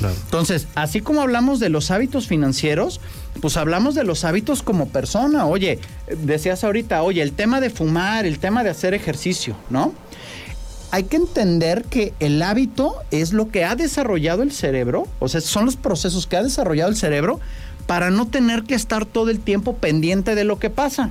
Entonces, 0.00 0.66
así 0.76 1.02
como 1.02 1.20
hablamos 1.20 1.60
de 1.60 1.68
los 1.68 1.90
hábitos 1.90 2.26
financieros, 2.26 3.02
pues 3.42 3.58
hablamos 3.58 3.94
de 3.94 4.04
los 4.04 4.24
hábitos 4.24 4.62
como 4.62 4.88
persona. 4.88 5.44
Oye, 5.44 5.78
decías 6.22 6.64
ahorita, 6.64 7.02
oye, 7.02 7.20
el 7.20 7.32
tema 7.32 7.60
de 7.60 7.68
fumar, 7.68 8.24
el 8.24 8.38
tema 8.38 8.64
de 8.64 8.70
hacer 8.70 8.94
ejercicio, 8.94 9.56
¿no? 9.68 9.92
Hay 10.90 11.02
que 11.02 11.16
entender 11.16 11.84
que 11.84 12.14
el 12.18 12.40
hábito 12.40 12.94
es 13.10 13.34
lo 13.34 13.50
que 13.50 13.66
ha 13.66 13.76
desarrollado 13.76 14.42
el 14.42 14.52
cerebro, 14.52 15.06
o 15.18 15.28
sea, 15.28 15.42
son 15.42 15.66
los 15.66 15.76
procesos 15.76 16.26
que 16.26 16.38
ha 16.38 16.42
desarrollado 16.42 16.88
el 16.88 16.96
cerebro 16.96 17.40
para 17.88 18.10
no 18.10 18.28
tener 18.28 18.62
que 18.62 18.74
estar 18.76 19.04
todo 19.06 19.30
el 19.30 19.40
tiempo 19.40 19.74
pendiente 19.76 20.36
de 20.36 20.44
lo 20.44 20.60
que 20.60 20.70
pasa. 20.70 21.10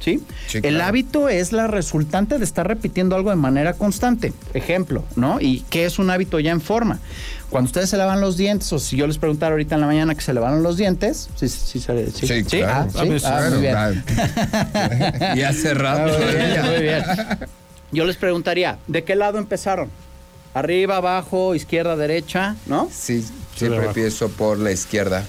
¿Sí? 0.00 0.22
Sí, 0.46 0.58
El 0.62 0.82
hábito 0.82 1.30
es 1.30 1.52
la 1.52 1.68
resultante 1.68 2.36
de 2.38 2.44
estar 2.44 2.68
repitiendo 2.68 3.16
algo 3.16 3.30
de 3.30 3.36
manera 3.36 3.72
constante. 3.72 4.34
Ejemplo, 4.52 5.04
¿no? 5.16 5.40
¿Y 5.40 5.60
qué 5.70 5.86
es 5.86 5.98
un 5.98 6.10
hábito 6.10 6.38
ya 6.38 6.50
en 6.50 6.60
forma? 6.60 6.98
Cuando 7.48 7.68
ustedes 7.68 7.88
se 7.90 7.96
lavan 7.96 8.20
los 8.20 8.36
dientes, 8.36 8.70
o 8.74 8.78
si 8.78 8.96
yo 8.98 9.06
les 9.06 9.16
preguntara 9.18 9.52
ahorita 9.52 9.76
en 9.76 9.80
la 9.80 9.86
mañana 9.86 10.14
que 10.14 10.20
se 10.20 10.34
lavaron 10.34 10.62
los 10.62 10.76
dientes, 10.76 11.30
sí, 11.36 11.48
sí, 11.48 11.80
se- 11.80 12.10
sí, 12.10 12.26
Sí, 12.26 12.44
sí, 12.44 12.58
claro. 12.58 12.90
ah, 12.94 13.04
sí, 13.04 13.24
ah, 13.24 13.48
muy 13.50 13.60
bien. 13.62 14.04
y 15.36 15.42
hace 15.42 15.72
rato. 15.74 16.12
Ah, 16.12 16.18
muy 16.18 16.34
bien, 16.34 16.50
ella. 16.50 16.62
muy 16.64 16.82
bien. 16.82 17.02
Yo 17.92 18.04
les 18.04 18.16
preguntaría, 18.16 18.78
¿de 18.88 19.02
qué 19.04 19.14
lado 19.16 19.38
empezaron? 19.38 19.88
Arriba, 20.54 20.96
abajo, 20.98 21.54
izquierda, 21.54 21.96
derecha, 21.96 22.56
¿no? 22.66 22.88
Sí, 22.92 23.24
siempre 23.56 23.86
empiezo 23.86 24.28
por 24.28 24.58
la 24.58 24.72
izquierda. 24.72 25.24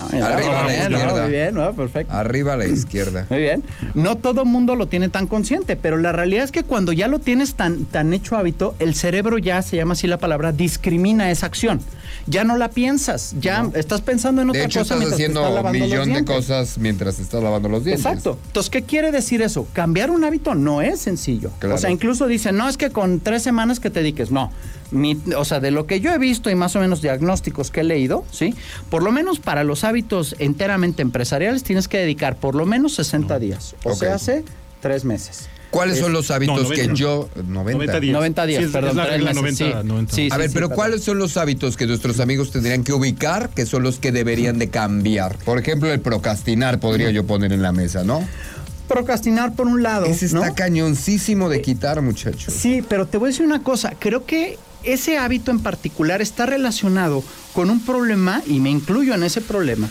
Ah, 0.00 0.08
Arriba 0.12 0.60
a 0.60 0.64
la 0.66 0.72
izquierda. 0.74 1.22
Muy 1.22 1.30
bien, 1.30 1.54
¿no? 1.54 1.72
perfecto. 1.72 2.12
Arriba 2.12 2.52
a 2.54 2.56
la 2.56 2.66
izquierda. 2.66 3.26
Muy 3.30 3.38
bien. 3.40 3.62
No 3.94 4.16
todo 4.16 4.44
mundo 4.44 4.74
lo 4.76 4.86
tiene 4.88 5.08
tan 5.08 5.26
consciente, 5.26 5.76
pero 5.76 5.96
la 5.96 6.12
realidad 6.12 6.44
es 6.44 6.52
que 6.52 6.62
cuando 6.64 6.92
ya 6.92 7.08
lo 7.08 7.18
tienes 7.18 7.54
tan, 7.54 7.84
tan 7.84 8.12
hecho 8.12 8.36
hábito, 8.36 8.74
el 8.78 8.94
cerebro 8.94 9.38
ya, 9.38 9.62
se 9.62 9.76
llama 9.76 9.92
así 9.92 10.06
la 10.06 10.18
palabra, 10.18 10.52
discrimina 10.52 11.30
esa 11.30 11.46
acción. 11.46 11.80
Ya 12.26 12.44
no 12.44 12.56
la 12.56 12.70
piensas, 12.70 13.34
ya 13.38 13.68
estás 13.74 14.00
pensando 14.00 14.40
en 14.40 14.48
otra 14.48 14.60
De 14.62 14.66
hecho, 14.66 14.80
cosa 14.80 14.94
estás 14.94 15.08
te 15.08 15.14
haciendo 15.14 15.46
estás 15.46 15.64
un 15.64 15.72
millón 15.72 16.12
de 16.12 16.24
cosas 16.24 16.78
mientras 16.78 17.16
te 17.16 17.22
estás 17.22 17.42
lavando 17.42 17.68
los 17.68 17.84
dientes. 17.84 18.04
Exacto. 18.06 18.38
Entonces, 18.46 18.70
¿qué 18.70 18.82
quiere 18.82 19.12
decir 19.12 19.42
eso? 19.42 19.66
Cambiar 19.74 20.10
un 20.10 20.24
hábito 20.24 20.54
no 20.54 20.80
es 20.80 21.00
sencillo. 21.00 21.50
Claro. 21.58 21.74
O 21.74 21.78
sea, 21.78 21.90
incluso 21.90 22.26
dicen, 22.26 22.56
no, 22.56 22.68
es 22.68 22.76
que 22.78 22.90
con 22.90 23.20
tres 23.20 23.42
semanas 23.42 23.78
que 23.80 23.90
te 23.90 24.00
dediques. 24.00 24.30
No. 24.30 24.50
Mi- 24.90 25.20
o 25.36 25.44
sea, 25.44 25.60
de 25.60 25.70
lo 25.70 25.86
que 25.86 26.00
yo 26.00 26.12
he 26.12 26.18
visto 26.18 26.50
y 26.50 26.54
más 26.54 26.74
o 26.76 26.80
menos 26.80 27.02
diagnósticos 27.02 27.70
que 27.70 27.80
he 27.80 27.84
leído, 27.84 28.24
¿sí? 28.30 28.54
Por 28.90 29.02
lo 29.02 29.12
menos 29.12 29.38
para 29.40 29.64
los 29.64 29.84
hábitos 29.84 30.34
enteramente 30.38 31.02
empresariales 31.02 31.62
tienes 31.62 31.88
que 31.88 31.98
dedicar 31.98 32.36
por 32.36 32.54
lo 32.54 32.64
menos 32.64 32.94
60 32.94 33.38
días. 33.38 33.74
O 33.84 33.90
Ok. 33.92 33.98
sea, 33.98 34.14
hace 34.14 34.44
tres 34.80 35.04
meses. 35.04 35.48
¿Cuáles 35.74 35.98
son 35.98 36.12
los 36.12 36.30
hábitos 36.30 36.62
no, 36.62 36.68
que 36.70 36.76
90. 36.86 36.94
yo... 36.94 37.28
90. 37.46 37.72
90 37.72 38.00
días. 38.00 38.12
90 38.14 38.46
días, 38.46 38.60
Sí, 38.60 38.66
es- 38.66 38.72
perdón. 38.72 38.90
es 38.90 38.96
la 38.96 39.02
tres 39.06 39.14
regla 39.16 39.42
meses, 39.42 39.60
90, 39.60 39.82
sí. 39.82 39.88
90. 39.88 40.14
Sí, 40.14 40.28
A 40.30 40.36
ver, 40.38 40.48
sí, 40.48 40.54
pero. 40.54 40.70
¿cuáles 40.70 41.02
son 41.02 41.18
los 41.18 41.36
hábitos 41.36 41.76
que 41.76 41.86
nuestros 41.86 42.20
amigos 42.20 42.52
tendrían 42.52 42.84
que 42.84 42.92
ubicar 42.92 43.48
que 43.50 43.66
son 43.66 43.82
los 43.82 43.98
que 43.98 44.12
deberían 44.12 44.58
de 44.58 44.68
cambiar? 44.70 45.36
Por 45.38 45.58
ejemplo, 45.58 45.92
el 45.92 46.00
procrastinar 46.00 46.78
podría 46.78 47.10
yo 47.10 47.26
poner 47.26 47.52
en 47.52 47.60
la 47.62 47.72
mesa, 47.72 48.04
¿no? 48.04 48.26
Procrastinar 48.88 49.54
por 49.56 49.66
un 49.66 49.82
lado. 49.82 50.06
Ese 50.06 50.26
está 50.26 50.48
¿no? 50.48 50.54
cañoncísimo 50.54 51.48
de 51.48 51.62
quitar, 51.62 52.00
muchachos. 52.02 52.52
Sí, 52.54 52.84
pero 52.88 53.06
te 53.06 53.18
voy 53.18 53.28
a 53.28 53.30
decir 53.30 53.46
una 53.46 53.62
cosa. 53.62 53.94
Creo 53.98 54.26
que 54.26 54.58
ese 54.82 55.16
hábito 55.18 55.50
en 55.50 55.60
particular 55.60 56.20
está 56.20 56.44
relacionado 56.46 57.24
con 57.54 57.70
un 57.70 57.80
problema, 57.84 58.42
y 58.46 58.60
me 58.60 58.70
incluyo 58.70 59.14
en 59.14 59.22
ese 59.22 59.40
problema, 59.40 59.88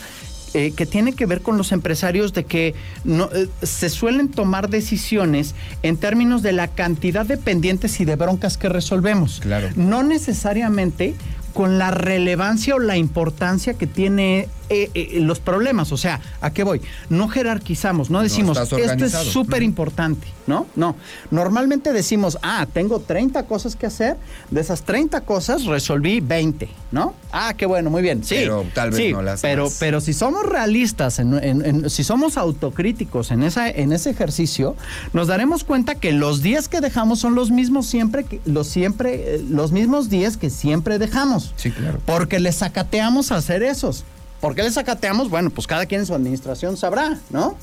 eh, 0.54 0.72
que 0.76 0.86
tiene 0.86 1.14
que 1.14 1.26
ver 1.26 1.42
con 1.42 1.58
los 1.58 1.72
empresarios 1.72 2.34
de 2.34 2.44
que 2.46 2.76
no, 3.04 3.30
eh, 3.34 3.48
se 3.62 3.90
suelen 3.90 4.30
tomar 4.30 4.70
decisiones 4.70 5.56
en 5.82 5.98
términos 5.98 6.44
de 6.44 6.52
la 6.52 6.68
cantidad 6.68 7.26
de 7.26 7.38
pendientes 7.38 8.00
y 8.00 8.06
de 8.06 8.16
broncas 8.16 8.58
que 8.58 8.70
resolvemos. 8.70 9.40
Claro. 9.42 9.70
No 9.76 10.04
necesariamente 10.04 11.16
con 11.54 11.78
la 11.78 11.92
relevancia 11.92 12.76
o 12.76 12.80
la 12.80 12.98
importancia 12.98 13.76
que 13.76 13.86
tiene 13.88 14.48
eh, 14.70 14.90
eh, 14.96 15.20
los 15.22 15.40
problemas. 15.40 15.92
O 15.92 15.98
sea, 15.98 16.20
¿a 16.42 16.50
qué 16.52 16.64
voy? 16.64 16.82
No 17.10 17.28
jerarquizamos, 17.28 18.10
no 18.10 18.22
decimos, 18.22 18.58
estás 18.58 18.72
esto 18.72 18.78
es 18.78 18.90
organizado". 18.92 19.26
súper 19.26 19.62
importante, 19.62 20.26
¿no? 20.48 20.66
No. 20.76 20.96
Normalmente 21.30 21.94
decimos, 21.94 22.40
ah, 22.42 22.66
tengo 22.74 23.00
30 23.02 23.44
cosas 23.46 23.76
que 23.76 23.86
hacer, 23.86 24.18
de 24.50 24.62
esas 24.62 24.82
30 24.84 25.22
cosas 25.22 25.66
resolví 25.66 26.22
20, 26.22 26.70
¿no? 26.92 27.14
Ah, 27.32 27.54
qué 27.56 27.66
bueno, 27.68 27.90
muy 27.92 28.02
bien. 28.02 28.24
Sí, 28.24 28.36
Pero 28.40 28.66
tal 28.74 28.90
vez 28.92 29.00
sí, 29.00 29.12
no 29.12 29.22
las 29.22 29.42
pero, 29.42 29.66
más. 29.66 29.78
pero 29.80 30.02
si 30.02 30.14
somos 30.14 30.44
realistas, 30.46 31.20
en- 31.20 31.36
en- 31.44 31.66
en- 31.66 31.90
si 31.90 32.04
somos 32.04 32.38
autocríticos 32.38 33.30
en, 33.32 33.44
esa, 33.44 33.70
en 33.70 33.92
ese 33.92 34.10
ejercicio, 34.10 34.76
nos 35.12 35.28
daremos 35.28 35.64
cuenta 35.64 35.96
que 35.96 36.14
los 36.14 36.42
días 36.42 36.68
que 36.68 36.80
dejamos 36.82 37.20
son 37.20 37.36
los 37.36 37.52
mismos 37.52 37.86
siempre, 37.86 38.26
los, 38.46 38.68
siempre 38.68 39.36
eh, 39.36 39.46
los 39.50 39.72
mismos 39.72 40.10
días 40.10 40.38
que 40.38 40.50
siempre 40.50 40.98
dejamos. 40.98 41.43
Sí, 41.56 41.72
claro. 41.72 42.00
Porque 42.06 42.40
les 42.40 42.56
sacateamos 42.58 43.32
a 43.32 43.38
hacer 43.38 43.64
esos. 43.64 44.04
¿Por 44.42 44.56
qué 44.56 44.64
les 44.64 44.74
sacateamos? 44.74 45.30
Bueno, 45.30 45.50
pues 45.50 45.68
cada 45.68 45.86
quien 45.86 46.02
en 46.02 46.08
su 46.08 46.14
administración 46.14 46.76
sabrá, 46.76 47.18
¿no? 47.30 47.58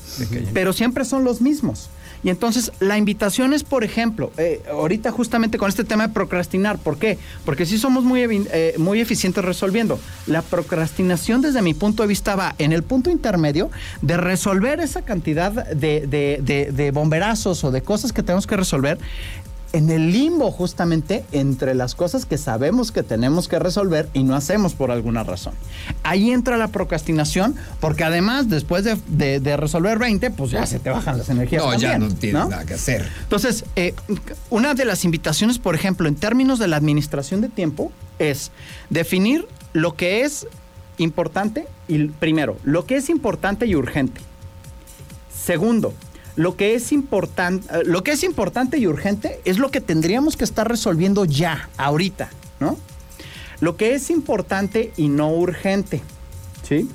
Pero 0.53 0.73
siempre 0.73 1.05
son 1.05 1.23
los 1.23 1.39
mismos. 1.39 1.89
Y 2.23 2.29
entonces 2.29 2.71
la 2.79 2.97
invitación 2.99 3.51
es, 3.53 3.63
por 3.63 3.83
ejemplo, 3.83 4.31
eh, 4.37 4.61
ahorita 4.69 5.11
justamente 5.11 5.57
con 5.57 5.69
este 5.69 5.83
tema 5.83 6.07
de 6.07 6.13
procrastinar, 6.13 6.77
¿por 6.77 6.97
qué? 6.99 7.17
Porque 7.45 7.65
sí 7.65 7.79
somos 7.79 8.03
muy, 8.03 8.21
eh, 8.51 8.75
muy 8.77 8.99
eficientes 8.99 9.43
resolviendo. 9.43 9.99
La 10.27 10.43
procrastinación 10.43 11.41
desde 11.41 11.61
mi 11.63 11.73
punto 11.73 12.03
de 12.03 12.07
vista 12.07 12.35
va 12.35 12.53
en 12.59 12.73
el 12.73 12.83
punto 12.83 13.09
intermedio 13.09 13.71
de 14.03 14.17
resolver 14.17 14.79
esa 14.79 15.01
cantidad 15.03 15.51
de, 15.51 16.05
de- 16.07 16.39
de- 16.43 16.71
de 16.71 16.91
bomberazos 16.91 17.63
o 17.63 17.71
de 17.71 17.81
cosas 17.81 18.13
que 18.13 18.21
tenemos 18.23 18.45
que 18.45 18.55
resolver 18.57 18.99
en 19.73 19.89
el 19.89 20.11
limbo 20.11 20.51
justamente 20.51 21.23
entre 21.31 21.75
las 21.75 21.95
cosas 21.95 22.25
que 22.25 22.37
sabemos 22.37 22.91
que 22.91 23.03
tenemos 23.03 23.47
que 23.47 23.57
resolver 23.57 24.09
y 24.13 24.23
no 24.23 24.35
hacemos 24.35 24.73
por 24.73 24.91
alguna 24.91 25.23
razón. 25.23 25.53
Ahí 26.03 26.31
entra 26.31 26.57
la 26.57 26.67
procrastinación 26.67 27.55
porque 27.79 28.03
además 28.03 28.49
después 28.49 28.83
de, 28.83 28.97
de- 29.07 29.39
de 29.39 29.55
resolver 29.57 29.97
20, 29.97 30.29
pues 30.31 30.51
ya 30.51 30.65
se 30.65 30.79
te 30.79 30.89
bajan 30.89 31.17
las 31.17 31.29
energías. 31.29 31.63
No, 31.63 31.73
ya 31.77 31.91
también, 31.91 32.11
no 32.13 32.19
tienes 32.19 32.49
nada 32.49 32.65
que 32.65 32.73
hacer. 32.73 33.07
Entonces, 33.23 33.63
eh, 33.75 33.93
una 34.49 34.73
de 34.73 34.83
las 34.85 35.05
invitaciones, 35.05 35.57
por 35.57 35.73
ejemplo, 35.75 36.07
en 36.09 36.15
términos 36.15 36.59
de 36.59 36.67
la 36.67 36.75
administración 36.77 37.39
de 37.41 37.47
tiempo, 37.49 37.91
es 38.19 38.51
definir 38.89 39.47
lo 39.73 39.95
que 39.95 40.23
es 40.23 40.47
importante 40.97 41.65
y 41.87 42.07
primero, 42.07 42.57
lo 42.63 42.85
que 42.85 42.97
es 42.97 43.09
importante 43.09 43.65
y 43.65 43.75
urgente. 43.75 44.19
Segundo, 45.43 45.93
lo 46.35 46.55
que 46.55 46.75
es 46.75 46.91
importante, 46.91 47.83
lo 47.83 48.03
que 48.03 48.11
es 48.11 48.23
importante 48.23 48.77
y 48.77 48.87
urgente 48.87 49.39
es 49.45 49.57
lo 49.59 49.71
que 49.71 49.81
tendríamos 49.81 50.37
que 50.37 50.43
estar 50.43 50.67
resolviendo 50.67 51.25
ya, 51.25 51.69
ahorita, 51.77 52.29
¿no? 52.59 52.77
Lo 53.59 53.77
que 53.77 53.93
es 53.93 54.09
importante 54.09 54.91
y 54.97 55.07
no 55.07 55.29
urgente, 55.31 56.01
¿sí? 56.67 56.89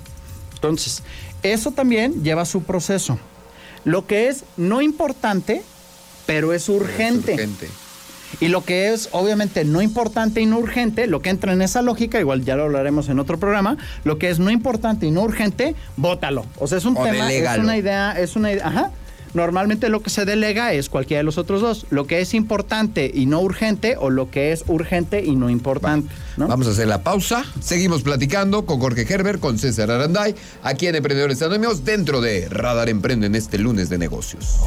Entonces, 0.54 1.02
eso 1.42 1.70
también 1.70 2.24
lleva 2.24 2.44
su 2.44 2.62
proceso. 2.62 3.18
Lo 3.84 4.06
que 4.06 4.28
es 4.28 4.44
no 4.56 4.82
importante, 4.82 5.62
pero 6.26 6.52
es 6.52 6.68
urgente. 6.68 7.34
Es 7.34 7.38
urgente. 7.38 7.68
Y 8.40 8.48
lo 8.48 8.64
que 8.64 8.92
es 8.92 9.08
obviamente 9.12 9.64
no 9.64 9.80
importante 9.80 10.40
y 10.40 10.46
no 10.46 10.58
urgente, 10.58 11.06
lo 11.06 11.22
que 11.22 11.30
entra 11.30 11.52
en 11.52 11.62
esa 11.62 11.82
lógica, 11.82 12.18
igual 12.18 12.44
ya 12.44 12.56
lo 12.56 12.64
hablaremos 12.64 13.08
en 13.08 13.20
otro 13.20 13.38
programa, 13.38 13.76
lo 14.02 14.18
que 14.18 14.28
es 14.28 14.38
no 14.38 14.50
importante 14.50 15.06
y 15.06 15.10
no 15.10 15.22
urgente, 15.22 15.76
bótalo. 15.96 16.44
O 16.58 16.66
sea, 16.66 16.78
es 16.78 16.84
un 16.84 16.96
O 16.96 17.04
tema, 17.04 17.32
es 17.32 17.58
una 17.58 17.76
idea, 17.76 18.12
es 18.18 18.34
una 18.36 18.52
idea, 18.52 18.66
ajá. 18.66 18.90
Normalmente 19.36 19.90
lo 19.90 20.00
que 20.00 20.08
se 20.08 20.24
delega 20.24 20.72
es 20.72 20.88
cualquiera 20.88 21.18
de 21.18 21.24
los 21.24 21.36
otros 21.36 21.60
dos. 21.60 21.84
Lo 21.90 22.06
que 22.06 22.22
es 22.22 22.32
importante 22.32 23.10
y 23.12 23.26
no 23.26 23.40
urgente 23.42 23.96
o 23.98 24.08
lo 24.08 24.30
que 24.30 24.50
es 24.50 24.64
urgente 24.66 25.22
y 25.22 25.36
no 25.36 25.50
importante. 25.50 26.08
Vamos 26.38 26.66
a 26.66 26.70
hacer 26.70 26.88
la 26.88 27.02
pausa. 27.02 27.44
Seguimos 27.60 28.02
platicando 28.02 28.64
con 28.64 28.80
Jorge 28.80 29.04
Gerber, 29.04 29.38
con 29.38 29.58
César 29.58 29.90
Aranday, 29.90 30.34
aquí 30.62 30.86
en 30.86 30.94
Emprendedores 30.94 31.42
Anónimos, 31.42 31.84
dentro 31.84 32.22
de 32.22 32.48
Radar 32.48 32.88
Emprende 32.88 33.26
en 33.26 33.34
este 33.34 33.58
lunes 33.58 33.90
de 33.90 33.98
negocios. 33.98 34.58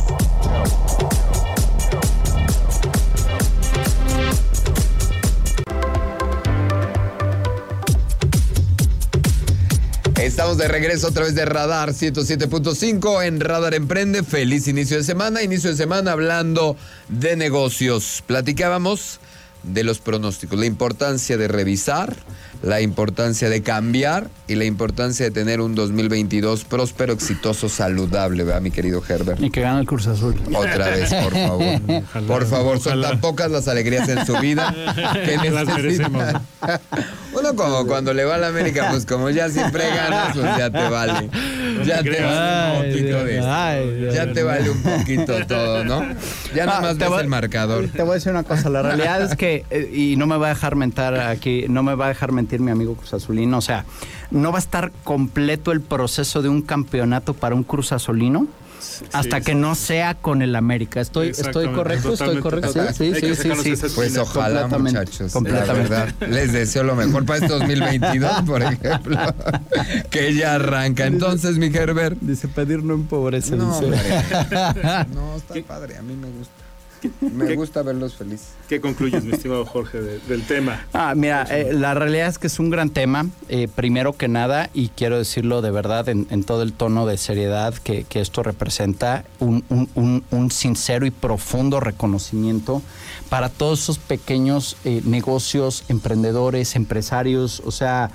Estamos 10.22 10.57
de 10.57 10.67
regreso 10.67 11.07
a 11.07 11.11
través 11.11 11.34
de 11.34 11.45
Radar 11.45 11.91
107.5 11.91 13.26
en 13.26 13.39
Radar 13.39 13.74
Emprende. 13.74 14.22
Feliz 14.22 14.67
inicio 14.67 14.97
de 14.97 15.03
semana. 15.03 15.41
Inicio 15.43 15.70
de 15.70 15.78
semana 15.78 16.11
hablando 16.11 16.76
de 17.07 17.38
negocios. 17.38 18.22
Platicábamos 18.28 19.22
de 19.63 19.84
los 19.84 19.99
pronósticos, 19.99 20.57
la 20.57 20.65
importancia 20.65 21.38
de 21.38 21.47
revisar, 21.47 22.15
la 22.61 22.82
importancia 22.82 23.49
de 23.49 23.61
cambiar 23.61 24.30
y 24.47 24.55
la 24.55 24.65
importancia 24.65 25.26
de 25.26 25.32
tener 25.32 25.61
un 25.61 25.76
2022 25.76 26.63
próspero, 26.63 27.13
exitoso, 27.13 27.67
saludable, 27.70 28.43
¿verdad, 28.43 28.61
mi 28.61 28.72
querido 28.72 29.01
Herbert? 29.07 29.41
Y 29.41 29.49
que 29.49 29.61
gane 29.61 29.82
el 29.82 29.88
curso 29.88 30.11
azul. 30.11 30.36
Otra 30.53 30.89
vez, 30.89 31.13
por 31.13 31.34
favor. 31.34 31.82
por 32.28 32.45
favor, 32.45 32.80
son 32.80 33.01
tan 33.01 33.20
pocas 33.22 33.51
las 33.51 33.67
alegrías 33.67 34.07
en 34.09 34.26
su 34.26 34.38
vida 34.38 34.74
que 35.26 35.38
necesitan. 35.38 36.41
Uno 37.50 37.64
como 37.64 37.88
cuando 37.88 38.14
le 38.14 38.26
va 38.26 38.36
a 38.36 38.38
la 38.38 38.47
América, 38.47 38.88
pues 38.89 39.06
como 39.06 39.30
ya 39.30 39.50
siempre 39.50 39.88
ganas, 39.88 40.36
pues 40.36 40.58
ya 40.58 40.70
te 40.70 40.89
vale. 40.89 41.30
Ya 41.86 42.04
te 42.04 42.22
vale 42.22 42.78
un 42.78 42.91
poquito 42.91 43.24
de 43.26 44.12
Ya 44.14 44.34
te 44.34 44.43
vale 44.43 44.70
un 44.70 44.82
poquito 44.82 45.45
todo, 45.47 45.84
¿no? 45.84 46.06
Ya 46.54 46.66
nada 46.66 46.82
más 46.82 46.97
ves 46.97 47.10
el 47.20 47.28
marcador. 47.28 47.88
Te 47.88 48.04
voy 48.04 48.12
a 48.12 48.14
decir 48.16 48.32
una 48.32 48.43
cosa, 48.43 48.70
la 48.70 48.82
realidad 48.82 49.22
es 49.22 49.36
que, 49.36 49.66
eh, 49.70 49.89
y 49.93 50.16
no 50.16 50.28
me 50.28 50.38
va 50.38 50.47
a 50.47 50.50
dejar 50.50 50.76
mentar 50.76 51.20
aquí, 51.20 51.66
no 51.70 51.84
me 51.84 51.95
va 51.95 52.06
a 52.06 52.10
dejar 52.10 52.32
mentir 52.32 52.60
mi 52.60 52.72
amigo 52.72 52.95
Cruz 52.95 53.14
Azulino, 53.14 53.58
o 53.58 53.62
sea, 53.62 53.86
no 54.32 54.52
va 54.52 54.58
a 54.58 54.62
estar 54.62 54.91
completo 55.04 55.72
el 55.72 55.82
proceso 55.82 56.41
de 56.41 56.50
un 56.50 56.62
campeonato 56.62 57.34
para 57.34 57.56
un 57.56 57.64
Cruz 57.64 57.91
Azulino 57.91 58.47
hasta 59.13 59.41
que 59.41 59.55
no 59.55 59.75
sea 59.75 60.15
con 60.15 60.41
el 60.41 60.55
América. 60.55 61.01
¿Estoy, 61.01 61.30
estoy 61.30 61.67
correcto? 61.69 62.13
¿Estoy 62.13 62.39
correcto? 62.39 62.73
Sí, 62.93 63.13
sí, 63.15 63.36
sí, 63.36 63.75
sí, 63.75 63.88
Pues 63.95 64.17
ojalá, 64.17 64.67
muchachos. 64.67 65.34
La 65.43 65.73
verdad, 65.73 66.13
les 66.27 66.53
deseo 66.53 66.84
lo 66.84 66.95
mejor 66.95 67.25
para 67.25 67.39
este 67.39 67.49
2022, 67.49 68.41
por 68.43 68.61
ejemplo, 68.61 69.17
que 70.09 70.34
ya 70.34 70.55
arranca. 70.55 71.05
Entonces, 71.05 71.57
mi 71.57 71.67
Herbert. 71.67 72.17
Dice 72.21 72.47
pedir 72.47 72.84
no 72.84 72.93
empobrece. 72.93 73.55
No, 73.55 73.80
no, 75.13 75.36
está 75.36 75.53
padre. 75.67 75.97
A 75.97 76.01
mí 76.01 76.15
me 76.15 76.27
gusta. 76.30 76.59
Me 77.22 77.56
gusta 77.56 77.82
verlos 77.82 78.16
felices. 78.16 78.50
¿Qué 78.68 78.82
concluyes, 78.82 79.24
mi 79.24 79.34
estimado 79.34 79.66
Jorge, 79.66 80.00
del 80.00 80.43
tema? 80.43 80.86
Ah, 80.93 81.14
mira, 81.16 81.43
eh, 81.50 81.74
la 81.74 81.93
realidad 81.93 82.28
es 82.28 82.38
que 82.38 82.47
es 82.47 82.60
un 82.60 82.70
gran 82.70 82.89
tema, 82.89 83.28
eh, 83.47 83.68
primero 83.74 84.14
que 84.14 84.28
nada, 84.28 84.70
y 84.74 84.89
quiero 84.89 85.18
decirlo 85.18 85.62
de 85.62 85.72
verdad 85.72 86.10
en, 86.10 86.43
todo 86.43 86.64
el 86.64 86.74
tono 86.74 87.06
de 87.06 87.18
seriedad 87.18 87.74
que, 87.76 88.06
esto 88.14 88.43
representa, 88.43 89.24
un, 89.39 90.50
sincero 90.52 91.06
y 91.06 91.12
profundo 91.12 91.80
reconocimiento 91.80 92.82
para 93.30 93.50
todos 93.50 93.82
esos 93.84 93.97
pequeños 93.97 94.78
eh, 94.84 95.02
negocios, 95.06 95.86
emprendedores, 95.88 96.76
empresarios, 96.76 97.62
o 97.66 97.72
sea, 97.72 98.12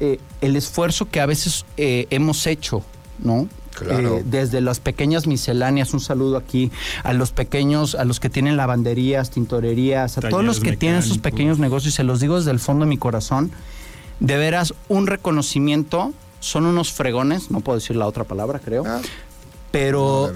el 0.00 0.56
esfuerzo 0.56 1.08
que 1.08 1.20
a 1.20 1.26
veces 1.26 1.64
hemos 1.76 2.46
hecho, 2.46 2.84
¿no? 3.18 3.48
Eh, 3.88 4.22
desde 4.24 4.60
las 4.60 4.80
pequeñas 4.80 5.26
misceláneas, 5.26 5.92
un 5.94 6.00
saludo 6.00 6.36
aquí 6.36 6.70
a 7.02 7.12
los 7.12 7.32
pequeños, 7.32 7.94
a 7.94 8.04
los 8.04 8.20
que 8.20 8.30
tienen 8.30 8.56
lavanderías, 8.56 9.30
tintorerías, 9.30 10.18
a 10.18 10.20
todos 10.22 10.44
los 10.44 10.60
que 10.60 10.76
tienen 10.76 11.02
sus 11.02 11.18
pequeños 11.18 11.58
negocios, 11.58 11.94
se 11.94 12.04
los 12.04 12.20
digo 12.20 12.36
desde 12.36 12.50
el 12.50 12.60
fondo 12.60 12.84
de 12.84 12.88
mi 12.88 12.98
corazón, 12.98 13.50
de 14.20 14.36
veras 14.36 14.74
un 14.88 15.06
reconocimiento, 15.06 16.12
son 16.40 16.66
unos 16.66 16.92
fregones, 16.92 17.50
no 17.50 17.60
puedo 17.60 17.78
decir 17.78 17.96
la 17.96 18.06
otra 18.06 18.24
palabra, 18.24 18.58
creo, 18.58 18.84
ah. 18.86 19.00
pero 19.70 20.32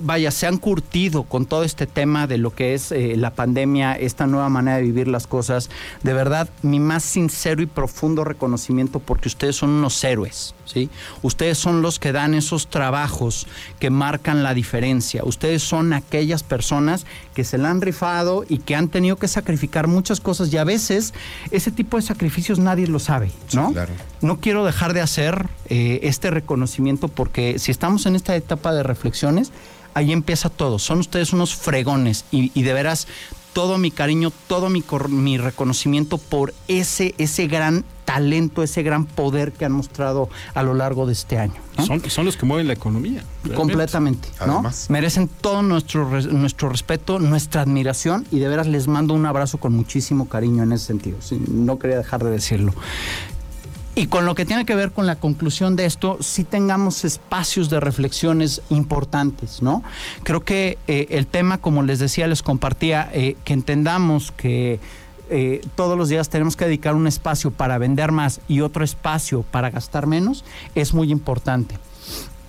vaya, 0.00 0.30
se 0.30 0.46
han 0.46 0.58
curtido 0.58 1.24
con 1.24 1.46
todo 1.46 1.64
este 1.64 1.86
tema 1.86 2.26
de 2.26 2.38
lo 2.38 2.54
que 2.54 2.74
es 2.74 2.92
eh, 2.92 3.14
la 3.16 3.34
pandemia, 3.34 3.94
esta 3.94 4.26
nueva 4.26 4.48
manera 4.48 4.78
de 4.78 4.82
vivir 4.84 5.08
las 5.08 5.26
cosas. 5.26 5.70
De 6.02 6.12
verdad, 6.12 6.48
mi 6.62 6.80
más 6.80 7.02
sincero 7.02 7.62
y 7.62 7.66
profundo 7.66 8.24
reconocimiento 8.24 9.00
porque 9.00 9.28
ustedes 9.28 9.56
son 9.56 9.70
unos 9.70 10.02
héroes, 10.04 10.54
¿sí? 10.64 10.90
Ustedes 11.22 11.58
son 11.58 11.82
los 11.82 11.98
que 11.98 12.12
dan 12.12 12.34
esos 12.34 12.68
trabajos 12.68 13.46
que 13.78 13.90
marcan 13.90 14.42
la 14.42 14.54
diferencia. 14.54 15.22
Ustedes 15.24 15.62
son 15.62 15.92
aquellas 15.92 16.42
personas 16.42 17.06
que 17.34 17.44
se 17.44 17.58
la 17.58 17.70
han 17.70 17.80
rifado 17.80 18.44
y 18.48 18.58
que 18.58 18.74
han 18.74 18.88
tenido 18.88 19.16
que 19.16 19.28
sacrificar 19.28 19.86
muchas 19.86 20.20
cosas 20.20 20.52
y 20.52 20.58
a 20.58 20.64
veces 20.64 21.14
ese 21.50 21.70
tipo 21.70 21.96
de 21.96 22.02
sacrificios 22.02 22.58
nadie 22.58 22.86
lo 22.86 22.98
sabe, 22.98 23.30
¿no? 23.52 23.72
No 24.20 24.40
quiero 24.40 24.64
dejar 24.64 24.92
de 24.92 25.00
hacer 25.00 25.48
eh, 25.68 26.00
este 26.02 26.30
reconocimiento 26.30 27.08
porque 27.08 27.58
si 27.58 27.70
estamos 27.70 28.06
en 28.06 28.16
esta 28.16 28.36
etapa 28.36 28.72
de 28.72 28.82
reflexiones, 28.82 29.52
ahí 29.94 30.12
empieza 30.12 30.48
todo. 30.48 30.78
Son 30.78 30.98
ustedes 30.98 31.32
unos 31.32 31.54
fregones 31.54 32.24
y, 32.30 32.62
de 32.62 32.72
veras 32.72 33.06
todo 33.52 33.78
mi 33.78 33.90
cariño, 33.90 34.32
todo 34.46 34.70
mi, 34.70 34.82
mi, 35.08 35.38
reconocimiento 35.38 36.18
por 36.18 36.54
ese, 36.68 37.14
ese 37.18 37.46
gran 37.46 37.84
talento, 38.04 38.62
ese 38.62 38.82
gran 38.82 39.04
poder 39.04 39.52
que 39.52 39.64
han 39.64 39.72
mostrado 39.72 40.28
a 40.54 40.62
lo 40.62 40.74
largo 40.74 41.06
de 41.06 41.12
este 41.12 41.38
año. 41.38 41.54
Son, 41.86 42.02
son, 42.10 42.24
los 42.24 42.36
que 42.36 42.44
mueven 42.44 42.66
la 42.66 42.74
economía. 42.74 43.24
Completamente. 43.54 44.28
¿no? 44.46 44.62
Merecen 44.88 45.28
todo 45.28 45.62
nuestro, 45.62 46.08
nuestro 46.20 46.68
respeto, 46.68 47.18
nuestra 47.18 47.62
admiración 47.62 48.26
y 48.30 48.38
de 48.38 48.48
veras 48.48 48.66
les 48.66 48.88
mando 48.88 49.14
un 49.14 49.26
abrazo 49.26 49.58
con 49.58 49.72
muchísimo 49.72 50.28
cariño 50.28 50.62
en 50.62 50.72
ese 50.72 50.86
sentido. 50.86 51.18
no 51.48 51.78
quería 51.78 51.96
dejar 51.96 52.22
de 52.22 52.30
decirlo. 52.30 52.74
Y 53.94 54.06
con 54.06 54.24
lo 54.24 54.34
que 54.34 54.46
tiene 54.46 54.64
que 54.64 54.74
ver 54.74 54.92
con 54.92 55.06
la 55.06 55.16
conclusión 55.16 55.76
de 55.76 55.84
esto, 55.84 56.16
sí 56.20 56.44
tengamos 56.44 57.04
espacios 57.04 57.68
de 57.68 57.78
reflexiones 57.78 58.62
importantes, 58.70 59.60
¿no? 59.60 59.82
Creo 60.22 60.40
que 60.40 60.78
eh, 60.86 61.08
el 61.10 61.26
tema, 61.26 61.58
como 61.58 61.82
les 61.82 61.98
decía, 61.98 62.26
les 62.26 62.42
compartía, 62.42 63.10
eh, 63.12 63.36
que 63.44 63.52
entendamos 63.52 64.32
que 64.32 64.80
eh, 65.30 65.60
todos 65.74 65.96
los 65.96 66.08
días 66.08 66.28
tenemos 66.28 66.56
que 66.56 66.64
dedicar 66.64 66.94
un 66.94 67.06
espacio 67.06 67.50
para 67.50 67.78
vender 67.78 68.12
más 68.12 68.40
y 68.48 68.60
otro 68.60 68.84
espacio 68.84 69.42
para 69.42 69.70
gastar 69.70 70.06
menos, 70.06 70.44
es 70.74 70.94
muy 70.94 71.10
importante. 71.10 71.76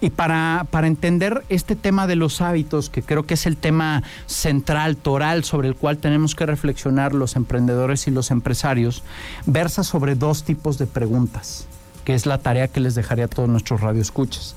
Y 0.01 0.09
para, 0.09 0.67
para, 0.69 0.88
entender 0.88 1.45
este 1.47 1.78
tema 1.78 2.07
de 2.07 2.17
los 2.17 2.41
hábitos, 2.41 2.89
que 2.89 3.01
creo 3.01 3.26
que 3.26 3.36
es 3.36 3.45
el 3.45 3.55
tema 3.55 4.03
central, 4.26 4.97
toral, 4.97 5.45
sobre 5.45 5.69
el 5.69 5.76
cual 5.76 5.97
tenemos 5.97 6.36
que 6.36 6.45
reflexionar 6.45 7.13
los 7.13 7.38
emprendedores 7.38 8.05
y 8.07 8.11
los 8.11 8.30
empresarios, 8.30 9.01
versa 9.45 9.86
sobre 9.86 10.15
dos 10.15 10.43
tipos 10.43 10.78
de 10.78 10.88
preguntas, 10.88 11.67
que 12.03 12.15
es 12.15 12.26
la 12.26 12.39
tarea 12.39 12.67
que 12.67 12.82
les 12.82 12.95
dejaría 12.95 13.26
a 13.26 13.30
todos 13.30 13.47
nuestros 13.47 13.80
radioescuchas. 13.80 14.55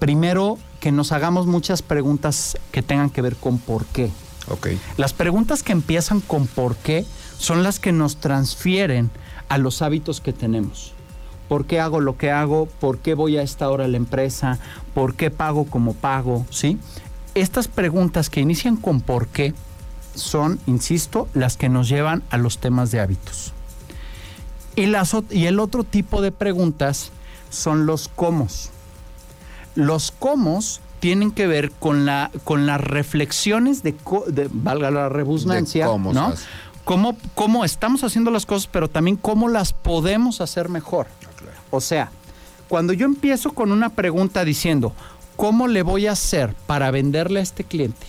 Primero, 0.00 0.58
que 0.80 0.90
nos 0.90 1.12
hagamos 1.12 1.46
muchas 1.46 1.80
preguntas 1.82 2.58
que 2.72 2.82
tengan 2.82 3.10
que 3.10 3.22
ver 3.22 3.36
con 3.36 3.58
por 3.58 3.84
qué. 3.86 4.10
Okay. 4.48 4.80
Las 4.96 5.12
preguntas 5.12 5.62
que 5.62 5.72
empiezan 5.72 6.20
con 6.20 6.46
por 6.46 6.74
qué 6.74 7.04
son 7.38 7.62
las 7.62 7.80
que 7.80 7.92
nos 7.92 8.16
transfieren 8.16 9.10
a 9.48 9.56
los 9.56 9.80
hábitos 9.80 10.20
que 10.20 10.34
tenemos 10.34 10.92
por 11.48 11.64
qué 11.64 11.80
hago 11.80 12.00
lo 12.00 12.16
que 12.16 12.30
hago, 12.30 12.66
por 12.78 12.98
qué 12.98 13.14
voy 13.14 13.38
a 13.38 13.42
esta 13.42 13.68
hora 13.70 13.86
a 13.86 13.88
la 13.88 13.96
empresa, 13.96 14.58
por 14.94 15.14
qué 15.14 15.30
pago 15.30 15.64
como 15.64 15.94
pago, 15.94 16.46
¿sí? 16.50 16.78
Estas 17.34 17.68
preguntas 17.68 18.30
que 18.30 18.40
inician 18.40 18.76
con 18.76 19.00
por 19.00 19.26
qué 19.28 19.54
son, 20.14 20.60
insisto, 20.66 21.28
las 21.34 21.56
que 21.56 21.68
nos 21.68 21.88
llevan 21.88 22.22
a 22.30 22.36
los 22.36 22.58
temas 22.58 22.90
de 22.90 23.00
hábitos. 23.00 23.52
Y, 24.76 24.86
las, 24.86 25.16
y 25.30 25.46
el 25.46 25.58
otro 25.58 25.84
tipo 25.84 26.20
de 26.20 26.30
preguntas 26.32 27.10
son 27.50 27.86
los 27.86 28.08
cómo. 28.08 28.46
Los 29.74 30.10
cómo 30.10 30.60
tienen 31.00 31.30
que 31.30 31.46
ver 31.46 31.70
con, 31.70 32.04
la, 32.04 32.30
con 32.44 32.66
las 32.66 32.80
reflexiones 32.80 33.82
de, 33.82 33.94
valga 34.52 34.90
la 34.90 35.08
rebusnancia, 35.08 35.86
¿no? 35.86 36.34
Cómo, 36.88 37.18
cómo 37.34 37.66
estamos 37.66 38.02
haciendo 38.02 38.30
las 38.30 38.46
cosas, 38.46 38.66
pero 38.66 38.88
también 38.88 39.18
cómo 39.18 39.50
las 39.50 39.74
podemos 39.74 40.40
hacer 40.40 40.70
mejor. 40.70 41.06
O 41.68 41.82
sea, 41.82 42.10
cuando 42.66 42.94
yo 42.94 43.04
empiezo 43.04 43.52
con 43.52 43.72
una 43.72 43.90
pregunta 43.90 44.42
diciendo, 44.42 44.94
¿cómo 45.36 45.68
le 45.68 45.82
voy 45.82 46.06
a 46.06 46.12
hacer 46.12 46.54
para 46.66 46.90
venderle 46.90 47.40
a 47.40 47.42
este 47.42 47.62
cliente? 47.62 48.06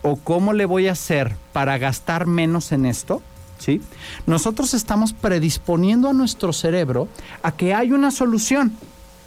¿O 0.00 0.16
cómo 0.16 0.54
le 0.54 0.64
voy 0.64 0.88
a 0.88 0.92
hacer 0.92 1.36
para 1.52 1.76
gastar 1.76 2.26
menos 2.26 2.72
en 2.72 2.86
esto? 2.86 3.20
¿Sí? 3.58 3.82
Nosotros 4.24 4.72
estamos 4.72 5.12
predisponiendo 5.12 6.08
a 6.08 6.14
nuestro 6.14 6.54
cerebro 6.54 7.08
a 7.42 7.52
que 7.52 7.74
hay 7.74 7.92
una 7.92 8.10
solución. 8.10 8.72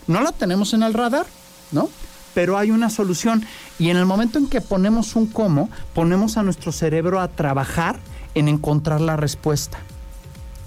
No 0.07 0.19
la 0.21 0.31
tenemos 0.31 0.73
en 0.73 0.81
el 0.81 0.95
radar, 0.95 1.27
¿no? 1.71 1.89
Pero 2.33 2.57
hay 2.57 2.71
una 2.71 2.89
solución. 2.89 3.45
Y 3.77 3.91
en 3.91 3.97
el 3.97 4.07
momento 4.07 4.39
en 4.39 4.47
que 4.47 4.61
ponemos 4.61 5.15
un 5.15 5.27
cómo, 5.27 5.69
ponemos 5.93 6.37
a 6.37 6.43
nuestro 6.43 6.71
cerebro 6.71 7.19
a 7.21 7.27
trabajar 7.27 7.99
en 8.39 8.47
encontrar 8.47 9.01
la 9.01 9.15
respuesta. 9.15 9.79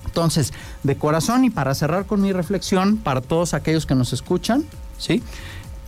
Entonces, 0.06 0.52
de 0.82 0.96
corazón 0.96 1.44
y 1.44 1.50
para 1.50 1.74
cerrar 1.74 2.06
con 2.06 2.20
mi 2.20 2.32
reflexión, 2.32 2.98
para 2.98 3.20
todos 3.20 3.54
aquellos 3.54 3.86
que 3.86 3.94
nos 3.94 4.12
escuchan, 4.12 4.64
¿sí? 4.98 5.22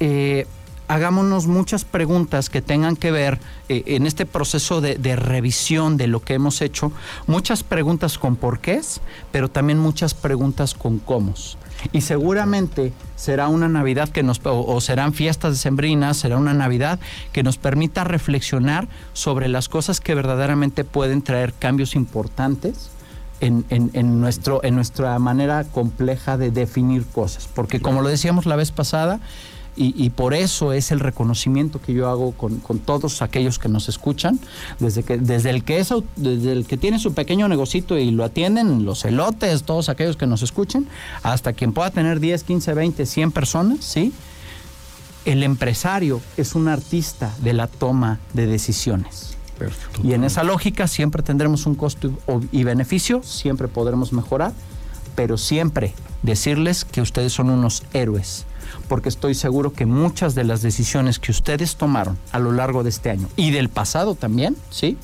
Eh, 0.00 0.46
hagámonos 0.88 1.46
muchas 1.46 1.84
preguntas 1.84 2.50
que 2.50 2.62
tengan 2.62 2.96
que 2.96 3.10
ver 3.10 3.38
eh, 3.68 3.82
en 3.86 4.06
este 4.06 4.26
proceso 4.26 4.80
de, 4.80 4.96
de, 4.96 5.16
revisión 5.16 5.96
de 5.96 6.06
lo 6.06 6.20
que 6.20 6.34
hemos 6.34 6.60
hecho, 6.62 6.92
muchas 7.26 7.62
preguntas 7.62 8.18
con 8.18 8.36
porqués, 8.36 9.00
pero 9.30 9.50
también 9.50 9.78
muchas 9.78 10.14
preguntas 10.14 10.74
con 10.74 10.98
cómo. 10.98 11.34
Y 11.92 12.00
seguramente 12.00 12.92
será 13.16 13.48
una 13.48 13.68
Navidad 13.68 14.08
que 14.08 14.22
nos, 14.22 14.40
o, 14.44 14.80
serán 14.80 15.12
fiestas 15.12 15.52
decembrinas, 15.52 16.16
será 16.16 16.36
una 16.36 16.54
Navidad 16.54 16.98
que 17.32 17.42
nos 17.42 17.56
permita 17.56 18.04
reflexionar 18.04 18.88
sobre 19.12 19.48
las 19.48 19.68
cosas 19.68 20.00
que 20.00 20.14
verdaderamente 20.14 20.84
pueden 20.84 21.22
traer 21.22 21.52
cambios 21.52 21.94
importantes 21.94 22.90
en, 23.40 23.64
en, 23.68 24.20
nuestro, 24.20 24.64
en 24.64 24.74
nuestra 24.74 25.18
manera 25.18 25.64
compleja 25.64 26.38
de 26.38 26.50
definir 26.50 27.04
cosas. 27.04 27.48
Porque 27.52 27.80
como 27.80 28.00
lo 28.00 28.08
decíamos 28.08 28.46
la 28.46 28.56
vez 28.56 28.70
pasada, 28.70 29.20
y, 29.76 30.10
por 30.10 30.34
eso 30.34 30.72
es 30.72 30.92
el 30.92 31.00
reconocimiento 31.00 31.80
que 31.80 31.92
yo 31.92 32.08
hago 32.08 32.32
con, 32.32 32.60
todos 32.78 33.22
aquellos 33.22 33.58
que 33.58 33.68
nos 33.68 33.88
escuchan, 33.88 34.38
desde, 34.78 35.02
que, 35.02 35.18
desde, 35.18 35.50
el 35.50 35.64
que 35.64 35.80
es, 35.80 35.92
desde 36.14 36.52
el 36.52 36.66
que 36.66 36.76
tiene 36.76 37.00
su 37.00 37.12
pequeño 37.12 37.48
negocito 37.48 37.98
y 37.98 38.12
lo 38.12 38.24
atienden, 38.24 38.84
los 38.84 39.04
elotes, 39.04 39.64
todos 39.64 39.88
aquellos 39.88 40.16
que 40.16 40.26
nos 40.26 40.42
escuchen, 40.42 40.86
hasta 41.24 41.52
quien 41.54 41.72
pueda 41.72 41.90
tener 41.90 42.20
10, 42.20 42.44
15, 42.44 42.74
20, 42.74 43.06
100 43.06 43.32
personas, 43.32 43.84
¿sí? 43.84 44.12
El 45.24 45.42
empresario 45.42 46.20
es 46.36 46.54
un 46.54 46.68
artista 46.68 47.34
de 47.42 47.54
la 47.54 47.66
toma 47.66 48.20
de 48.32 48.46
decisiones. 48.46 49.36
Y 50.02 50.12
en 50.12 50.24
esa 50.24 50.44
lógica 50.44 50.86
siempre 50.86 51.22
tendremos 51.22 51.66
un 51.66 51.74
costo 51.74 52.12
y 52.52 52.64
beneficio, 52.64 53.22
siempre 53.22 53.66
podremos 53.66 54.12
mejorar, 54.12 54.52
pero 55.16 55.36
siempre 55.38 55.94
decirles 56.22 56.84
que 56.84 57.00
ustedes 57.00 57.32
son 57.32 57.50
unos 57.50 57.82
héroes 57.92 58.46
porque 58.88 59.08
estoy 59.08 59.34
seguro 59.34 59.72
que 59.72 59.86
muchas 59.86 60.34
de 60.34 60.44
las 60.44 60.62
decisiones 60.62 61.18
que 61.18 61.30
ustedes 61.30 61.76
tomaron 61.76 62.18
a 62.32 62.38
lo 62.38 62.52
largo 62.52 62.82
de 62.82 62.90
este 62.90 63.10
año 63.10 63.28
y 63.36 63.50
del 63.50 63.68
pasado 63.68 64.14
también, 64.14 64.56
¿sí? 64.70 64.96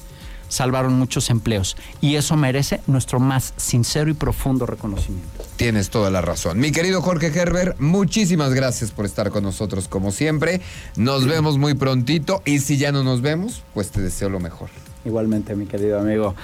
salvaron 0.50 0.94
muchos 0.94 1.30
empleos 1.30 1.76
y 2.00 2.16
eso 2.16 2.36
merece 2.36 2.80
nuestro 2.86 3.20
más 3.20 3.54
sincero 3.56 4.10
y 4.10 4.14
profundo 4.14 4.66
reconocimiento. 4.66 5.44
Tienes 5.56 5.90
toda 5.90 6.10
la 6.10 6.20
razón. 6.20 6.58
Mi 6.58 6.72
querido 6.72 7.00
Jorge 7.00 7.30
Gerber, 7.30 7.76
muchísimas 7.78 8.52
gracias 8.52 8.90
por 8.90 9.06
estar 9.06 9.30
con 9.30 9.44
nosotros 9.44 9.88
como 9.88 10.10
siempre. 10.10 10.60
Nos 10.96 11.26
vemos 11.26 11.56
muy 11.56 11.74
prontito 11.74 12.42
y 12.44 12.58
si 12.58 12.76
ya 12.76 12.92
no 12.92 13.04
nos 13.04 13.22
vemos, 13.22 13.62
pues 13.72 13.90
te 13.90 14.00
deseo 14.00 14.28
lo 14.28 14.40
mejor. 14.40 14.70
Igualmente, 15.04 15.54
mi 15.54 15.66
querido 15.66 15.98
amigo, 15.98 16.34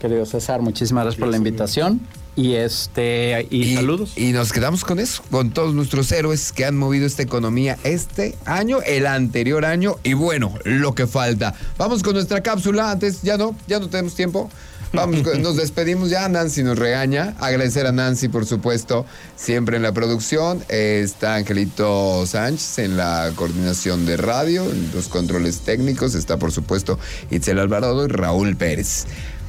querido 0.00 0.24
César, 0.26 0.62
muchísimas 0.62 1.04
gracias 1.04 1.20
por 1.20 1.28
la 1.28 1.36
invitación. 1.36 2.00
Y 2.36 2.52
este 2.52 3.46
y, 3.48 3.74
saludos. 3.74 4.12
Y 4.16 4.32
nos 4.32 4.52
quedamos 4.52 4.84
con 4.84 4.98
eso, 4.98 5.22
con 5.30 5.52
todos 5.52 5.74
nuestros 5.74 6.12
héroes 6.12 6.52
que 6.52 6.66
han 6.66 6.76
movido 6.76 7.06
esta 7.06 7.22
economía 7.22 7.78
este 7.82 8.36
año, 8.44 8.80
el 8.84 9.06
anterior 9.06 9.64
año 9.64 9.96
y 10.02 10.12
bueno, 10.12 10.52
lo 10.64 10.94
que 10.94 11.06
falta. 11.06 11.54
Vamos 11.78 12.02
con 12.02 12.12
nuestra 12.12 12.42
cápsula, 12.42 12.90
antes 12.90 13.22
ya 13.22 13.38
no, 13.38 13.56
ya 13.66 13.80
no 13.80 13.88
tenemos 13.88 14.14
tiempo. 14.14 14.50
Vamos, 14.92 15.22
nos 15.40 15.56
despedimos 15.56 16.10
ya, 16.10 16.28
Nancy 16.28 16.62
nos 16.62 16.78
regaña. 16.78 17.34
Agradecer 17.40 17.86
a 17.86 17.92
Nancy, 17.92 18.28
por 18.28 18.46
supuesto, 18.46 19.06
siempre 19.36 19.76
en 19.76 19.82
la 19.82 19.92
producción. 19.92 20.62
Está 20.68 21.36
Angelito 21.36 22.24
Sánchez 22.26 22.78
en 22.78 22.96
la 22.96 23.32
coordinación 23.34 24.06
de 24.06 24.16
radio, 24.16 24.64
en 24.70 24.90
los 24.94 25.08
controles 25.08 25.60
técnicos. 25.60 26.14
Está, 26.14 26.38
por 26.38 26.52
supuesto, 26.52 26.98
Itzel 27.30 27.58
Alvarado 27.58 28.04
y 28.04 28.08
Raúl 28.08 28.56
Pérez. 28.56 29.06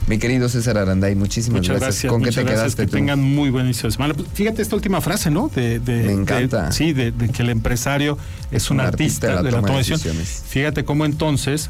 Mi 0.07 0.19
querido 0.19 0.47
César 0.47 0.77
Aranday, 0.77 1.15
muchísimas 1.15 1.59
muchas 1.59 1.81
gracias. 1.81 2.09
¿Con 2.09 2.23
qué 2.23 2.31
te 2.31 2.45
quedaste? 2.45 2.85
Que 2.85 2.91
tengan 2.91 3.21
muy 3.21 3.49
buen 3.49 3.65
inicio 3.65 3.87
de 3.87 3.91
semana. 3.91 4.13
Pues, 4.13 4.29
fíjate 4.33 4.61
esta 4.61 4.73
última 4.73 5.01
frase, 5.01 5.29
¿no? 5.29 5.51
De, 5.53 5.81
Me 5.85 6.13
encanta. 6.13 6.71
sí, 6.71 6.93
de, 6.93 7.11
que 7.11 7.43
el 7.43 7.49
empresario 7.49 8.17
es 8.49 8.71
un, 8.71 8.79
artista, 8.79 9.41
de 9.43 9.51
la, 9.51 9.61
toma 9.61 9.79
de 9.79 9.83
Fíjate 9.83 10.85
cómo 10.85 11.03
entonces 11.03 11.69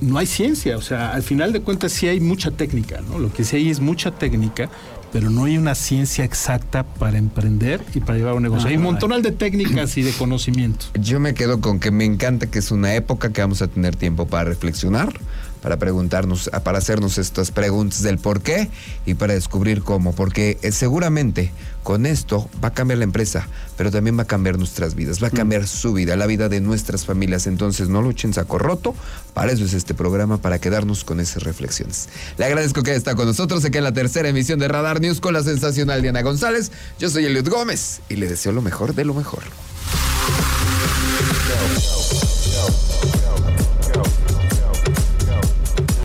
no 0.00 0.18
hay 0.18 0.26
ciencia, 0.26 0.76
o 0.76 0.82
sea, 0.82 1.12
al 1.12 1.22
final 1.22 1.52
de 1.52 1.60
cuentas 1.60 1.92
sí 1.92 2.06
hay 2.08 2.20
mucha 2.20 2.50
técnica, 2.50 3.00
¿no? 3.00 3.18
Lo 3.18 3.32
que 3.32 3.44
sí 3.44 3.56
hay 3.56 3.70
es 3.70 3.80
mucha 3.80 4.10
técnica, 4.10 4.68
pero 5.12 5.30
no 5.30 5.44
hay 5.44 5.56
una 5.56 5.74
ciencia 5.74 6.24
exacta 6.24 6.82
para 6.84 7.16
emprender 7.16 7.82
y 7.94 8.00
para 8.00 8.18
llevar 8.18 8.34
un 8.34 8.42
negocio. 8.42 8.68
hay 8.68 8.76
un 8.76 8.82
montón 8.82 9.22
de 9.22 9.32
técnicas 9.32 9.96
y 9.96 10.02
de 10.02 10.12
conocimientos. 10.12 10.90
Yo 11.00 11.20
me 11.20 11.34
quedo 11.34 11.60
con 11.60 11.80
que 11.80 11.90
me 11.90 12.04
encanta 12.04 12.46
que 12.46 12.58
es 12.58 12.70
una 12.70 12.94
época 12.94 13.32
que 13.32 13.40
vamos 13.40 13.62
a 13.62 13.68
tener 13.68 13.96
tiempo 13.96 14.26
para 14.26 14.44
reflexionar, 14.44 15.14
para 15.66 15.78
preguntarnos, 15.80 16.48
para 16.62 16.78
hacernos 16.78 17.18
estas 17.18 17.50
preguntas 17.50 18.00
del 18.02 18.18
por 18.18 18.40
qué 18.40 18.70
y 19.04 19.14
para 19.14 19.34
descubrir 19.34 19.82
cómo, 19.82 20.12
porque 20.12 20.58
eh, 20.62 20.70
seguramente 20.70 21.50
con 21.82 22.06
esto 22.06 22.48
va 22.62 22.68
a 22.68 22.72
cambiar 22.72 22.98
la 22.98 23.04
empresa, 23.04 23.48
pero 23.76 23.90
también 23.90 24.16
va 24.16 24.22
a 24.22 24.26
cambiar 24.28 24.58
nuestras 24.58 24.94
vidas, 24.94 25.20
va 25.20 25.26
a 25.26 25.32
cambiar 25.32 25.66
su 25.66 25.92
vida, 25.92 26.14
la 26.14 26.26
vida 26.26 26.48
de 26.48 26.60
nuestras 26.60 27.04
familias. 27.04 27.48
Entonces 27.48 27.88
no 27.88 28.00
luchen 28.00 28.32
saco 28.32 28.60
roto, 28.60 28.94
para 29.34 29.50
eso 29.50 29.64
es 29.64 29.74
este 29.74 29.92
programa, 29.92 30.38
para 30.38 30.60
quedarnos 30.60 31.02
con 31.02 31.18
esas 31.18 31.42
reflexiones. 31.42 32.10
Le 32.38 32.44
agradezco 32.44 32.84
que 32.84 32.94
está 32.94 33.16
con 33.16 33.26
nosotros, 33.26 33.64
queda 33.64 33.78
en 33.78 33.84
la 33.84 33.92
tercera 33.92 34.28
emisión 34.28 34.60
de 34.60 34.68
Radar 34.68 35.00
News 35.00 35.20
con 35.20 35.34
la 35.34 35.42
sensacional 35.42 36.00
Diana 36.00 36.22
González. 36.22 36.70
Yo 37.00 37.10
soy 37.10 37.24
Eliot 37.24 37.48
Gómez 37.48 38.02
y 38.08 38.14
le 38.14 38.28
deseo 38.28 38.52
lo 38.52 38.62
mejor 38.62 38.94
de 38.94 39.04
lo 39.04 39.14
mejor. 39.14 39.42